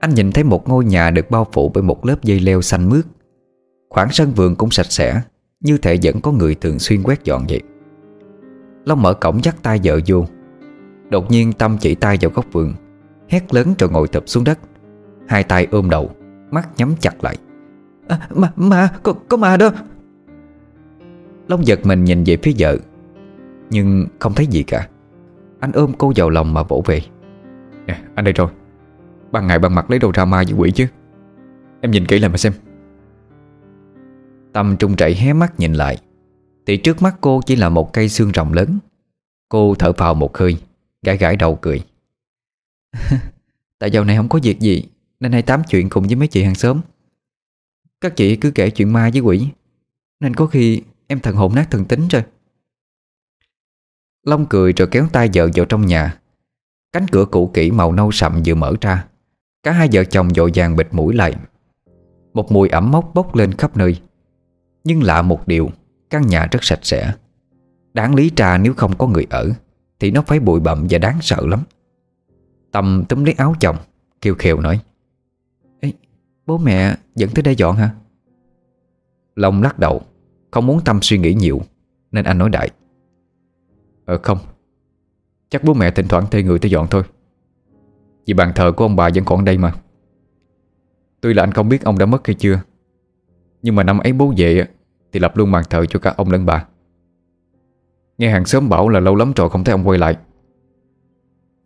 [0.00, 2.88] Anh nhìn thấy một ngôi nhà được bao phủ bởi một lớp dây leo xanh
[2.88, 3.04] mướt.
[3.90, 5.20] Khoảng sân vườn cũng sạch sẽ
[5.60, 7.62] như thể vẫn có người thường xuyên quét dọn vậy.
[8.84, 10.26] Long mở cổng dắt tay vợ vô.
[11.10, 12.74] Đột nhiên Tâm chỉ tay vào góc vườn
[13.28, 14.58] Hét lớn rồi ngồi tập xuống đất.
[15.28, 16.10] Hai tay ôm đầu
[16.50, 17.36] Mắt nhắm chặt lại.
[18.08, 19.70] À, Mà, mà, có, có mà đâu
[21.48, 22.76] Long giật mình nhìn về phía vợ
[23.70, 24.88] Nhưng không thấy gì cả.
[25.60, 27.00] Anh ôm cô vào lòng mà vỗ về.
[27.86, 28.48] Nè, anh đây rồi.
[29.32, 30.86] Ban ngày ban mặt lấy đồ ra ma với quỷ chứ.
[31.80, 32.52] Em nhìn kỹ lại mà xem.
[34.56, 35.98] Tâm trung chảy hé mắt nhìn lại.
[36.66, 38.78] Thì trước mắt cô chỉ là một cây xương rồng lớn.
[39.48, 40.58] Cô thở vào một hơi,
[41.02, 41.84] Gãi gãi đầu cười.
[43.78, 44.84] Tại dạo này không có việc gì,
[45.20, 46.80] Nên hay tám chuyện cùng với mấy chị hàng xóm.
[48.00, 49.48] Các chị cứ kể chuyện ma với quỷ,
[50.20, 52.22] Nên có khi em thần hồn nát thần tính rồi.
[54.22, 56.18] Long cười rồi kéo tay vợ vào trong nhà.
[56.92, 59.06] Cánh cửa cũ kỹ màu nâu sậm vừa mở ra.
[59.62, 61.34] Cả hai vợ chồng dội vàng bịt mũi lại.
[62.34, 64.00] Một mùi ẩm mốc bốc lên khắp nơi.
[64.86, 65.70] Nhưng lạ một điều
[66.10, 67.12] Căn nhà rất sạch sẽ.
[67.94, 69.50] Đáng lý trà nếu không có người ở
[70.00, 71.62] Thì nó phải bụi bặm và đáng sợ lắm.
[72.72, 73.76] Tâm túm lấy áo chồng
[74.20, 74.80] Kêu khều nói
[75.80, 75.92] Ê,
[76.46, 77.94] Bố mẹ dẫn tới đây dọn hả?
[79.36, 80.00] Long lắc đầu
[80.50, 81.60] Không muốn Tâm suy nghĩ nhiều
[82.12, 82.70] Nên anh nói đại
[84.04, 84.38] Ờ không.
[85.50, 87.02] Chắc bố mẹ thỉnh thoảng thuê người tới dọn thôi.
[88.26, 89.74] Vì bàn thờ của ông bà vẫn còn đây mà.
[91.20, 92.60] Tuy là anh không biết ông đã mất hay chưa
[93.62, 94.66] Nhưng mà năm ấy bố về
[95.16, 96.66] thì lập luôn bàn thờ cho cả ông lẫn bà.
[98.18, 100.16] Nghe hàng xóm bảo là lâu lắm rồi không thấy ông quay lại.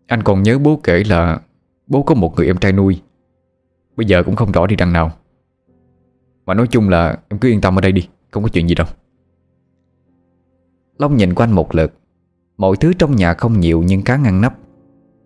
[0.07, 1.41] Anh còn nhớ bố kể là
[1.87, 3.03] Bố có một người em trai nuôi.
[3.97, 5.13] Bây giờ cũng không rõ đi đằng nào.
[6.47, 8.75] Mà nói chung là em cứ yên tâm ở đây đi, Không có chuyện gì
[8.75, 8.87] đâu.
[10.99, 11.95] Long nhìn quanh một lượt.
[12.57, 14.59] Mọi thứ trong nhà không nhiều nhưng khá ngăn nắp.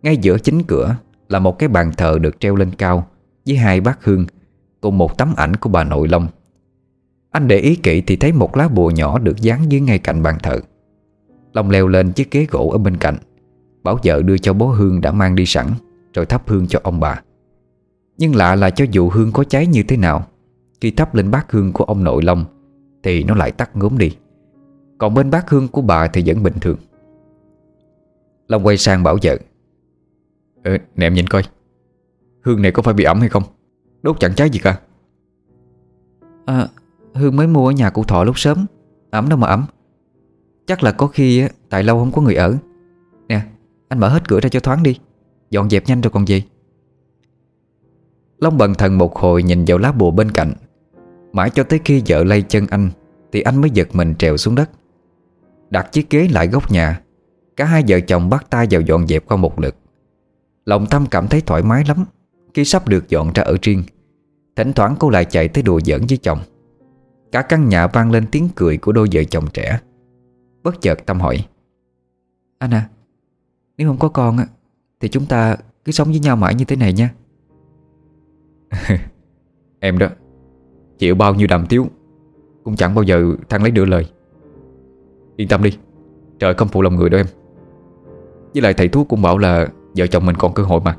[0.03, 0.97] Ngay giữa chính cửa
[1.29, 3.07] Là một cái bàn thờ được treo lên cao
[3.47, 4.27] Với hai bát hương
[4.81, 6.29] Cùng một tấm ảnh của bà nội Long.
[7.35, 10.23] Anh để ý kỹ thì thấy một lá bùa nhỏ Được dán dưới ngay cạnh
[10.23, 10.61] bàn thờ.
[11.52, 13.16] Long leo lên chiếc ghế gỗ ở bên cạnh
[13.82, 15.66] Bảo vợ đưa cho bố hương đã mang đi sẵn
[16.15, 17.23] Rồi thắp hương cho ông bà.
[18.19, 20.27] Nhưng lạ là cho dù hương có cháy như thế nào
[20.81, 22.44] Khi thắp lên bát hương của ông nội Long
[23.02, 24.16] Thì nó lại tắt ngốm đi.
[24.98, 26.77] Còn bên bát hương của bà thì vẫn bình thường.
[28.48, 29.36] Long quay sang bảo vợ
[30.65, 31.43] Ờ, nè em nhìn coi
[32.43, 33.43] Hương này có phải bị ẩm hay không?
[34.02, 34.81] Đốt chẳng cháy gì cả.
[36.47, 36.69] À,
[37.15, 38.66] Hương mới mua ở nhà cụ thọ lúc sớm.
[39.11, 39.65] Ấm đâu mà ấm.
[40.66, 42.57] Chắc là có khi tại lâu không có người ở.
[43.28, 43.41] Nè,
[43.89, 44.99] anh mở hết cửa ra cho thoáng đi.
[45.51, 46.43] Dọn dẹp nhanh rồi còn gì.
[48.39, 50.53] Long bần thần một hồi nhìn vào lá bùa bên cạnh.
[51.32, 52.91] Mãi cho tới khi vợ lay chân anh
[53.32, 54.70] Thì anh mới giật mình trèo xuống đất.
[55.70, 57.01] Đặt chiếc ghế lại góc nhà
[57.57, 59.77] Cả hai vợ chồng bắt tay vào dọn dẹp qua một lượt.
[60.65, 62.05] Lòng Tâm cảm thấy thoải mái lắm
[62.55, 63.82] Khi sắp được dọn ra ở riêng.
[64.57, 66.39] Thỉnh thoảng cô lại chạy tới đùa giỡn với chồng.
[67.33, 69.81] Cả căn nhà vang lên tiếng cười của đôi vợ chồng trẻ.
[70.65, 71.47] Bất chợt Tâm hỏi
[72.59, 72.89] Anh à
[73.77, 74.37] Nếu không có con
[75.01, 77.15] Thì chúng ta cứ sống với nhau mãi như thế này nha.
[79.81, 80.09] Em đó
[80.99, 81.87] Chịu bao nhiêu đàm tiếu
[82.65, 84.07] Cũng chẳng bao giờ thằng lấy được lời.
[85.37, 85.79] Yên tâm đi
[86.39, 87.27] Trời không phụ lòng người đâu em.
[88.55, 90.97] Với lại thầy thuốc cũng bảo là Vợ chồng mình còn cơ hội mà.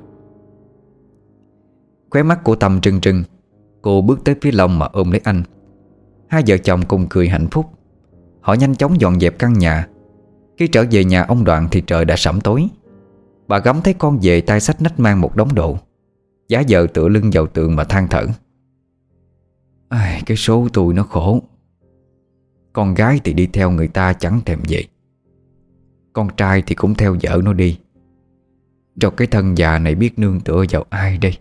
[2.10, 3.24] Khóe mắt của Tâm trưng trưng
[3.82, 5.44] Cô bước tới phía Long mà ôm lấy anh
[6.28, 7.66] Hai vợ chồng cùng cười hạnh phúc.
[8.42, 9.88] Họ nhanh chóng dọn dẹp căn nhà.
[10.58, 12.68] Khi trở về nhà ông Đoạn thì trời đã sẩm tối.
[13.48, 15.78] Bà gắm thấy con về tay sách nách mang một đống đồ.
[16.48, 18.26] Giá vợ tựa lưng vào tường mà than thở.
[19.90, 21.42] Ai, Cái số tôi nó khổ.
[22.74, 24.84] Con gái thì đi theo người ta chẳng thèm về.
[26.14, 27.80] Con trai thì cũng theo vợ nó đi.
[29.02, 31.38] Rồi cái thân già này biết nương tựa vào ai đây?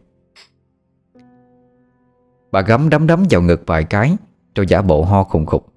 [2.53, 4.17] Bà gắm đấm đấm vào ngực vài cái.
[4.55, 5.75] Rồi giả bộ ho khùng khục.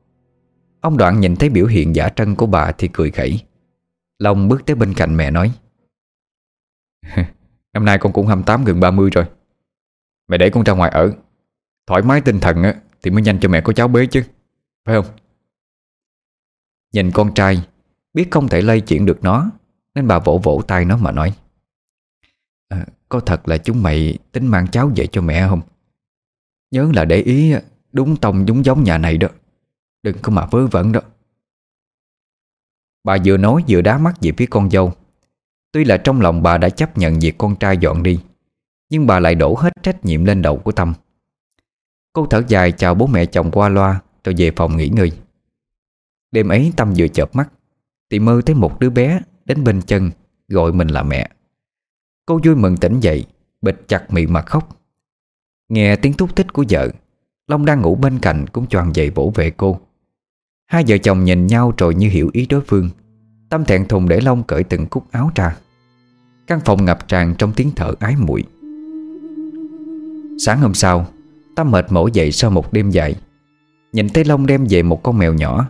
[0.82, 3.40] Ông Đoạn nhìn thấy biểu hiện giả trân của bà Thì cười khẩy.
[4.20, 5.52] Long bước tới bên cạnh mẹ nói
[7.74, 9.26] Năm nay con cũng 28 gần 30 rồi.
[10.28, 11.14] Mẹ để con ra ngoài ở.
[11.88, 14.24] Thoải mái tinh thần á Thì mới nhanh cho mẹ có cháu bế chứ.
[14.86, 15.06] Phải không?
[16.94, 17.68] Nhìn con trai
[18.14, 19.52] Biết không thể lây chuyển được nó
[19.96, 21.34] Nên bà vỗ vỗ tay nó mà nói
[22.70, 25.62] à, Có thật là chúng mày tính mang cháu về cho mẹ không?
[26.72, 27.54] Nhớ là để ý
[27.92, 29.28] đúng tông đúng giống nhà này đó.
[30.04, 31.02] Đừng có mà vớ vẩn đó.
[33.04, 34.94] Bà vừa nói vừa đá mắt về phía con dâu.
[35.72, 38.20] Tuy là trong lòng bà đã chấp nhận việc con trai dọn đi,
[38.90, 40.94] Nhưng bà lại đổ hết trách nhiệm lên đầu của Tâm.
[42.14, 45.12] Cô thở dài chào bố mẹ chồng qua loa, Rồi về phòng nghỉ ngơi.
[46.32, 47.50] Đêm ấy Tâm vừa chợp mắt,
[48.10, 50.12] thì mơ thấy một đứa bé Đến bên chân
[50.48, 51.30] gọi mình là mẹ.
[52.26, 53.26] Cô vui mừng tỉnh dậy
[53.62, 54.78] Bịch chặt miệng mà khóc.
[55.70, 56.90] Nghe tiếng thúc thích của vợ
[57.48, 59.80] Long đang ngủ bên cạnh cũng choàng dậy vỗ về cô.
[60.66, 62.90] Hai vợ chồng nhìn nhau rồi như hiểu ý đối phương.
[63.50, 65.58] Tâm thẹn thùng để Long cởi từng cúc áo ra.
[66.48, 68.44] Căn phòng ngập tràn trong tiếng thở ái muội.
[70.40, 71.06] Sáng hôm sau,
[71.56, 73.16] Tâm mệt mỏi dậy sau một đêm dài.
[73.94, 75.70] Nhìn thấy Long đem về một con mèo nhỏ,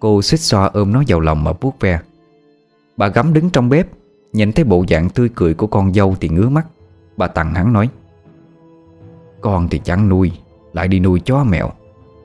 [0.00, 2.00] Cô xích xoa ôm nó vào lòng mà vuốt ve.
[2.96, 3.86] Bà gắm đứng trong bếp,
[4.32, 6.66] Nhìn thấy bộ dạng tươi cười của con dâu thì ngứa mắt.
[7.16, 7.88] Bà tặng hắn nói,
[9.40, 10.32] Con thì chẳng nuôi.
[10.74, 11.70] Lại đi nuôi chó mèo.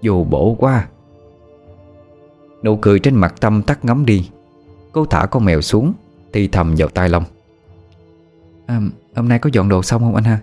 [0.03, 0.87] Vô bổ quá
[2.63, 4.29] Nụ cười trên mặt Tâm tắt ngấm đi.
[4.91, 5.93] Cô thả con mèo xuống
[6.33, 7.23] Thì thầm vào tai Long.
[8.65, 8.81] À,
[9.15, 10.39] Hôm nay có dọn đồ xong không anh ha?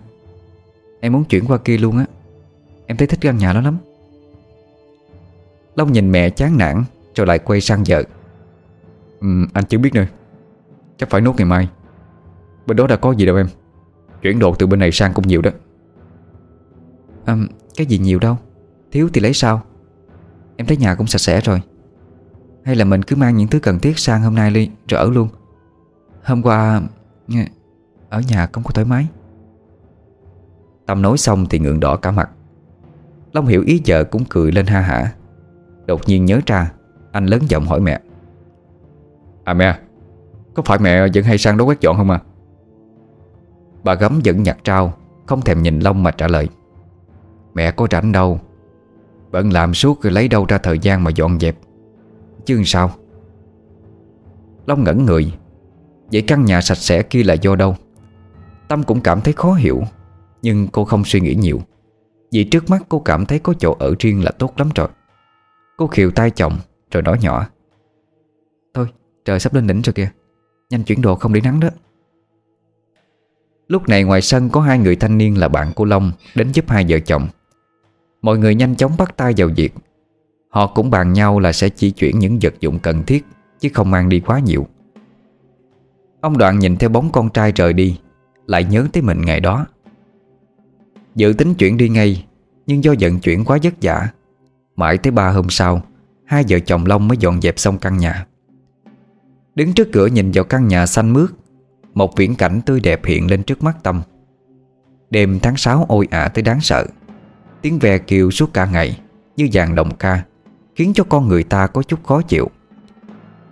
[0.99, 2.05] Em muốn chuyển qua kia luôn á.
[2.85, 3.77] Em thấy thích căn nhà đó lắm.
[5.75, 6.83] Long nhìn mẹ chán nản
[7.15, 8.03] Rồi lại quay sang vợ.
[9.21, 10.05] Ừ, Anh chưa biết nữa.
[10.97, 11.69] Chắc phải nốt ngày mai.
[12.65, 13.47] Bên đó đã có gì đâu em.
[14.21, 15.51] Chuyển đồ từ bên này sang cũng nhiều đó.
[17.25, 17.35] À,
[17.77, 18.37] cái gì nhiều đâu.
[18.91, 19.61] Thiếu thì lấy sao
[20.55, 21.61] Em thấy nhà cũng sạch sẽ rồi.
[22.63, 25.09] Hay là mình cứ mang những thứ cần thiết sang hôm nay đi, Rồi ở
[25.09, 25.29] luôn.
[26.23, 26.81] Hôm qua
[27.27, 27.35] ừ,
[28.09, 29.07] Ở nhà không có thoải mái.
[30.85, 32.29] Tâm nói xong thì ngượng đỏ cả mặt.
[33.33, 35.13] Long hiểu ý vợ cũng cười lên ha hả.
[35.85, 36.71] Đột nhiên nhớ ra,
[37.11, 38.01] Anh lớn giọng hỏi mẹ.
[39.43, 39.79] À mẹ,
[40.53, 42.19] Có phải mẹ vẫn hay sang đó quét dọn không à?
[43.83, 44.93] Bà gấm vẫn nhặt trao,
[45.25, 46.49] Không thèm nhìn Long mà trả lời.
[47.57, 48.39] Mẹ có rảnh đâu.
[49.31, 51.57] Bận làm suốt rồi lấy đâu ra thời gian mà dọn dẹp.
[52.45, 52.91] Chứ sao?
[54.67, 55.33] Long ngẩn người.
[56.11, 57.75] Vậy căn nhà sạch sẽ kia là do đâu?
[58.67, 59.81] Tâm cũng cảm thấy khó hiểu,
[60.41, 61.61] Nhưng cô không suy nghĩ nhiều.
[62.31, 64.87] Vì trước mắt cô cảm thấy có chỗ ở riêng là tốt lắm rồi.
[65.77, 66.57] Cô khiều tay chồng,
[66.91, 67.45] Rồi nói nhỏ.
[68.73, 68.87] Thôi,
[69.25, 70.09] trời sắp lên đỉnh rồi kìa.
[70.69, 71.69] Nhanh chuyển đồ không để nắng đó.
[73.67, 76.69] Lúc này ngoài sân có hai người thanh niên là bạn của Long Đến giúp
[76.69, 77.27] hai vợ chồng.
[78.21, 79.73] Mọi người nhanh chóng bắt tay vào việc.
[80.49, 83.25] Họ cũng bàn nhau là sẽ chỉ chuyển những vật dụng cần thiết,
[83.59, 84.67] Chứ không mang đi quá nhiều.
[86.21, 87.99] Ông Đoạn nhìn theo bóng con trai rời đi,
[88.45, 89.65] Lại nhớ tới mình ngày đó.
[91.15, 92.25] Dự tính chuyển đi ngay,
[92.65, 94.07] Nhưng do vận chuyển quá vất vả,
[94.75, 95.81] Mãi tới ba hôm sau,
[96.25, 98.25] Hai vợ chồng Long mới dọn dẹp xong căn nhà.
[99.55, 101.29] Đứng trước cửa nhìn vào căn nhà xanh mướt,
[101.93, 104.01] Một viễn cảnh tươi đẹp hiện lên trước mắt Tâm.
[105.09, 106.85] Đêm tháng 6 ôi ả tới đáng sợ.
[107.61, 108.99] Tiếng ve kêu suốt cả ngày,
[109.37, 110.23] Như dàn đồng ca,
[110.75, 112.49] Khiến cho con người ta có chút khó chịu.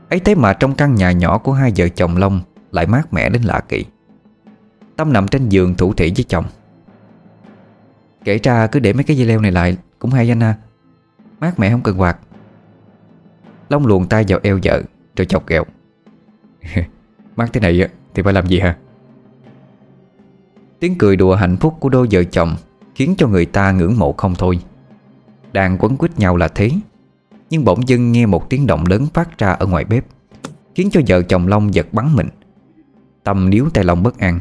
[0.09, 2.41] Ấy thế mà trong căn nhà nhỏ của hai vợ chồng Long
[2.71, 3.85] Lại mát mẻ đến lạ kỳ.
[4.95, 6.45] Tâm nằm trên giường thủ thị với chồng.
[8.23, 10.55] Kể ra cứ để mấy cái dây leo này lại Cũng hay anh ha
[11.39, 12.17] Mát mẻ không cần quạt.
[13.69, 14.81] Long luồn tay vào eo vợ,
[15.15, 15.63] Rồi chọc ghẹo
[17.35, 18.77] Mát thế này thì phải làm gì hả?
[20.79, 22.55] Tiếng cười đùa hạnh phúc của đôi vợ chồng
[22.95, 24.59] Khiến cho người ta ngưỡng mộ không thôi.
[25.53, 26.69] Đang quấn quýt nhau là thế,
[27.49, 30.05] Nhưng bỗng dưng nghe một tiếng động lớn phát ra ở ngoài bếp,
[30.75, 32.27] Khiến cho vợ chồng Long giật bắn mình.
[33.23, 34.39] Tâm níu tay Long bất an.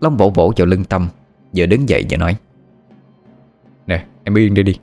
[0.00, 1.08] Long vỗ vỗ vào lưng Tâm
[1.56, 2.36] Vừa đứng dậy và nói,
[3.86, 4.78] Nè, em yên đi đi.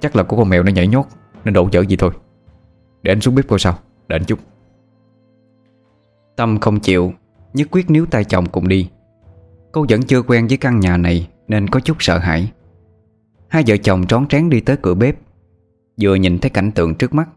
[0.00, 1.06] Chắc là có con mèo nó nhảy nhót
[1.44, 2.10] Nên đổ chở gì thôi.
[3.02, 4.38] Để anh xuống bếp coi sao Để anh chút.
[6.36, 7.12] Tâm không chịu,
[7.54, 8.88] Nhất quyết níu tay chồng cùng đi.
[9.72, 12.52] Cô vẫn chưa quen với căn nhà này nên có chút sợ hãi.
[13.48, 15.16] Hai vợ chồng trón trén đi tới cửa bếp,
[16.00, 17.28] Vừa nhìn thấy cảnh tượng trước mắt,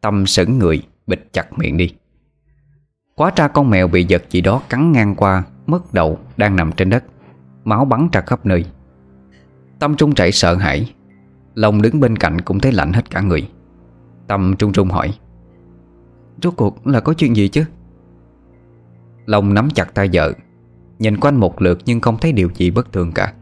[0.00, 1.94] Tâm sững người bịch chặt miệng đi.
[3.14, 6.72] Quá tra con mèo bị vật gì đó cắn ngang qua, Mất đầu, đang nằm
[6.72, 7.04] trên đất,
[7.64, 8.64] Máu bắn ra khắp nơi.
[9.78, 10.92] Tâm trung chảy sợ hãi,
[11.54, 13.50] Lòng đứng bên cạnh cũng thấy lạnh hết cả người.
[14.26, 15.14] Tâm trung trung hỏi,
[16.42, 17.64] Rốt cuộc là có chuyện gì chứ?
[19.26, 20.32] Long nắm chặt tay vợ,
[20.98, 23.32] Nhìn quanh một lượt nhưng không thấy điều gì bất thường cả.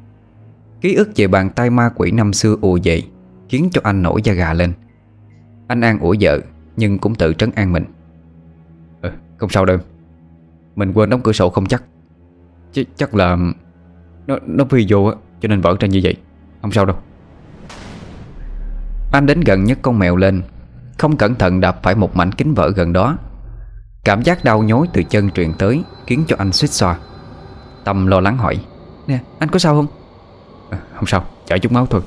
[0.81, 3.09] Ký ức về bàn tay ma quỷ năm xưa ùa dậy
[3.49, 4.73] Khiến cho anh nổi da gà lên.
[5.69, 6.41] Anh an ủi vợ
[6.77, 7.85] Nhưng cũng tự trấn an mình.
[9.03, 9.79] Ừ, Không sao đâu
[10.77, 11.83] Mình quên đóng cửa sổ không chắc.
[12.73, 13.37] Ch Chắc là
[14.27, 16.17] Nó, nó phi vô cho nên vỡ ra như vậy.
[16.63, 16.97] Không sao đâu.
[19.13, 20.43] Anh đến gần nhất con mèo lên
[20.99, 23.19] Không cẩn thận đập phải một mảnh kính vỡ gần đó.
[24.05, 26.99] Cảm giác đau nhói từ chân truyền tới Khiến cho anh suýt xoa.
[27.85, 28.65] Tâm lo lắng hỏi
[29.07, 29.98] Nè anh có sao không?
[30.99, 32.03] Không sao chảy chút máu thôi.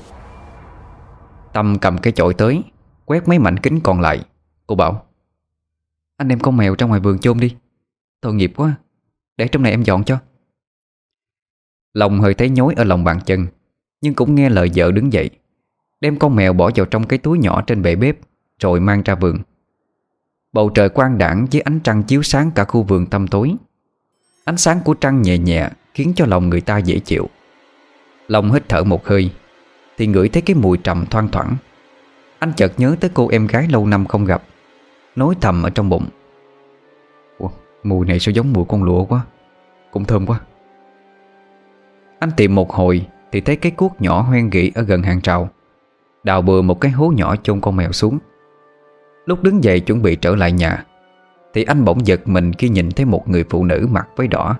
[1.53, 2.63] Tâm cầm cái chổi tới,
[3.05, 4.25] Quét mấy mảnh kính còn lại.
[4.67, 5.05] Cô bảo,
[6.17, 7.55] Anh đem con mèo ra ngoài vườn chôn đi.
[8.21, 8.73] Tội nghiệp quá,
[9.37, 10.17] Để trong này em dọn cho.
[11.93, 13.47] Lòng hơi thấy nhối ở lòng bàn chân,
[14.01, 15.29] Nhưng cũng nghe lời vợ đứng dậy,
[16.01, 18.17] Đem con mèo bỏ vào trong cái túi nhỏ trên bệ bếp,
[18.59, 19.37] Rồi mang ra vườn.
[20.53, 23.55] Bầu trời quang đảng với ánh trăng chiếu sáng cả khu vườn tăm tối.
[24.45, 27.29] Ánh sáng của trăng nhẹ nhẹ Khiến cho lòng người ta dễ chịu.
[28.31, 29.31] Long hít thở một hơi
[29.97, 31.55] Thì ngửi thấy cái mùi trầm thoang thoảng.
[32.39, 34.43] Anh chợt nhớ tới cô em gái lâu năm không gặp
[35.15, 36.05] Nói thầm ở trong bụng.
[37.37, 37.49] Ủa,
[37.83, 39.21] Mùi này sao giống mùi con lụa quá
[39.91, 40.39] Cũng thơm quá.
[42.19, 45.49] Anh tìm một hồi Thì thấy cái cuốc nhỏ hoen gỉ ở gần hàng rào
[46.23, 48.19] Đào bừa một cái hố nhỏ chôn con mèo xuống.
[49.25, 50.85] Lúc đứng dậy chuẩn bị trở lại nhà
[51.53, 54.55] Thì anh bỗng giật mình khi nhìn thấy một người phụ nữ mặc váy đỏ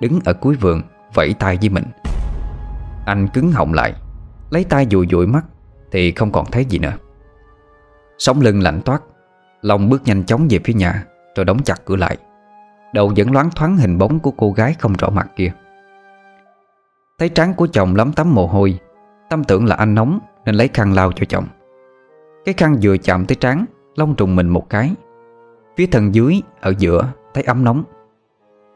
[0.00, 0.82] Đứng ở cuối vườn
[1.14, 1.84] Vẫy tay với mình.
[3.04, 3.94] Anh cứng họng lại,
[4.50, 5.44] Lấy tay dụi dụi mắt
[5.90, 6.92] Thì không còn thấy gì nữa.
[8.18, 9.02] Sống lưng lạnh toát,
[9.62, 11.04] Long bước nhanh chóng về phía nhà
[11.36, 12.16] Rồi đóng chặt cửa lại.
[12.94, 15.52] Đầu vẫn loáng thoáng hình bóng của cô gái không rõ mặt kia.
[17.18, 18.78] Thấy trán của chồng lắm tắm mồ hôi,
[19.30, 21.44] Tâm tưởng là anh nóng Nên lấy khăn lau cho chồng.
[22.44, 23.64] Cái khăn vừa chạm tới trán,
[23.96, 24.94] Long trùng mình một cái.
[25.76, 27.84] Phía thân dưới, ở giữa, thấy ấm nóng.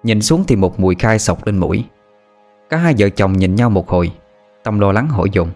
[0.02, 1.84] Nhìn xuống thì một mùi khai sọc lên mũi.
[2.70, 4.12] Cả hai vợ chồng nhìn nhau một hồi
[4.62, 5.48] Tâm lo lắng hỏi dồn.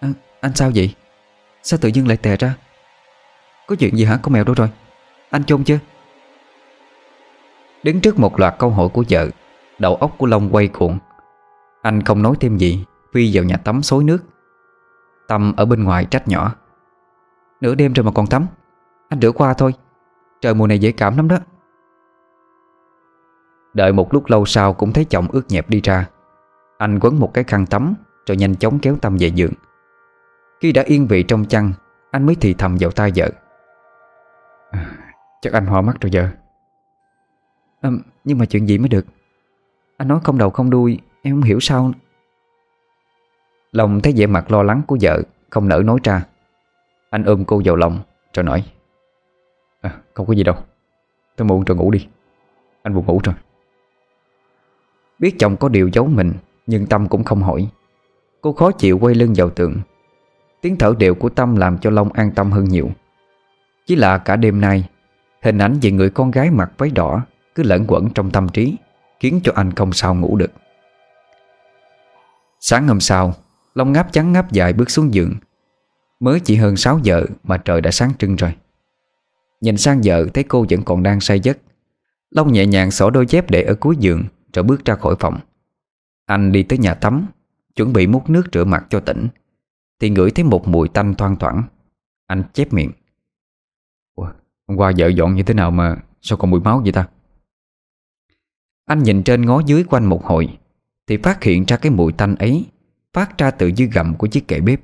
[0.00, 0.08] À,
[0.40, 0.94] Anh sao vậy?
[1.62, 2.54] Sao tự dưng lại tè ra?
[3.66, 4.68] Có chuyện gì hả con mèo đâu rồi?
[5.30, 5.78] Anh chôn chưa?
[7.82, 9.28] Đứng trước một loạt câu hỏi của vợ
[9.78, 10.98] Đầu óc của Long quay cuộn.
[11.82, 14.18] Anh không nói thêm gì Phi vào nhà tắm xối nước.
[15.28, 16.54] Tâm ở bên ngoài trách nhỏ.
[17.60, 18.46] Nửa đêm rồi mà còn tắm
[19.08, 19.74] Anh rửa qua thôi.
[20.40, 21.38] Trời mùa này dễ cảm lắm đó.
[23.76, 26.08] Đợi một lúc lâu sau cũng thấy chồng ướt nhẹp đi ra.
[26.78, 27.94] Anh quấn một cái khăn tắm
[28.26, 29.52] Rồi nhanh chóng kéo Tâm về giường.
[30.60, 31.72] Khi đã yên vị trong chăn
[32.10, 33.30] Anh mới thì thầm vào tai vợ.
[34.70, 34.90] À,
[35.40, 36.28] Chắc anh hoa mắt rồi vợ
[37.80, 37.90] à,
[38.24, 39.06] Nhưng mà chuyện gì mới được?
[39.96, 41.92] Anh nói không đầu không đuôi Em không hiểu sao.
[43.72, 46.24] Lòng thấy vẻ mặt lo lắng của vợ Không nỡ nói ra.
[47.10, 48.00] Anh ôm cô vào lòng
[48.34, 48.64] rồi nói.
[49.80, 50.56] À, Không có gì đâu.
[51.36, 52.08] Tôi muộn rồi ngủ đi.
[52.82, 53.34] Anh buồn ngủ rồi.
[55.18, 56.32] Biết chồng có điều giấu mình,
[56.66, 57.68] Nhưng Tâm cũng không hỏi.
[58.40, 59.76] Cô khó chịu quay lưng vào tường.
[60.60, 62.90] Tiếng thở đều của Tâm làm cho Long an tâm hơn nhiều.
[63.86, 64.88] Chỉ là cả đêm nay,
[65.42, 67.22] Hình ảnh về người con gái mặc váy đỏ
[67.54, 68.76] Cứ lẫn quẩn trong tâm trí,
[69.20, 70.50] Khiến cho anh không sao ngủ được.
[72.60, 73.34] Sáng hôm sau,
[73.74, 75.34] Long ngáp trắng ngáp dài bước xuống giường.
[76.20, 78.54] Mới chỉ hơn 6 giờ Mà trời đã sáng trưng rồi.
[79.60, 81.58] Nhìn sang vợ thấy cô vẫn còn đang say giấc.
[82.30, 84.24] Long nhẹ nhàng xỏ đôi dép để ở cuối giường
[84.56, 85.40] rồi bước ra khỏi phòng.
[86.26, 87.26] Anh đi tới nhà tắm
[87.74, 89.28] Chuẩn bị múc nước rửa mặt cho tỉnh
[90.00, 91.62] Thì ngửi thấy một mùi tanh thoang thoảng.
[92.26, 92.90] Anh chép miệng.
[94.14, 94.32] Ủa,
[94.68, 97.08] Hôm qua vợ dọn như thế nào mà Sao còn mùi máu vậy ta?
[98.84, 100.58] Anh nhìn trên ngó dưới quanh một hồi
[101.06, 102.66] Thì phát hiện ra cái mùi tanh ấy
[103.12, 104.80] Phát ra từ dưới gầm của chiếc kệ bếp.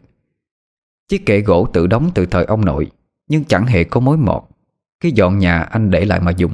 [1.09, 2.91] Chiếc kệ gỗ tự đóng từ thời ông nội
[3.29, 4.43] Nhưng chẳng hề có mối mọt.
[5.01, 6.53] Khi dọn nhà anh để lại mà dùng.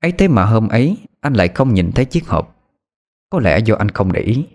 [0.00, 0.96] Ấy thế mà hôm ấy
[1.26, 2.56] anh lại không nhìn thấy chiếc hộp.
[3.30, 4.46] Có lẽ do anh không để ý.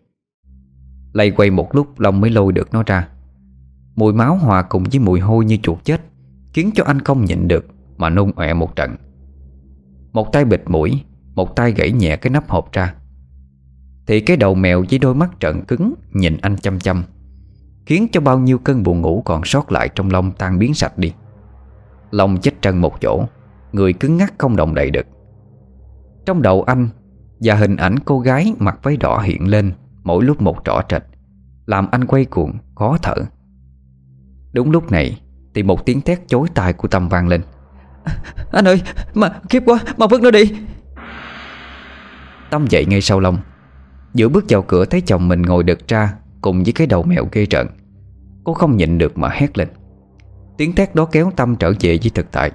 [1.14, 3.07] Lây quay một lúc, Long mới lôi được nó ra.
[3.95, 6.02] Mùi máu hòa cùng với mùi hôi như chuột chết,
[6.53, 7.65] Khiến cho anh không nhịn được
[7.98, 8.95] Mà nôn ọe một trận.
[10.14, 11.03] Một tay bịt mũi,
[11.35, 12.93] Một tay gãy nhẹ cái nắp hộp ra.
[14.07, 17.03] Thì cái đầu mèo với đôi mắt trận cứng Nhìn anh chăm chăm,
[17.85, 20.98] Khiến cho bao nhiêu cơn buồn ngủ còn sót lại trong Long tan biến sạch
[20.98, 21.14] đi.
[22.11, 23.26] Long chết trân một chỗ,
[23.72, 25.06] Người cứng ngắc không động đậy được.
[26.31, 26.89] Trong đầu anh
[27.39, 31.03] Và hình ảnh cô gái mặc váy đỏ hiện lên Mỗi lúc một rõ rệt
[31.65, 33.15] Làm anh quay cuồng, khó thở.
[34.53, 35.21] Đúng lúc này
[35.53, 37.41] Thì một tiếng thét chối tai của Tâm vang lên.
[38.51, 38.81] Anh ơi,
[39.13, 40.51] mà khiếp quá, mà vứt nó đi.
[42.49, 43.37] Tâm dậy ngay sau Long
[44.13, 47.27] Giữa bước vào cửa thấy chồng mình ngồi đực ra Cùng với cái đầu mèo
[47.31, 47.67] ghê trận
[48.43, 49.67] Cô không nhịn được mà hét lên.
[50.57, 52.51] Tiếng thét đó kéo Tâm trở về với thực tại.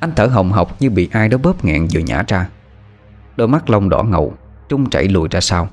[0.00, 2.48] Anh thở hồng hộc như bị ai đó bóp nghẹn vừa nhả ra
[3.36, 4.34] Đôi mắt lông đỏ ngầu
[4.68, 5.68] Trung chảy lùi ra sau.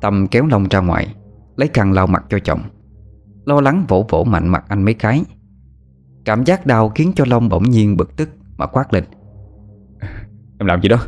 [0.00, 1.14] Tâm kéo lông ra ngoài
[1.56, 2.60] Lấy khăn lau mặt cho chồng.
[3.44, 5.24] Lo lắng vỗ vỗ mạnh mặt anh mấy cái.
[6.24, 9.04] Cảm giác đau khiến cho Long bỗng nhiên bực tức Mà quát lên.
[10.58, 10.98] Em làm gì đó?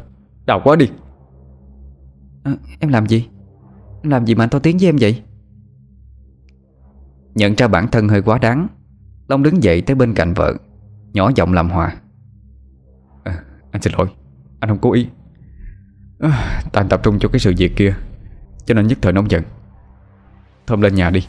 [0.46, 0.90] Đau quá đi.
[2.42, 3.28] À, Em làm gì?
[4.02, 5.22] Em làm gì mà anh to tiếng với em vậy?
[7.34, 8.66] Nhận ra bản thân hơi quá đáng
[9.28, 10.54] Long đứng dậy tới bên cạnh vợ
[11.12, 11.96] Nhỏ giọng làm hòa.
[13.24, 14.06] À, Anh xin lỗi
[14.60, 15.08] Anh không cố ý
[16.18, 17.94] à, tập trung cho cái sự việc kia
[18.64, 19.42] Cho nên nhất thời nóng giận.
[20.66, 21.26] Thơm lên nhà đi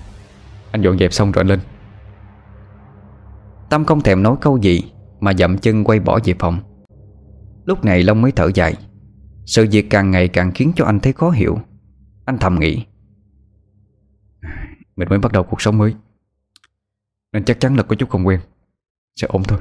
[0.71, 1.59] Anh dọn dẹp xong rồi anh lên.
[3.69, 4.83] Tâm không thèm nói câu gì
[5.19, 6.59] Mà dậm chân quay bỏ về phòng.
[7.65, 8.75] Lúc này Long mới thở dài.
[9.45, 11.57] Sự việc càng ngày càng khiến cho anh thấy khó hiểu.
[12.25, 12.85] Anh thầm nghĩ
[14.95, 15.95] Mình mới bắt đầu cuộc sống mới
[17.33, 18.39] Nên chắc chắn là có chút không quen.
[19.15, 19.59] Sẽ ổn thôi.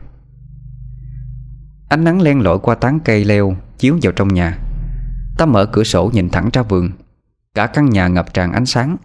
[1.89, 4.64] Ánh nắng len lỏi qua tán cây leo Chiếu vào trong nhà.
[5.39, 6.91] Ta mở cửa sổ nhìn thẳng ra vườn.
[7.55, 8.97] Cả căn nhà ngập tràn ánh sáng.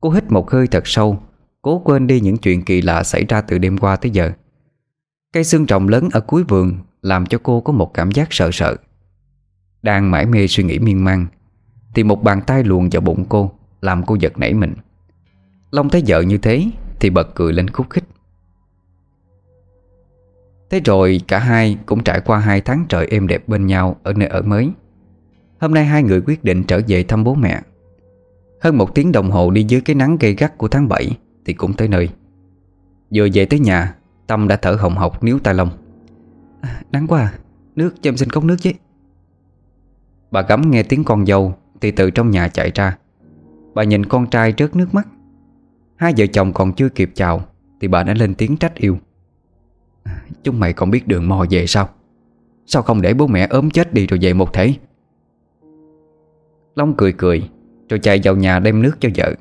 [0.00, 1.22] Cô hít một hơi thật sâu,
[1.62, 4.32] Cố quên đi những chuyện kỳ lạ xảy ra từ đêm qua tới giờ.
[5.32, 8.50] Cây xương rồng lớn ở cuối vườn Làm cho cô có một cảm giác sợ
[8.52, 8.76] sợ.
[9.82, 11.26] Đang mải mê suy nghĩ miên man,
[11.94, 14.74] Thì một bàn tay luồn vào bụng cô, Làm cô giật nảy mình.
[15.70, 16.70] Long thấy vợ như thế
[17.00, 18.04] Thì bật cười lên khúc khích.
[20.70, 24.12] Thế rồi cả hai cũng trải qua hai tháng trời êm đẹp bên nhau Ở
[24.12, 24.70] nơi ở mới.
[25.60, 27.62] Hôm nay hai người quyết định trở về thăm bố mẹ.
[28.60, 31.52] Hơn một tiếng đồng hồ đi dưới cái nắng gây gắt của tháng 7 Thì
[31.52, 32.08] cũng tới nơi.
[33.14, 33.94] Vừa về tới nhà
[34.26, 35.70] Tâm đã thở hồng hộc níu tay Long
[36.60, 37.32] à, Nắng quá à
[37.76, 38.70] Nước cho em xin cốc nước chứ.
[40.30, 42.98] Bà gắm nghe tiếng con dâu Thì từ trong nhà chạy ra.
[43.74, 45.08] Bà nhìn con trai rớt nước mắt.
[45.96, 47.44] Hai vợ chồng còn chưa kịp chào
[47.80, 48.98] Thì bà đã lên tiếng trách yêu.
[50.02, 51.88] À, chúng mày còn biết đường mò về sao?
[52.66, 54.74] Sao không để bố mẹ ốm chết đi rồi về một thể?
[56.74, 57.50] Long cười cười
[57.88, 59.34] Rồi chạy vào nhà đem nước cho vợ.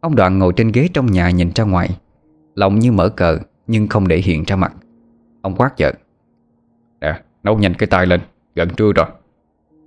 [0.00, 1.98] Ông Đoàn ngồi trên ghế trong nhà nhìn ra ngoài.
[2.54, 4.74] Lòng như mở cờ Nhưng không để hiện ra mặt.
[5.42, 5.92] Ông quát vợ.
[7.00, 8.20] Nè nấu nhanh cái tay lên
[8.54, 9.06] Gần trưa rồi.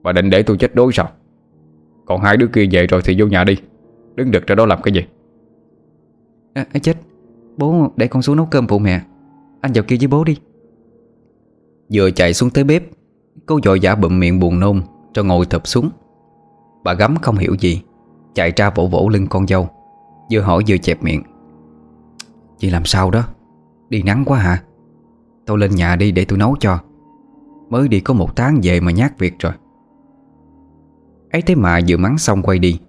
[0.03, 1.09] Bà định để tôi chết đói sao?
[2.05, 3.57] Còn hai đứa kia về rồi thì vô nhà đi.
[4.15, 5.05] Đứng đực ra đó làm cái gì?
[6.53, 6.97] À, à, chết.
[7.57, 9.01] Bố để con xuống nấu cơm phụ mẹ.
[9.61, 10.37] Anh vào kia với bố đi.
[11.93, 12.83] Vừa chạy xuống tới bếp
[13.45, 14.81] Cô dội giả bụm miệng buồn nôn
[15.13, 15.89] Rồi ngồi thập xuống
[16.87, 17.81] Bà gắm không hiểu gì
[18.33, 19.67] Chạy ra vỗ vỗ lưng con dâu
[20.31, 21.23] Vừa hỏi vừa chẹp miệng.
[22.57, 23.23] Chị làm sao đó?
[23.89, 24.63] Đi nắng quá hả?
[25.45, 26.79] Tôi lên nhà đi để tôi nấu cho.
[27.69, 29.53] Mới đi có một tháng về mà nhát việc rồi.
[31.31, 32.79] Ấy thế mà vừa mắng xong quay đi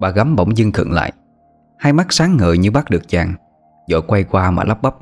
[0.00, 1.12] Bà gắm bỗng dưng khựng lại.
[1.78, 3.34] Hai mắt sáng ngời như bắt được chàng
[3.90, 4.96] Rồi quay qua mà lắp bắp.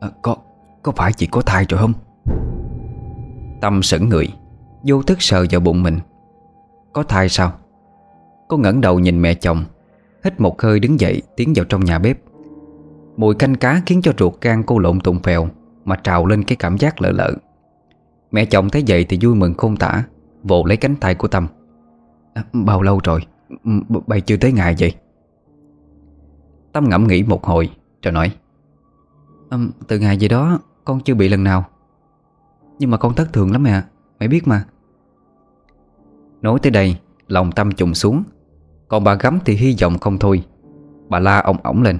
[0.00, 0.36] À, Có
[0.82, 1.92] có phải chị có thai rồi không?
[3.60, 4.28] Tâm sững người
[4.82, 5.98] Vô thức sờ vào bụng mình.
[6.92, 7.52] Có thai sao?
[8.48, 9.64] Cô ngẩng đầu nhìn mẹ chồng
[10.24, 12.18] Hít một hơi đứng dậy tiến vào trong nhà bếp.
[13.16, 15.48] Mùi canh cá khiến cho ruột gan cô lộn tụng phèo
[15.84, 17.32] Mà trào lên cái cảm giác lợ lợ.
[18.30, 20.04] Mẹ chồng thấy vậy thì vui mừng khôn tả
[20.42, 21.46] Vồ lấy cánh tay của Tâm.
[22.34, 23.20] À, Bao lâu rồi?
[23.64, 23.70] Ừ,
[24.06, 24.94] Bày chưa tới ngày vậy?
[26.72, 27.70] Tâm ngẫm nghĩ một hồi
[28.02, 28.32] Rồi nói.
[29.50, 29.58] À,
[29.88, 31.64] Từ ngày gì đó con chưa bị lần nào.
[32.78, 33.82] Nhưng mà con thất thường lắm mẹ
[34.20, 34.64] Mẹ biết mà.
[36.42, 36.96] Nói tới đây
[37.28, 38.22] Lòng Tâm trùng xuống
[38.88, 40.44] còn bà gắm thì hy vọng không thôi.
[41.08, 41.98] Bà la ông ổng lên.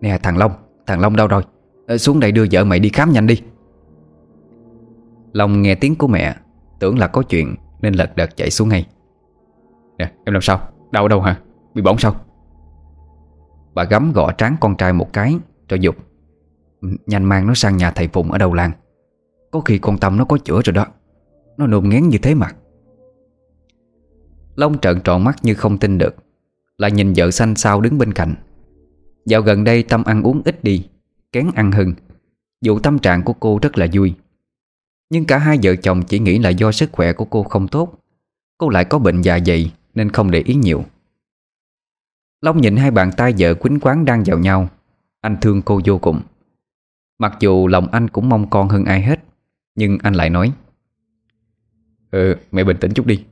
[0.00, 0.52] Nè thằng Long
[0.86, 1.42] Thằng Long đâu rồi?
[1.86, 3.42] À, Xuống đây đưa vợ mày đi khám nhanh đi.
[5.32, 6.36] Long nghe tiếng của mẹ
[6.80, 8.86] Tưởng là có chuyện Nên lật đật chạy xuống ngay.
[9.98, 10.60] Nè em làm sao?
[10.90, 11.40] Đau đâu hả?
[11.74, 12.14] Bị bỏng sao?
[13.74, 15.38] Bà gắm gõ trán con trai một cái
[15.68, 15.96] Rồi dục.
[17.06, 18.72] Nhanh mang nó sang nhà thầy Phùng ở đầu làng.
[19.50, 20.86] Có khi con Tâm nó có chữa rồi đó.
[21.56, 22.48] Nó nôn ngén như thế mà.
[24.56, 26.14] Long trợn tròn mắt như không tin được,
[26.78, 28.34] Lại nhìn vợ xanh sao đứng bên cạnh.
[29.26, 30.88] Dạo gần đây Tâm ăn uống ít đi,
[31.32, 31.94] Kén ăn hưng
[32.60, 34.14] Dù tâm trạng của cô rất là vui.
[35.10, 37.94] Nhưng cả hai vợ chồng chỉ nghĩ là do sức khỏe của cô không tốt,
[38.58, 40.84] Cô lại có bệnh dạ dày Nên không để ý nhiều.
[42.40, 44.68] Long nhìn hai bàn tay vợ quýnh quán đang vào nhau,
[45.20, 46.20] Anh thương cô vô cùng.
[47.18, 49.20] Mặc dù lòng anh cũng mong con hơn ai hết,
[49.74, 50.52] Nhưng anh lại nói
[52.10, 53.24] Ừ mẹ bình tĩnh chút đi.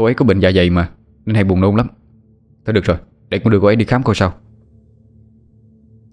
[0.00, 0.90] Cô ấy có bệnh dạ dày mà,
[1.26, 1.86] Nên hay buồn nôn lắm.
[2.66, 2.96] Thôi được rồi,
[3.28, 4.32] Để con đưa cô ấy đi khám coi sao.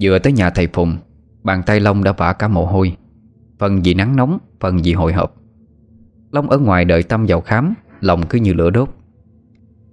[0.02, 0.98] Vừa tới nhà thầy Phùng
[1.44, 2.98] Bàn tay Long đã vả cả mồ hôi.
[3.60, 5.36] Phần vì nắng nóng, Phần vì hồi hộp
[6.32, 8.90] Long ở ngoài đợi Tâm vào khám, Lòng cứ như lửa đốt.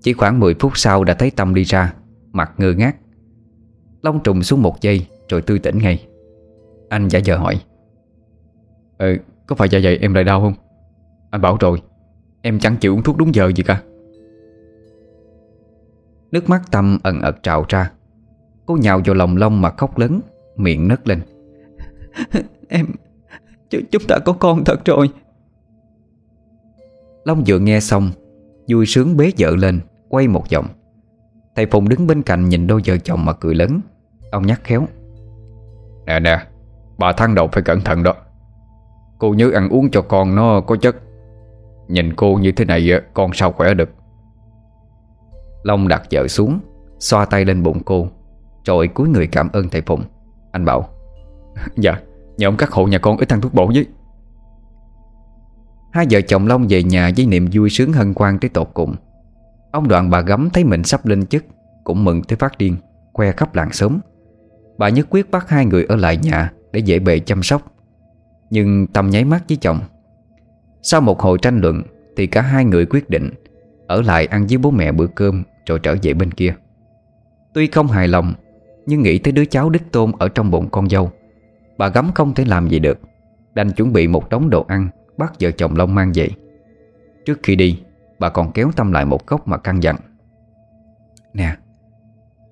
[0.03, 1.95] Chỉ khoảng 10 phút sau đã thấy Tâm đi ra,
[2.33, 2.97] Mặt ngơ ngác.
[4.03, 6.07] Long trùng xuống một giây, Rồi tươi tỉnh ngay.
[6.89, 7.61] Anh giả vờ hỏi
[8.99, 9.17] Ừ
[9.47, 10.55] có phải dạ dày em lại đau không?
[11.31, 11.83] Anh bảo rồi.
[12.47, 13.83] Em chẳng chịu uống thuốc đúng giờ gì cả.
[16.33, 17.91] Nước mắt Tâm ẩn ật trào ra.
[18.67, 20.21] Cô nhào vào lòng Long mà khóc lớn
[20.57, 21.21] Miệng nấc lên.
[22.69, 22.87] Em
[23.71, 25.11] Ch Chúng ta có con thật rồi.
[27.25, 28.11] Long vừa nghe xong
[28.69, 30.67] Vui sướng bế vợ lên Quay một vòng.
[31.57, 33.81] Thầy Phùng đứng bên cạnh nhìn đôi vợ chồng mà cười lớn.
[34.31, 34.87] Ông nhắc khéo.
[36.07, 36.47] Nè nè
[36.99, 38.15] Bà thăng đầu phải cẩn thận đó.
[39.19, 40.97] Cô nhớ ăn uống cho con nó có chất
[41.89, 43.91] Nhìn cô như thế này Con sao khỏe được?
[45.63, 46.59] Long đặt vợ xuống,
[46.99, 48.09] Xoa tay lên bụng cô.
[48.65, 50.03] Rồi cúi người cảm ơn thầy Phụng.
[50.53, 50.89] Anh bảo
[51.77, 51.99] Dạ
[52.37, 53.87] nhờ ông các hộ nhà con ít ăn thuốc bổ với.
[55.93, 58.95] Hai vợ chồng Long về nhà với niềm vui sướng hân hoan tới tột cùng.
[59.73, 61.45] Ông đoạn bà gấm thấy mình sắp lên chức,
[61.85, 62.77] Cũng mừng tới phát điên,
[63.13, 64.01] Khoe khắp làng sớm
[64.79, 67.63] Bà nhất quyết bắt hai người ở lại nhà Để dễ bề chăm sóc.
[68.51, 69.81] Nhưng Tâm nháy mắt với chồng
[70.87, 71.83] sau một hồi tranh luận,
[72.17, 73.31] Thì cả hai người quyết định
[73.87, 76.55] Ở lại ăn với bố mẹ bữa cơm Rồi trở về bên kia.
[77.55, 78.35] Tuy không hài lòng,
[78.87, 81.11] Nhưng nghĩ tới đứa cháu đích tôn ở trong bụng con dâu,
[81.79, 82.99] Bà gấm không thể làm gì được,
[83.55, 86.29] Đành chuẩn bị một đống đồ ăn Bắt vợ chồng Long mang về.
[87.25, 87.83] Trước khi đi,
[88.19, 89.97] Bà còn kéo Tâm lại một góc mà căn dặn.
[91.33, 91.57] Nè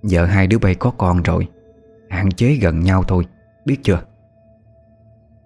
[0.02, 1.48] vợ hai đứa bay có con rồi,
[2.08, 3.26] Hạn chế gần nhau thôi,
[3.64, 4.02] Biết chưa?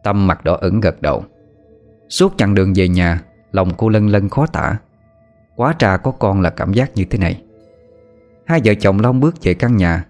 [0.03, 1.25] Tâm mặt đỏ ửng gật đầu.
[2.09, 3.23] Suốt chặng đường về nhà,
[3.53, 4.79] Lòng cô lân lân khó tả.
[5.57, 7.43] Quá trà có con là cảm giác như thế này.
[8.47, 10.05] Hai vợ chồng Long bước về căn nhà.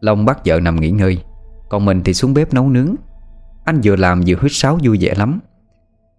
[0.00, 1.22] Long bắt vợ nằm nghỉ ngơi.
[1.68, 2.94] Còn mình thì xuống bếp nấu nướng.
[3.64, 5.40] Anh vừa làm vừa hít sáo vui vẻ lắm.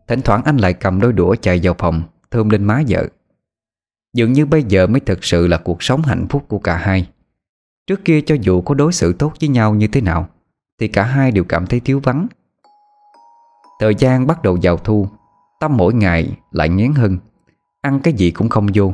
[0.08, 3.08] Thỉnh thoảng anh lại cầm đôi đũa chạy vào phòng, Thơm lên má vợ.
[4.14, 7.10] Dường như bây giờ mới thực sự là cuộc sống hạnh phúc của cả hai.
[7.88, 10.30] Trước kia cho dù có đối xử tốt với nhau như thế nào,
[10.80, 12.28] Thì cả hai đều cảm thấy thiếu vắng.
[13.80, 15.08] Thời gian bắt đầu vào thu,
[15.60, 17.18] Tâm mỗi ngày lại ngén hơn.
[17.82, 18.94] Ăn cái gì cũng không vô.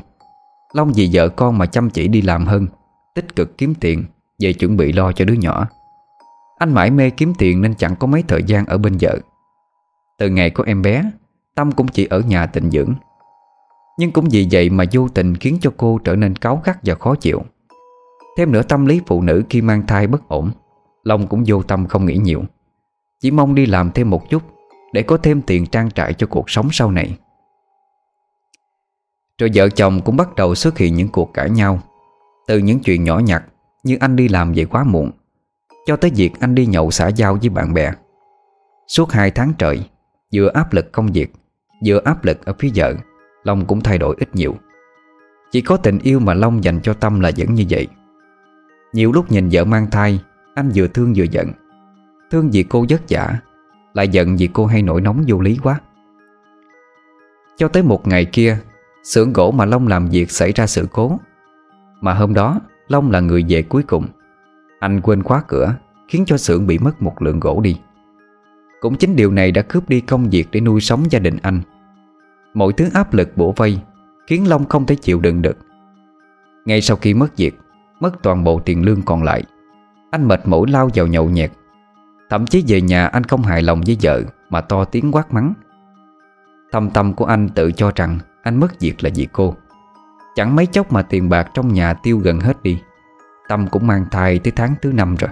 [0.74, 2.68] Long vì vợ con mà chăm chỉ đi làm hơn,
[3.16, 4.04] Tích cực kiếm tiền
[4.40, 5.68] Về chuẩn bị lo cho đứa nhỏ.
[6.58, 9.20] Anh mãi mê kiếm tiền nên chẳng có mấy thời gian ở bên vợ.
[10.20, 11.12] Từ ngày có em bé,
[11.56, 12.94] Tâm cũng chỉ ở nhà tịnh dưỡng.
[14.00, 16.96] Nhưng cũng vì vậy mà vô tình khiến cho cô trở nên cáu gắt và
[16.96, 17.42] khó chịu.
[18.38, 20.52] Thêm nữa tâm lý phụ nữ khi mang thai bất ổn,
[21.04, 22.44] Long cũng vô tâm không nghĩ nhiều.
[23.22, 24.44] Chỉ mong đi làm thêm một chút
[24.94, 27.18] để có thêm tiền trang trải cho cuộc sống sau này.
[29.40, 31.80] Rồi vợ chồng cũng bắt đầu xuất hiện những cuộc cãi nhau.
[32.48, 33.44] Từ những chuyện nhỏ nhặt
[33.84, 35.12] Như anh đi làm về quá muộn,
[35.86, 37.92] Cho tới việc anh đi nhậu xã giao với bạn bè.
[38.88, 39.90] Suốt hai tháng trời,
[40.34, 41.34] Vừa áp lực công việc,
[41.86, 42.94] Vừa áp lực ở phía vợ,
[43.44, 44.56] Long cũng thay đổi ít nhiều.
[45.52, 47.88] Chỉ có tình yêu mà Long dành cho Tâm là vẫn như vậy.
[48.94, 50.20] Nhiều lúc nhìn vợ mang thai,
[50.56, 51.52] Anh vừa thương vừa giận.
[52.32, 53.40] Thương vì cô vất vả
[53.94, 55.80] lại giận vì cô hay nổi nóng vô lý quá.
[57.58, 58.58] Cho tới một ngày kia,
[59.04, 61.20] xưởng gỗ mà Long làm việc xảy ra sự cố.
[62.02, 64.08] Mà hôm đó, Long là người về cuối cùng.
[64.80, 65.76] Anh quên khóa cửa,
[66.08, 67.80] Khiến cho xưởng bị mất một lượng gỗ đi.
[68.82, 71.62] Cũng chính điều này đã cướp đi công việc Để nuôi sống gia đình anh.
[72.54, 73.80] Mọi thứ áp lực bổ vây,
[74.28, 75.58] Khiến Long không thể chịu đựng được.
[76.66, 77.60] Ngay sau khi mất việc,
[78.00, 79.44] Mất toàn bộ tiền lương còn lại,
[80.12, 81.52] Anh mệt mỏi lao vào nhậu nhẹt.
[82.34, 85.54] Thậm chí về nhà anh không hài lòng với vợ Mà to tiếng quát mắng.
[86.72, 89.56] Thâm tâm của anh tự cho rằng Anh mất việc là vì cô.
[90.36, 92.82] Chẳng mấy chốc mà tiền bạc trong nhà tiêu gần hết đi.
[93.48, 95.30] Tâm cũng mang thai tới tháng thứ năm rồi.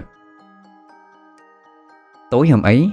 [2.30, 2.92] Tối hôm ấy,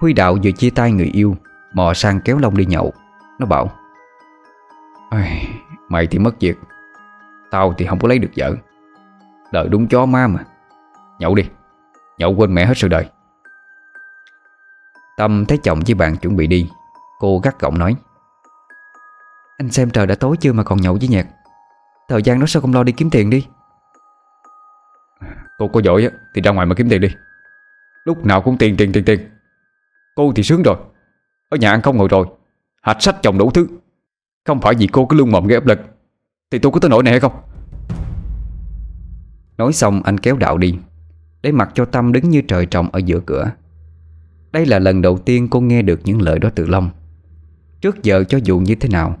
[0.00, 1.36] Huy Đạo vừa chia tay người yêu,
[1.72, 2.92] Mò sang kéo Long đi nhậu.
[3.38, 3.70] Nó bảo
[5.88, 6.58] Mày thì mất việc.
[7.50, 8.54] Tao thì không có lấy được vợ.
[9.52, 10.44] Đời đúng chó ma mà.
[11.18, 11.42] Nhậu đi.
[12.18, 13.08] Nhậu quên mẹ hết sự đời.
[15.18, 16.70] Tâm thấy chồng với bạn chuẩn bị đi
[17.18, 17.96] Cô gắt gỏng nói.
[19.56, 21.26] Anh xem trời đã tối chưa mà còn nhậu với nhạc?
[22.08, 23.46] Thời gian đó sao không lo đi kiếm tiền đi?
[25.58, 27.08] Cô có giỏi thì ra ngoài mà kiếm tiền đi.
[28.04, 29.30] Lúc nào cũng tiền tiền tiền tiền.
[30.14, 30.76] Cô thì sướng rồi.
[31.48, 32.26] Ở nhà ăn không ngồi rồi.
[32.82, 33.66] Hạch sách chồng đủ thứ.
[34.44, 35.80] Không phải vì cô cứ lương mồm gây áp lực
[36.50, 37.32] Thì tôi có tới nỗi này hay không?
[39.58, 40.78] Nói xong anh kéo đạo đi
[41.42, 43.52] Để mặc cho Tâm đứng như trời trồng ở giữa cửa
[44.52, 46.90] đây là lần đầu tiên cô nghe được những lời đó từ Long.
[47.80, 49.16] Trước giờ cho dù như thế nào,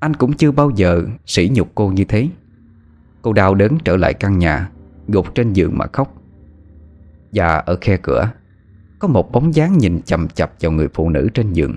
[0.00, 2.28] Anh cũng chưa bao giờ sỉ nhục cô như thế.
[3.22, 4.70] Cô đau đớn trở lại căn nhà,
[5.08, 6.14] Gục trên giường mà khóc.
[7.32, 8.30] Và ở khe cửa,
[8.98, 11.76] Có một bóng dáng nhìn chầm chập vào người phụ nữ trên giường,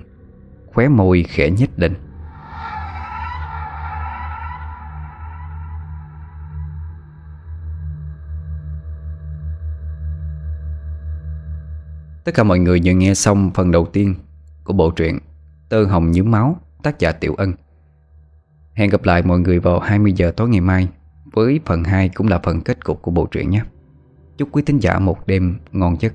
[0.72, 1.94] Khóe môi khẽ nhếch lên.
[12.26, 14.14] Tất cả mọi người vừa nghe xong phần đầu tiên
[14.64, 15.18] của bộ truyện
[15.68, 17.52] Tơ Hồng Nhúm Máu, tác giả Tiểu Ân
[18.74, 20.88] Hẹn gặp lại mọi người vào 20 giờ tối ngày mai
[21.32, 23.62] với phần 2 cũng là phần kết cục của bộ truyện nhé.
[24.38, 26.12] Chúc quý thính giả một đêm ngon giấc.